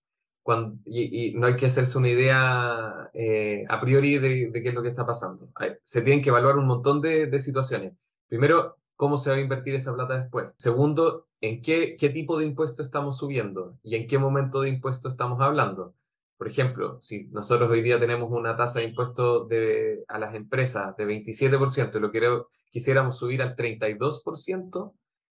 y, 0.85 1.33
no 1.35 1.47
hay 1.47 1.57
que 1.57 1.67
hacerse 1.67 1.99
una 1.99 2.09
idea 2.09 3.11
eh, 3.15 3.65
a 3.69 3.81
priori 3.81 4.19
de, 4.19 4.51
qué 4.53 4.69
es 4.69 4.75
lo 4.75 4.83
que 4.83 4.89
está 4.89 5.07
pasando. 5.07 5.49
se 5.83 6.03
tienen 6.03 6.23
que 6.23 6.31
evaluar 6.31 6.57
un 6.57 6.67
montón 6.67 7.01
de, 7.01 7.27
de, 7.27 7.39
situaciones. 7.41 7.95
Primero, 8.29 8.77
cómo 8.97 9.19
se 9.19 9.31
va 9.31 9.37
a 9.37 9.41
invertir 9.41 9.75
esa 9.75 9.95
plata 9.95 10.21
después. 10.21 10.49
Segundo, 10.59 11.27
en 11.41 11.63
qué, 11.63 11.97
qué 11.99 12.09
tipo 12.11 12.39
de 12.39 12.47
impuesto 12.47 12.83
estamos 12.83 13.19
subiendo 13.19 13.79
y 13.83 13.95
en 13.97 14.07
qué 14.07 14.19
momento 14.19 14.61
de 14.61 14.71
impuesto 14.71 15.09
estamos 15.09 15.41
hablando. 15.41 15.95
Por 16.39 16.47
ejemplo, 16.47 16.99
si 17.01 17.27
nosotros 17.29 17.69
hoy 17.69 17.83
día 17.83 17.99
tenemos 17.99 18.31
una 18.31 18.57
tasa 18.57 18.79
de 18.79 18.87
impuesto 18.87 19.45
de, 19.47 20.05
a 20.07 20.21
las 20.21 20.35
empresas 20.37 20.97
de 20.97 21.05
27% 21.05 21.97
y 21.97 22.01
lo 22.01 22.13
quiero, 22.13 22.49
quisiéramos 22.71 23.19
subir 23.19 23.43
al 23.43 23.57
32%, 23.57 24.93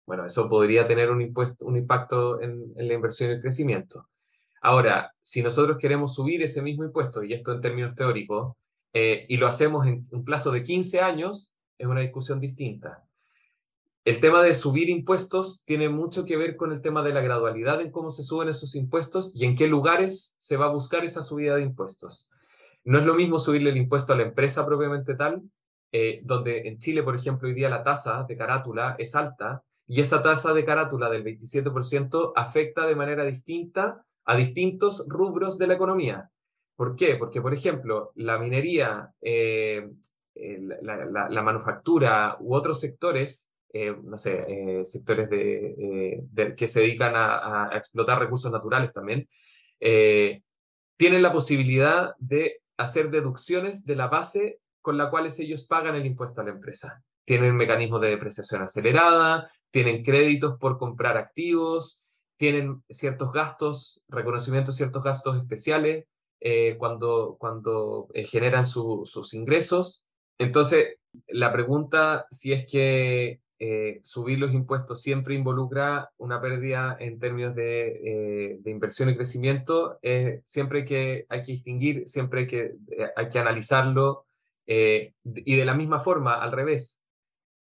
bueno, 0.07 0.27
eso 0.27 0.49
podría 0.51 0.87
tener 0.87 1.11
un, 1.11 1.23
impuesto, 1.23 1.65
un 1.65 1.79
impacto 1.79 2.43
en, 2.43 2.75
la 2.75 2.93
inversión 2.93 3.31
y 3.31 3.35
el 3.35 3.41
crecimiento. 3.41 4.10
Ahora, 4.61 5.13
si 5.23 5.43
nosotros 5.43 5.79
queremos 5.79 6.15
subir 6.15 6.43
ese 6.43 6.61
mismo 6.61 6.85
impuesto, 6.85 7.23
y 7.23 7.33
esto 7.33 7.53
en 7.53 7.61
términos 7.61 7.95
teóricos, 7.95 8.55
eh, 8.93 9.25
y 9.29 9.37
lo 9.37 9.47
hacemos 9.47 9.87
en 9.87 10.07
un 10.11 10.25
plazo 10.25 10.51
de 10.51 10.63
15 10.63 11.01
años, 11.01 11.55
es 11.79 11.87
una 11.87 12.01
discusión 12.01 12.41
distinta. 12.41 13.05
El 14.05 14.21
tema 14.21 14.43
de 14.43 14.55
subir 14.55 14.89
impuestos 14.91 15.63
tiene 15.65 15.89
mucho 15.89 16.25
que 16.25 16.37
ver 16.37 16.57
con 16.57 16.73
el 16.73 16.81
tema 16.81 17.03
de 17.03 17.13
la 17.13 17.21
gradualidad 17.21 17.81
en 17.81 17.91
cómo 17.91 18.11
se 18.11 18.25
suben 18.25 18.49
esos 18.49 18.75
impuestos 18.75 19.33
y 19.35 19.45
en 19.45 19.57
qué 19.57 19.67
lugares 19.67 20.37
se 20.39 20.57
va 20.57 20.67
a 20.67 20.73
buscar 20.73 21.05
esa 21.05 21.23
subida 21.23 21.57
de 21.57 21.63
impuestos. 21.63 22.31
No 22.85 22.99
es 22.99 23.05
lo 23.05 23.15
mismo 23.15 23.39
subirle 23.39 23.71
el 23.71 23.77
impuesto 23.77 24.13
a 24.13 24.17
la 24.17 24.23
empresa 24.23 24.65
propiamente 24.67 25.15
tal, 25.15 25.43
eh, 25.93 26.21
donde 26.25 26.69
en 26.69 26.79
Chile, 26.79 27.03
por 27.03 27.15
ejemplo, 27.15 27.49
hoy 27.49 27.55
día 27.55 27.69
la 27.69 27.83
tasa 27.83 28.25
de 28.25 28.37
carátula 28.37 28.97
es 28.99 29.15
alta 29.15 29.63
y 29.87 30.01
esa 30.01 30.23
tasa 30.23 30.55
de 30.55 30.65
carátula 30.65 31.11
del 31.11 31.25
27% 31.25 32.33
afecta 32.35 32.87
de 32.87 32.97
manera 32.97 33.25
distinta 33.25 34.07
a 34.31 34.37
distintos 34.37 35.07
rubros 35.09 35.59
de 35.59 35.67
la 35.67 35.75
economía. 35.75 36.31
¿Por 36.77 36.95
qué? 36.95 37.17
Porque, 37.17 37.43
por 37.43 37.53
ejemplo, 37.53 38.13
la 38.15 38.39
minería, 38.39 39.11
eh, 39.21 39.91
la, 40.35 41.43
manufactura 41.43 42.37
u 42.39 42.55
otros 42.55 42.79
sectores, 42.79 43.51
eh, 43.73 43.95
no 44.03 44.17
sé, 44.17 44.85
sectores 44.85 45.29
que 45.29 46.69
se 46.69 46.81
dedican 46.81 47.17
a, 47.17 47.71
a, 47.71 47.77
explotar 47.77 48.21
recursos 48.21 48.53
naturales 48.53 48.93
también, 48.93 49.29
tienen 49.81 51.23
la 51.23 51.33
posibilidad 51.33 52.15
de 52.19 52.61
hacer 52.77 53.11
deducciones 53.11 53.85
de 53.85 53.97
la 53.97 54.07
base 54.07 54.61
con 54.81 54.97
la 54.97 55.11
cual 55.11 55.27
ellos 55.27 55.67
pagan 55.67 55.97
el 55.97 56.07
impuesto 56.07 56.41
a 56.41 56.45
la 56.45 56.51
empresa. 56.51 57.03
Tienen 57.25 57.57
mecanismos 57.57 58.01
de 58.01 58.11
depreciación 58.11 58.63
acelerada, 58.63 59.51
tienen 59.71 60.05
créditos 60.05 60.57
por 60.59 60.79
comprar 60.79 61.17
activos, 61.17 62.05
tienen 62.41 62.83
ciertos 62.89 63.33
gastos, 63.33 64.03
reconocimiento 64.09 64.71
de 64.71 64.77
ciertos 64.79 65.03
gastos 65.03 65.37
especiales 65.37 66.07
eh, 66.41 66.77
cuando, 66.79 67.37
cuando 67.39 68.09
eh, 68.15 68.25
generan 68.25 68.67
sus 68.67 69.35
ingresos. 69.35 70.07
Entonces, 70.39 70.97
la 71.29 71.53
pregunta 71.53 72.27
si 72.31 72.55
es 72.55 72.67
que 72.67 73.43
eh, 73.59 74.01
subir 74.05 74.39
los 74.39 74.55
impuestos 74.55 75.03
siempre 75.03 75.35
involucra 75.35 76.13
una 76.17 76.41
pérdida 76.41 76.97
en 76.99 77.19
términos 77.19 77.55
de, 77.55 78.59
de 78.59 78.71
inversión 78.71 79.11
y 79.11 79.17
crecimiento, 79.17 79.99
siempre 80.43 80.87
que 80.87 81.27
hay 81.29 81.43
que 81.43 81.53
distinguir, 81.53 82.09
siempre 82.09 82.47
que, 82.47 82.73
hay 83.17 83.29
que 83.29 83.39
analizarlo 83.39 84.25
y 84.65 85.57
de 85.57 85.65
la 85.67 85.75
misma 85.75 86.01
forma, 86.01 86.43
al 86.43 86.53
revés, 86.53 87.03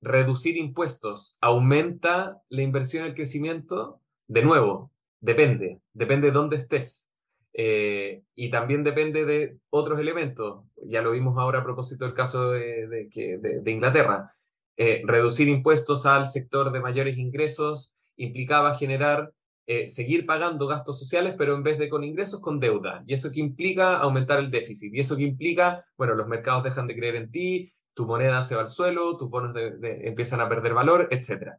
reducir 0.00 0.56
impuestos 0.56 1.36
aumenta 1.42 2.40
la 2.48 2.62
inversión 2.62 3.04
y 3.04 3.08
el 3.08 3.14
crecimiento, 3.14 4.00
de 4.26 4.42
nuevo, 4.42 4.90
depende, 5.20 5.80
depende 5.92 6.28
de 6.28 6.32
dónde 6.32 6.56
estés. 6.56 7.10
Eh, 7.56 8.24
y 8.34 8.50
también 8.50 8.82
depende 8.82 9.24
de 9.24 9.58
otros 9.70 10.00
elementos. 10.00 10.64
Ya 10.86 11.02
lo 11.02 11.12
vimos 11.12 11.38
ahora 11.38 11.60
a 11.60 11.64
propósito 11.64 12.04
del 12.04 12.14
caso 12.14 12.50
de, 12.50 12.88
de, 12.88 13.70
Inglaterra. 13.70 14.34
Eh, 14.76 15.02
reducir 15.06 15.48
impuestos 15.48 16.04
al 16.04 16.28
sector 16.28 16.72
de 16.72 16.80
mayores 16.80 17.16
ingresos 17.16 17.96
implicaba 18.16 18.74
generar, 18.74 19.32
eh, 19.66 19.88
seguir 19.88 20.26
pagando 20.26 20.66
gastos 20.66 20.98
sociales, 20.98 21.36
pero 21.38 21.54
en 21.54 21.62
vez 21.62 21.78
de 21.78 21.88
con 21.88 22.02
ingresos, 22.02 22.40
con 22.40 22.58
deuda. 22.58 23.04
Y 23.06 23.14
eso 23.14 23.30
que 23.30 23.40
implica 23.40 23.98
aumentar 23.98 24.40
el 24.40 24.50
déficit. 24.50 24.92
Y 24.92 25.00
eso 25.00 25.16
que 25.16 25.22
implica, 25.22 25.86
bueno, 25.96 26.14
los 26.14 26.26
mercados 26.26 26.64
dejan 26.64 26.88
de 26.88 26.96
creer 26.96 27.14
en 27.14 27.30
ti, 27.30 27.72
tu 27.94 28.04
moneda 28.04 28.42
se 28.42 28.56
va 28.56 28.62
al 28.62 28.68
suelo, 28.68 29.16
tus 29.16 29.30
bonos 29.30 29.56
empiezan 29.80 30.40
a 30.40 30.48
perder 30.48 30.74
valor, 30.74 31.08
etc. 31.12 31.52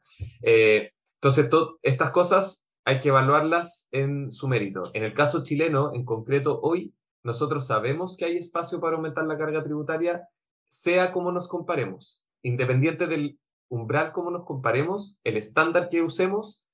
entonces, 1.26 1.49
estas 1.82 2.11
cosas 2.11 2.67
hay 2.86 2.99
que 2.99 3.09
evaluarlas 3.09 3.88
en 3.91 4.32
su 4.32 4.47
mérito. 4.47 4.84
En 4.93 5.03
el 5.03 5.15
caso 5.15 5.43
chileno, 5.43 5.91
en 5.95 6.05
concreto, 6.05 6.59
hoy 6.61 6.93
nosotros 7.23 7.65
sabemos 7.65 8.15
que 8.15 8.26
hay 8.26 8.38
espacio 8.38 8.80
para 8.80 8.95
aumentar 8.95 9.26
la 9.26 9.36
carga 9.36 9.63
tributaria, 9.63 10.28
sea 10.69 11.11
como 11.11 11.32
nos 11.32 11.47
comparemos. 11.47 12.23
Independiente 12.43 13.07
del 13.07 13.39
umbral 13.69 14.11
como 14.11 14.30
nos 14.30 14.45
comparemos, 14.45 15.17
el 15.23 15.38
estándar 15.38 15.89
que 15.89 16.03
usemos, 16.03 16.69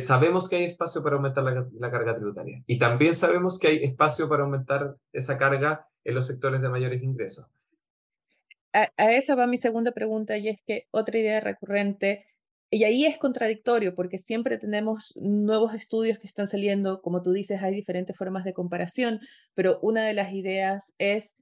sabemos 0.00 0.48
que 0.48 0.56
hay 0.56 0.64
espacio 0.64 1.00
para 1.04 1.14
aumentar 1.14 1.44
la, 1.44 1.90
carga 1.92 2.16
tributaria. 2.16 2.64
Y 2.66 2.80
también 2.80 3.14
sabemos 3.14 3.56
que 3.60 3.68
hay 3.68 3.84
espacio 3.84 4.28
para 4.28 4.42
aumentar 4.42 4.96
esa 5.12 5.38
carga 5.38 5.86
en 6.02 6.16
los 6.16 6.26
sectores 6.26 6.60
de 6.60 6.68
mayores 6.68 7.04
ingresos. 7.04 7.46
A, 8.72 8.88
a 8.96 9.12
esa 9.12 9.36
va 9.36 9.46
mi 9.46 9.58
segunda 9.58 9.92
pregunta 9.92 10.36
y 10.38 10.48
es 10.48 10.58
que 10.66 10.88
otra 10.90 11.18
idea 11.18 11.38
recurrente 11.38 12.26
y 12.70 12.84
ahí 12.84 13.04
es 13.04 13.18
contradictorio 13.18 13.94
porque 13.94 14.18
siempre 14.18 14.58
tenemos 14.58 15.16
nuevos 15.16 15.74
estudios 15.74 16.18
que 16.18 16.26
están 16.26 16.48
saliendo, 16.48 17.00
como 17.00 17.22
tú 17.22 17.32
dices, 17.32 17.62
hay 17.62 17.74
diferentes 17.74 18.16
formas 18.16 18.44
de 18.44 18.52
comparación, 18.52 19.20
pero 19.54 19.78
una 19.82 20.04
de 20.04 20.14
las 20.14 20.32
ideas 20.32 20.94
es 20.98 21.36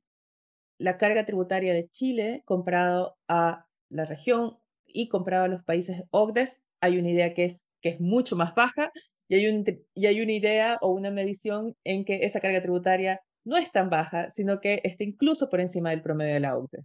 la 0.79 0.99
carga 0.99 1.25
tributaria 1.25 1.73
de 1.73 1.89
Chile 1.89 2.43
comparado 2.45 3.17
a 3.29 3.67
la 3.89 4.05
región 4.05 4.59
y 4.87 5.09
comparado 5.09 5.45
a 5.45 5.49
los 5.49 5.63
países 5.65 6.03
OCDES. 6.11 6.63
Hay 6.81 6.99
una 6.99 7.11
idea 7.11 7.35
que 7.35 7.47
es, 7.47 7.65
que 7.81 7.91
es 7.91 8.01
mucho 8.01 8.37
más 8.37 8.55
baja 8.55 8.93
y 9.29 9.37
hay, 9.37 9.47
un, 9.47 9.65
y 9.95 10.07
hay 10.07 10.21
una 10.21 10.33
idea 10.33 10.79
o 10.83 10.93
una 10.93 11.11
medición 11.11 11.75
en 11.85 12.05
que 12.05 12.25
esa 12.25 12.41
carga 12.41 12.61
tributaria 12.61 13.21
no 13.45 13.57
es 13.57 13.73
tan 13.73 13.91
baja, 13.91 14.31
sino 14.31 14.61
que 14.61 14.81
está 14.85 15.05
incluso 15.05 15.49
por 15.51 15.61
encima 15.61 15.91
del 15.91 16.03
promedio 16.03 16.35
de 16.35 16.41
la 16.41 16.57
OCDE. 16.57 16.85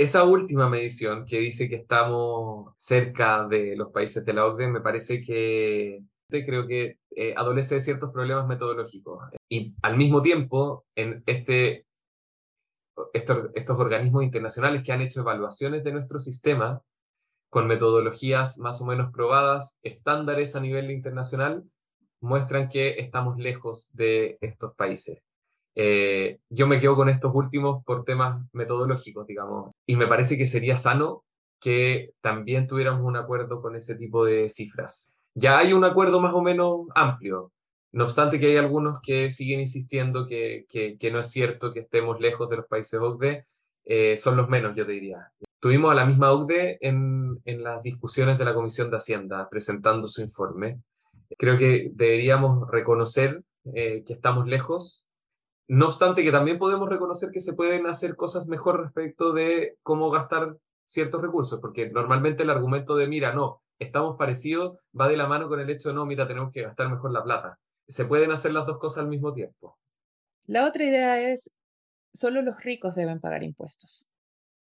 Esa 0.00 0.24
última 0.24 0.66
medición 0.70 1.26
que 1.26 1.40
dice 1.40 1.68
que 1.68 1.74
estamos 1.74 2.72
cerca 2.78 3.46
de 3.46 3.76
los 3.76 3.92
países 3.92 4.24
de 4.24 4.32
la 4.32 4.46
OCDE 4.46 4.68
me 4.68 4.80
parece 4.80 5.20
que 5.20 6.02
creo 6.30 6.66
que 6.66 6.96
eh, 7.10 7.34
adolece 7.36 7.74
de 7.74 7.82
ciertos 7.82 8.10
problemas 8.10 8.46
metodológicos. 8.48 9.22
Y 9.46 9.74
al 9.82 9.98
mismo 9.98 10.22
tiempo, 10.22 10.86
en 10.94 11.22
este, 11.26 11.84
estos, 13.12 13.50
estos 13.54 13.78
organismos 13.78 14.24
internacionales 14.24 14.82
que 14.82 14.92
han 14.92 15.02
hecho 15.02 15.20
evaluaciones 15.20 15.84
de 15.84 15.92
nuestro 15.92 16.18
sistema 16.18 16.80
con 17.50 17.66
metodologías 17.66 18.56
más 18.56 18.80
o 18.80 18.86
menos 18.86 19.12
probadas, 19.12 19.78
estándares 19.82 20.56
a 20.56 20.60
nivel 20.60 20.90
internacional, 20.90 21.62
muestran 22.20 22.70
que 22.70 23.00
estamos 23.00 23.36
lejos 23.36 23.94
de 23.94 24.38
estos 24.40 24.74
países. 24.76 25.22
Eh, 25.74 26.38
yo 26.48 26.66
me 26.66 26.80
quedo 26.80 26.96
con 26.96 27.08
estos 27.08 27.32
últimos 27.34 27.84
por 27.84 28.04
temas 28.04 28.44
metodológicos, 28.52 29.26
digamos, 29.26 29.72
y 29.86 29.96
me 29.96 30.06
parece 30.06 30.36
que 30.36 30.46
sería 30.46 30.76
sano 30.76 31.24
que 31.60 32.12
también 32.20 32.66
tuviéramos 32.66 33.02
un 33.02 33.16
acuerdo 33.16 33.60
con 33.60 33.76
ese 33.76 33.94
tipo 33.94 34.24
de 34.24 34.48
cifras. 34.50 35.10
Ya 35.34 35.58
hay 35.58 35.72
un 35.72 35.84
acuerdo 35.84 36.20
más 36.20 36.34
o 36.34 36.42
menos 36.42 36.86
amplio, 36.94 37.52
no 37.92 38.04
obstante 38.04 38.38
que 38.38 38.46
hay 38.46 38.56
algunos 38.56 39.00
que 39.00 39.30
siguen 39.30 39.60
insistiendo 39.60 40.26
que, 40.26 40.66
que, 40.68 41.10
no 41.10 41.18
es 41.18 41.30
cierto 41.30 41.72
que 41.72 41.80
estemos 41.80 42.20
lejos 42.20 42.48
de 42.48 42.56
los 42.56 42.66
países 42.66 43.00
OCDE, 43.00 43.46
eh, 43.84 44.16
son 44.16 44.36
los 44.36 44.48
menos, 44.48 44.76
yo 44.76 44.86
te 44.86 44.92
diría. 44.92 45.32
Tuvimos 45.58 45.90
a 45.90 45.94
la 45.94 46.06
misma 46.06 46.30
OCDE 46.30 46.78
en, 46.80 47.40
en 47.44 47.62
las 47.64 47.82
discusiones 47.82 48.38
de 48.38 48.44
la 48.44 48.54
Comisión 48.54 48.90
de 48.90 48.96
Hacienda 48.98 49.48
presentando 49.50 50.06
su 50.06 50.22
informe. 50.22 50.80
Creo 51.36 51.58
que 51.58 51.90
deberíamos 51.92 52.70
reconocer 52.70 53.42
eh, 53.74 54.04
que 54.06 54.12
estamos 54.12 54.46
lejos, 54.46 55.04
no 55.70 55.86
obstante 55.86 56.24
que 56.24 56.32
también 56.32 56.58
podemos 56.58 56.88
reconocer 56.88 57.30
que 57.30 57.40
se 57.40 57.52
pueden 57.52 57.86
hacer 57.86 58.16
cosas 58.16 58.48
mejor 58.48 58.80
respecto 58.82 59.32
de 59.32 59.78
cómo 59.84 60.10
gastar 60.10 60.56
ciertos 60.84 61.22
recursos, 61.22 61.60
porque 61.60 61.88
normalmente 61.90 62.42
el 62.42 62.50
argumento 62.50 62.96
de, 62.96 63.06
mira, 63.06 63.32
no, 63.32 63.62
estamos 63.78 64.16
parecidos, 64.16 64.78
va 64.98 65.06
de 65.06 65.16
la 65.16 65.28
mano 65.28 65.46
con 65.46 65.60
el 65.60 65.70
hecho 65.70 65.90
de, 65.90 65.94
no, 65.94 66.06
mira, 66.06 66.26
tenemos 66.26 66.50
que 66.52 66.62
gastar 66.62 66.90
mejor 66.90 67.12
la 67.12 67.22
plata. 67.22 67.56
Se 67.86 68.04
pueden 68.04 68.32
hacer 68.32 68.52
las 68.52 68.66
dos 68.66 68.80
cosas 68.80 69.04
al 69.04 69.08
mismo 69.08 69.32
tiempo. 69.32 69.78
La 70.48 70.66
otra 70.66 70.82
idea 70.82 71.22
es, 71.30 71.52
solo 72.12 72.42
los 72.42 72.60
ricos 72.64 72.96
deben 72.96 73.20
pagar 73.20 73.44
impuestos. 73.44 74.04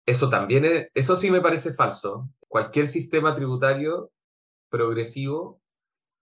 Eso 0.07 0.31
también, 0.31 0.65
es, 0.65 0.91
eso 0.95 1.17
sí 1.17 1.29
me 1.29 1.41
parece 1.41 1.73
falso. 1.73 2.29
Cualquier 2.47 2.87
sistema 2.87 3.35
tributario 3.35 4.13
progresivo 4.69 5.61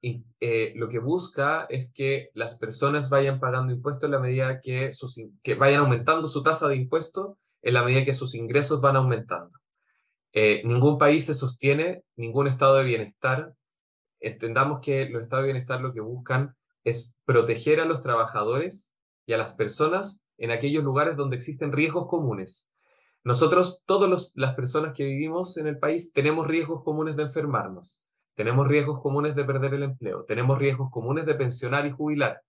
eh, 0.03 0.72
lo 0.74 0.88
que 0.88 0.98
busca 0.98 1.66
es 1.68 1.92
que 1.92 2.30
las 2.34 2.59
personas 2.59 3.09
vayan 3.09 3.38
pagando 3.38 3.72
impuestos 3.72 4.05
en 4.05 4.11
la 4.11 4.18
medida 4.18 4.61
que, 4.61 4.92
sus, 4.92 5.20
que 5.42 5.55
vayan 5.55 5.82
aumentando 5.82 6.26
su 6.26 6.42
tasa 6.42 6.66
de 6.68 6.74
impuestos 6.74 7.36
en 7.62 7.74
la 7.74 7.84
medida 7.84 8.05
que 8.05 8.14
sus 8.14 8.34
ingresos 8.34 8.80
van 8.80 8.96
aumentando. 8.96 9.57
Eh, 10.32 10.62
ningún 10.64 10.98
país 10.98 11.26
se 11.26 11.36
sostiene, 11.36 12.03
ningún 12.16 12.48
estado 12.48 12.76
de 12.76 12.84
bienestar. 12.84 13.55
Entendamos 14.18 14.80
que 14.80 15.09
los 15.09 15.22
estados 15.22 15.44
de 15.44 15.53
bienestar 15.53 15.80
lo 15.80 15.92
que 15.92 16.00
buscan 16.00 16.57
es 16.82 17.14
proteger 17.24 17.78
a 17.78 17.84
los 17.84 18.03
trabajadores 18.03 18.96
y 19.24 19.34
a 19.34 19.38
las 19.38 19.53
personas 19.53 20.24
en 20.36 20.50
aquellos 20.50 20.82
lugares 20.82 21.16
donde 21.16 21.36
existen 21.36 21.70
riesgos 21.70 22.09
comunes. 22.09 22.74
Nosotros, 23.22 23.84
todas 23.86 24.32
las 24.34 24.55
personas 24.57 24.94
que 24.94 25.05
vivimos 25.05 25.57
en 25.59 25.68
el 25.68 25.78
país, 25.78 26.12
tenemos 26.12 26.48
riesgos 26.48 26.82
comunes 26.82 27.14
de 27.14 27.22
enfermarnos 27.22 28.09
tenemos 28.35 28.68
riesgos 28.68 29.01
comunes 29.01 29.35
de 29.35 29.45
perder 29.45 29.74
el 29.74 29.83
empleo, 29.83 30.24
tenemos 30.24 30.59
riesgos 30.59 30.91
comunes 30.91 31.26
de 31.26 31.35
pensionar 31.35 31.87
y 31.87 31.91
jubilar, 31.91 32.43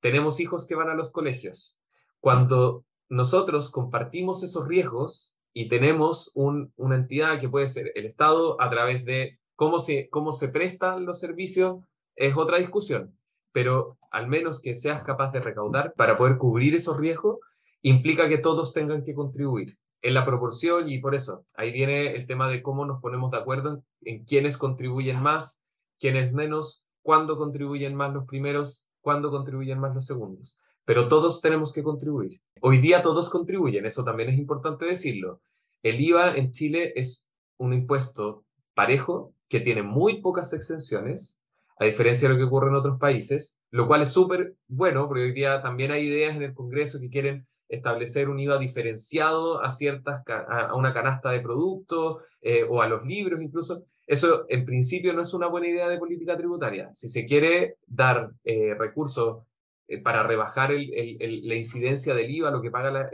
tenemos 0.00 0.40
hijos 0.40 0.66
que 0.66 0.74
van 0.74 0.88
a 0.88 0.94
los 0.94 1.10
colegios. 1.10 1.80
Cuando 2.20 2.84
nosotros 3.08 3.70
compartimos 3.70 4.42
esos 4.42 4.66
riesgos 4.66 5.36
y 5.52 5.68
tenemos 5.68 6.30
una 6.34 6.94
entidad 6.94 7.40
que 7.40 7.48
puede 7.48 7.68
ser 7.68 7.92
el 7.94 8.06
Estado 8.06 8.60
a 8.60 8.70
través 8.70 9.04
de 9.04 9.38
cómo 9.56 9.80
se, 9.80 10.08
cómo 10.10 10.32
se 10.32 10.48
prestan 10.48 11.04
los 11.04 11.18
servicios, 11.18 11.82
es 12.16 12.36
otra 12.36 12.58
discusión. 12.58 13.18
Pero 13.52 13.98
al 14.10 14.28
menos 14.28 14.60
que 14.62 14.76
seas 14.76 15.02
capaz 15.02 15.32
de 15.32 15.40
recaudar 15.40 15.94
para 15.94 16.16
poder 16.16 16.38
cubrir 16.38 16.74
esos 16.74 16.96
riesgos, 16.96 17.38
implica 17.82 18.28
que 18.28 18.38
todos 18.38 18.72
tengan 18.72 19.04
que 19.04 19.14
contribuir 19.14 19.78
en 20.02 20.14
la 20.14 20.24
proporción 20.24 20.88
y 20.88 20.98
por 20.98 21.14
eso 21.14 21.44
ahí 21.54 21.72
viene 21.72 22.14
el 22.14 22.26
tema 22.26 22.48
de 22.48 22.62
cómo 22.62 22.86
nos 22.86 23.00
ponemos 23.00 23.30
de 23.30 23.38
acuerdo 23.38 23.82
en, 24.02 24.24
quiénes 24.24 24.56
contribuyen 24.56 25.20
más, 25.20 25.62
quiénes 25.98 26.32
menos, 26.32 26.84
cuándo 27.02 27.36
contribuyen 27.36 27.94
más 27.94 28.12
los 28.12 28.26
primeros, 28.26 28.86
cuándo 29.00 29.30
contribuyen 29.30 29.78
más 29.78 29.94
los 29.94 30.06
segundos. 30.06 30.60
Pero 30.84 31.08
todos 31.08 31.40
tenemos 31.40 31.72
que 31.72 31.82
contribuir. 31.82 32.40
Hoy 32.60 32.78
día 32.78 33.02
todos 33.02 33.28
contribuyen, 33.28 33.86
eso 33.86 34.04
también 34.04 34.30
es 34.30 34.38
importante 34.38 34.86
decirlo. 34.86 35.40
El 35.82 36.00
IVA 36.00 36.36
en 36.36 36.52
Chile 36.52 36.92
es 36.96 37.28
un 37.56 37.72
impuesto 37.72 38.44
parejo 38.74 39.34
que 39.48 39.60
tiene 39.60 39.82
muy 39.82 40.20
pocas 40.20 40.52
exenciones. 40.52 41.40
a 41.80 41.84
diferencia 41.84 42.28
de 42.28 42.34
lo 42.34 42.40
que 42.40 42.46
ocurre 42.46 42.70
en 42.70 42.74
otros 42.74 42.98
países, 42.98 43.56
lo 43.70 43.86
cual 43.86 44.02
es 44.02 44.10
súper 44.10 44.56
bueno, 44.66 45.06
porque 45.06 45.22
hoy 45.22 45.32
día 45.32 45.62
también 45.62 45.92
hay 45.92 46.06
ideas 46.06 46.34
en 46.34 46.42
el 46.42 46.52
Congreso 46.52 46.98
que 46.98 47.08
quieren 47.08 47.46
establecer 47.68 48.28
un 48.28 48.40
IVA 48.40 48.58
diferenciado 48.58 49.62
a 49.62 49.70
ciertas 49.70 50.22
a 50.26 50.74
una 50.74 50.94
canasta 50.94 51.30
de 51.30 51.40
productos 51.40 52.22
eh, 52.40 52.64
o 52.68 52.80
a 52.82 52.88
los 52.88 53.04
libros 53.04 53.42
incluso. 53.42 53.84
Eso 54.06 54.46
en 54.48 54.64
principio 54.64 55.12
no 55.12 55.22
es 55.22 55.34
una 55.34 55.48
buena 55.48 55.68
idea 55.68 55.88
de 55.88 55.98
política 55.98 56.36
tributaria. 56.36 56.92
Si 56.94 57.08
se 57.08 57.26
quiere 57.26 57.76
dar 57.86 58.30
eh, 58.44 58.74
recursos 58.74 59.44
eh, 59.86 60.00
para 60.00 60.22
rebajar 60.22 60.70
la 60.70 61.54
incidencia 61.54 62.14
del 62.14 62.30
IVA, 62.30 62.50
lo 62.50 62.62
que 62.62 62.70
pagan 62.70 63.10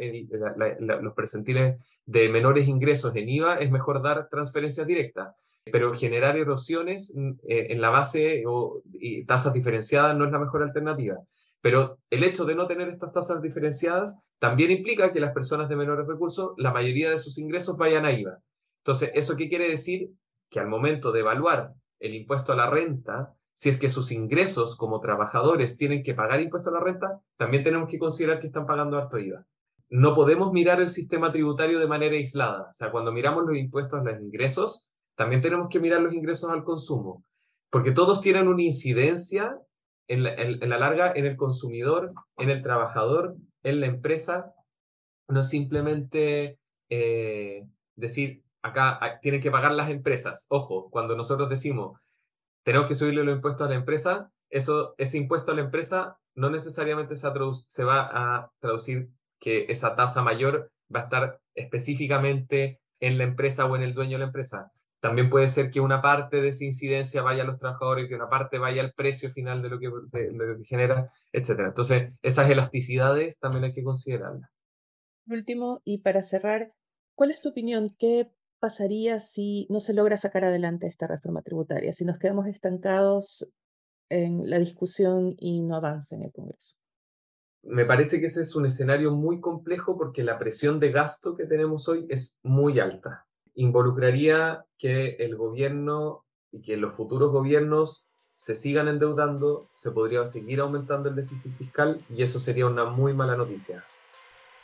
los 1.03 1.15
percentiles 1.15 1.81
de 2.07 2.29
menores 2.29 2.69
ingresos 2.69 3.17
en 3.17 3.29
IVA, 3.29 3.59
es 3.59 3.71
mejor 3.71 4.03
dar 4.03 4.29
transferencias 4.29 4.87
directas. 4.87 5.35
Pero 5.65 5.95
generar 5.95 6.37
erosiones 6.37 7.15
mm, 7.17 7.33
en 7.45 7.81
la 7.81 7.89
base 7.89 8.45
o 8.47 8.83
tasas 9.27 9.55
diferenciadas 9.55 10.15
no 10.15 10.27
es 10.27 10.31
la 10.31 10.39
mejor 10.39 10.63
alternativa. 10.63 11.19
Pero 11.65 11.99
el 12.11 12.25
hecho 12.25 12.45
de 12.45 12.55
no 12.55 12.67
tener 12.67 12.91
estas 12.91 13.11
tasas 13.11 13.41
diferenciadas 13.41 14.21
también 14.39 14.71
implica 14.71 15.15
que 15.15 15.19
las 15.19 15.33
personas 15.33 15.67
de 15.67 15.77
menores 15.77 16.07
recursos, 16.07 16.53
la 16.59 16.75
mayoría 16.75 17.09
de 17.09 17.19
sus 17.19 17.39
ingresos 17.39 17.79
vayan 17.79 18.05
a 18.05 18.13
IVA. 18.13 18.39
Entonces, 18.83 19.13
¿eso 19.15 19.35
qué 19.35 19.49
quiere 19.49 19.71
decir? 19.71 20.11
Que 20.51 20.61
al 20.61 20.69
momento 20.69 21.11
de 21.11 21.21
evaluar 21.21 21.73
el 22.01 22.15
impuesto 22.15 22.53
a 22.53 22.57
la 22.57 22.69
renta, 22.69 23.33
si 23.55 23.71
es 23.71 23.81
que 23.81 23.89
sus 23.89 24.13
ingresos 24.13 24.77
como 24.77 25.01
trabajadores 25.01 25.79
tienen 25.79 26.03
que 26.03 26.13
pagar 26.13 26.43
impuesto 26.43 26.69
a 26.69 26.75
la 26.75 26.81
renta, 26.81 27.23
también 27.39 27.65
tenemos 27.65 27.89
que 27.89 27.99
considerar 27.99 28.41
que 28.41 28.49
están 28.49 28.67
pagando 28.67 28.99
harto 28.99 29.19
IVA. 29.19 29.47
No 29.89 30.13
podemos 30.13 30.53
mirar 30.53 30.83
el 30.83 30.91
sistema 30.91 31.33
tributario 31.33 31.81
de 31.81 31.87
manera 31.87 32.15
aislada. 32.15 32.69
O 32.69 32.75
sea, 32.75 32.91
cuando 32.91 33.11
miramos 33.11 33.43
los 33.47 33.57
impuestos 33.57 33.99
a 33.99 34.05
los 34.05 34.21
ingresos, 34.21 34.91
también 35.15 35.41
tenemos 35.41 35.71
que 35.71 35.81
mirar 35.81 36.03
los 36.03 36.13
ingresos 36.13 36.51
al 36.51 36.63
consumo, 36.63 37.25
porque 37.71 37.93
todos 37.93 38.21
tienen 38.21 38.49
una 38.49 38.61
incidencia 38.61 39.59
en 40.09 40.23
la, 40.23 40.79
larga 40.79 41.13
en 41.15 41.27
el 41.27 41.37
consumidor, 41.37 42.13
en 42.37 42.51
el 42.51 42.63
trabajador, 42.63 43.37
en 43.63 43.81
la 43.81 43.87
empresa. 43.87 44.53
No 45.29 45.43
simplemente 45.43 46.59
eh, 46.91 47.67
decir, 47.97 48.43
acá 48.63 49.19
tienen 49.23 49.41
que 49.41 49.51
pagar 49.51 49.73
las 49.73 49.91
empresas. 49.91 50.47
Ojo, 50.51 50.91
cuando 50.91 51.17
nosotros 51.17 51.49
decimos, 51.49 51.99
tenemos 52.65 52.89
que 52.89 52.95
subirle 52.95 53.25
los 53.25 53.37
impuestos 53.37 53.67
a 53.67 53.71
la 53.71 53.77
empresa, 53.77 54.31
eso, 54.51 54.95
ese 54.99 55.19
impuesto 55.19 55.53
a 55.53 55.55
la 55.55 55.63
empresa 55.63 56.19
no 56.35 56.51
necesariamente 56.51 57.17
se 57.17 57.85
va 57.85 58.11
a 58.13 58.51
traducir 58.61 59.09
que 59.41 59.67
esa 59.69 59.95
tasa 59.95 60.23
mayor 60.23 60.71
va 60.95 61.01
a 61.01 61.05
estar 61.05 61.41
específicamente 61.55 62.81
en 63.01 63.19
la 63.19 63.25
empresa 63.25 63.67
o 63.67 63.77
en 63.77 63.83
el 63.83 63.95
dueño 63.95 64.13
de 64.13 64.21
la 64.21 64.27
empresa. 64.27 64.73
También 65.05 65.29
puede 65.29 65.51
ser 65.51 65.71
que 65.71 65.83
una 65.83 66.01
parte 66.01 66.41
de 66.41 66.49
esa 66.49 66.65
incidencia 66.65 67.21
vaya 67.21 67.43
a 67.43 67.47
los 67.47 67.59
trabajadores, 67.59 68.09
que 68.09 68.15
una 68.15 68.31
parte 68.31 68.59
vaya 68.59 68.81
al 68.81 68.95
precio 68.95 69.31
final 69.31 69.61
de 69.61 69.69
lo 69.69 69.79
que, 69.79 69.89
lo 69.89 70.57
que 70.57 70.65
genera, 70.65 71.13
etc. 71.31 71.51
Entonces, 71.67 72.15
esas 72.23 72.49
elasticidades 72.49 73.39
también 73.39 73.65
hay 73.65 73.75
que 73.75 73.85
considerarlas. 73.85 74.49
Último, 75.29 75.83
y 75.85 75.99
para 75.99 76.23
cerrar, 76.23 76.73
¿cuál 77.15 77.33
es 77.33 77.43
tu 77.43 77.51
opinión? 77.51 77.89
¿Qué 77.99 78.31
pasaría 78.61 79.21
si 79.21 79.67
no 79.69 79.79
se 79.79 79.93
logra 79.93 80.17
sacar 80.17 80.43
adelante 80.43 80.87
esta 80.87 81.07
reforma 81.07 81.43
tributaria, 81.43 81.93
si 81.93 82.07
nos 82.07 82.17
quedamos 82.17 82.47
estancados 82.47 83.53
en 84.09 84.49
la 84.49 84.59
discusión 84.59 85.35
y 85.37 85.61
no 85.61 85.77
avanza 85.77 86.17
en 86.17 86.23
el 86.23 86.33
Congreso? 86.33 86.77
Me 87.63 87.85
parece 87.85 88.21
que 88.21 88.27
ese 88.29 88.41
es 88.41 88.57
un 88.57 88.65
escenario 88.65 89.11
muy 89.11 89.39
complejo 89.43 89.99
porque 89.99 90.25
la 90.25 90.39
presión 90.39 90.81
de 90.81 90.93
gasto 90.93 91.37
que 91.37 91.45
tenemos 91.45 91.91
hoy 91.91 92.07
es 92.09 92.41
muy 92.43 92.81
alta 92.81 93.27
involucraría 93.55 94.65
que 94.79 95.17
el 95.19 95.37
gobierno 95.37 96.25
y 96.53 96.63
que 96.63 96.77
los 96.77 96.95
futuros 96.95 97.33
gobiernos 97.33 98.09
se 98.35 98.55
sigan 98.55 98.89
endeudando, 98.89 99.71
se 99.75 99.91
podría 99.91 100.27
seguir 100.27 100.61
aumentando 100.61 101.09
el 101.09 101.15
déficit 101.15 101.57
fiscal 101.57 102.05
y 102.11 102.23
eso 102.23 102.41
sería 102.41 102.67
una 102.67 102.85
muy 102.85 103.15
mala 103.15 103.37
noticia. 103.37 103.85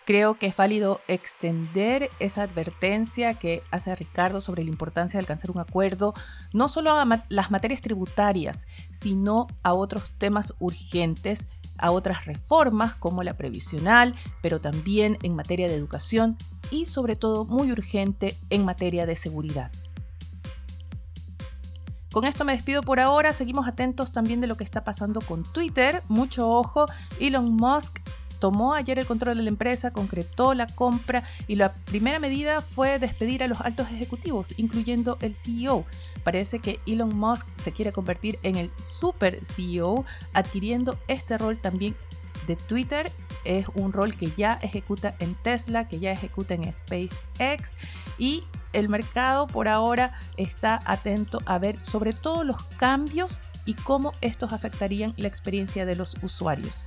Creo 0.06 0.34
que 0.34 0.46
es 0.46 0.56
válido 0.56 1.00
extender 1.06 2.10
esa 2.18 2.42
advertencia 2.42 3.34
que 3.34 3.62
hace 3.70 3.94
Ricardo 3.94 4.40
sobre 4.40 4.64
la 4.64 4.70
importancia 4.70 5.18
de 5.18 5.22
alcanzar 5.22 5.52
un 5.52 5.60
acuerdo, 5.60 6.14
no 6.52 6.68
solo 6.68 6.90
a 6.90 7.24
las 7.28 7.50
materias 7.50 7.80
tributarias, 7.80 8.66
sino 8.92 9.46
a 9.62 9.72
otros 9.72 10.10
temas 10.18 10.54
urgentes 10.58 11.46
a 11.80 11.90
otras 11.90 12.26
reformas 12.26 12.94
como 12.94 13.22
la 13.22 13.36
previsional, 13.36 14.14
pero 14.42 14.60
también 14.60 15.18
en 15.22 15.34
materia 15.34 15.68
de 15.68 15.74
educación 15.74 16.36
y 16.70 16.86
sobre 16.86 17.16
todo 17.16 17.44
muy 17.44 17.72
urgente 17.72 18.36
en 18.50 18.64
materia 18.64 19.06
de 19.06 19.16
seguridad. 19.16 19.70
Con 22.12 22.24
esto 22.24 22.44
me 22.44 22.52
despido 22.52 22.82
por 22.82 22.98
ahora, 22.98 23.32
seguimos 23.32 23.68
atentos 23.68 24.12
también 24.12 24.40
de 24.40 24.48
lo 24.48 24.56
que 24.56 24.64
está 24.64 24.82
pasando 24.82 25.20
con 25.20 25.44
Twitter, 25.44 26.02
mucho 26.08 26.50
ojo, 26.50 26.86
Elon 27.20 27.54
Musk 27.54 28.00
tomó 28.40 28.74
ayer 28.74 28.98
el 28.98 29.06
control 29.06 29.36
de 29.36 29.44
la 29.44 29.50
empresa, 29.50 29.92
concretó 29.92 30.54
la 30.54 30.66
compra 30.66 31.22
y 31.46 31.54
la 31.54 31.72
primera 31.72 32.18
medida 32.18 32.62
fue 32.62 32.98
despedir 32.98 33.44
a 33.44 33.48
los 33.48 33.60
altos 33.60 33.88
ejecutivos, 33.90 34.58
incluyendo 34.58 35.18
el 35.20 35.36
CEO. 35.36 35.84
Parece 36.24 36.58
que 36.58 36.80
Elon 36.86 37.16
Musk 37.16 37.46
se 37.62 37.70
quiere 37.70 37.92
convertir 37.92 38.38
en 38.42 38.56
el 38.56 38.70
super 38.82 39.38
CEO, 39.44 40.04
adquiriendo 40.32 40.98
este 41.06 41.38
rol 41.38 41.58
también 41.58 41.94
de 42.46 42.56
Twitter. 42.56 43.10
Es 43.44 43.66
un 43.74 43.92
rol 43.92 44.14
que 44.14 44.30
ya 44.36 44.58
ejecuta 44.62 45.14
en 45.18 45.34
Tesla, 45.34 45.88
que 45.88 45.98
ya 45.98 46.12
ejecuta 46.12 46.54
en 46.54 46.70
SpaceX 46.72 47.76
y 48.18 48.44
el 48.72 48.88
mercado 48.88 49.46
por 49.46 49.68
ahora 49.68 50.18
está 50.36 50.82
atento 50.84 51.40
a 51.46 51.58
ver 51.58 51.78
sobre 51.82 52.12
todo 52.12 52.44
los 52.44 52.62
cambios 52.76 53.40
y 53.64 53.74
cómo 53.74 54.14
estos 54.20 54.52
afectarían 54.52 55.14
la 55.16 55.28
experiencia 55.28 55.86
de 55.86 55.96
los 55.96 56.16
usuarios. 56.22 56.86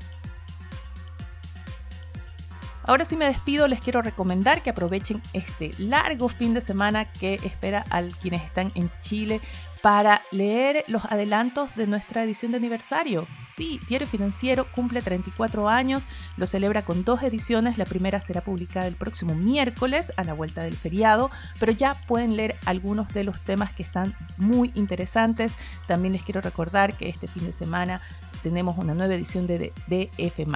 Ahora 2.86 3.06
sí 3.06 3.16
me 3.16 3.26
despido, 3.26 3.68
les 3.68 3.80
quiero 3.80 4.02
recomendar 4.02 4.62
que 4.62 4.70
aprovechen 4.70 5.22
este 5.32 5.72
largo 5.78 6.28
fin 6.28 6.54
de 6.54 6.60
semana 6.60 7.06
que 7.06 7.36
espera 7.44 7.86
a 7.90 8.04
quienes 8.22 8.44
están 8.44 8.74
en 8.76 8.92
Chile 9.02 9.40
para 9.82 10.22
leer 10.32 10.84
los 10.88 11.04
adelantos 11.06 11.76
de 11.76 11.88
nuestra 11.88 12.24
edición 12.24 12.52
de 12.52 12.58
aniversario. 12.58 13.26
Sí, 13.46 13.80
Diario 13.88 14.08
Financiero 14.08 14.66
cumple 14.72 15.02
34 15.02 15.70
años, 15.70 16.08
lo 16.36 16.46
celebra 16.46 16.84
con 16.84 17.06
dos 17.06 17.24
ediciones, 17.24 17.78
la 17.78 17.86
primera 17.86 18.20
será 18.20 18.42
publicada 18.42 18.88
el 18.88 18.96
próximo 18.96 19.34
miércoles 19.34 20.12
a 20.18 20.24
la 20.26 20.34
vuelta 20.34 20.64
del 20.64 20.76
feriado, 20.76 21.32
pero 21.60 21.72
ya 21.72 21.96
pueden 22.08 22.36
leer 22.36 22.58
algunos 22.66 23.14
de 23.14 23.24
los 23.24 23.42
temas 23.42 23.72
que 23.72 23.84
están 23.84 24.16
muy 24.38 24.72
interesantes. 24.76 25.56
También 25.88 26.14
les 26.14 26.24
quiero 26.24 26.42
recordar 26.42 26.98
que 26.98 27.08
este 27.08 27.28
fin 27.28 27.46
de 27.46 27.54
semana 27.54 28.02
tenemos 28.42 28.78
una 28.78 28.94
nueva 28.94 29.16
edición 29.16 29.48
de 29.48 29.74
DF 29.88 30.48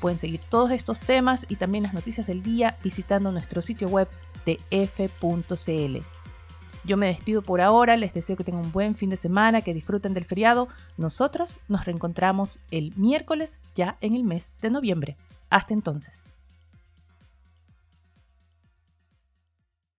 Pueden 0.00 0.18
seguir 0.18 0.40
todos 0.48 0.70
estos 0.70 1.00
temas 1.00 1.46
y 1.48 1.56
también 1.56 1.84
las 1.84 1.94
noticias 1.94 2.26
del 2.26 2.42
día 2.42 2.76
visitando 2.82 3.32
nuestro 3.32 3.62
sitio 3.62 3.88
web 3.88 4.08
de 4.46 4.58
f.cl. 4.70 5.98
Yo 6.84 6.96
me 6.96 7.08
despido 7.08 7.42
por 7.42 7.60
ahora, 7.60 7.96
les 7.96 8.14
deseo 8.14 8.36
que 8.36 8.44
tengan 8.44 8.64
un 8.64 8.72
buen 8.72 8.94
fin 8.94 9.10
de 9.10 9.18
semana, 9.18 9.60
que 9.60 9.74
disfruten 9.74 10.14
del 10.14 10.24
feriado. 10.24 10.68
Nosotros 10.96 11.58
nos 11.68 11.84
reencontramos 11.84 12.58
el 12.70 12.94
miércoles 12.96 13.60
ya 13.74 13.98
en 14.00 14.14
el 14.14 14.24
mes 14.24 14.50
de 14.62 14.70
noviembre. 14.70 15.16
Hasta 15.50 15.74
entonces. 15.74 16.24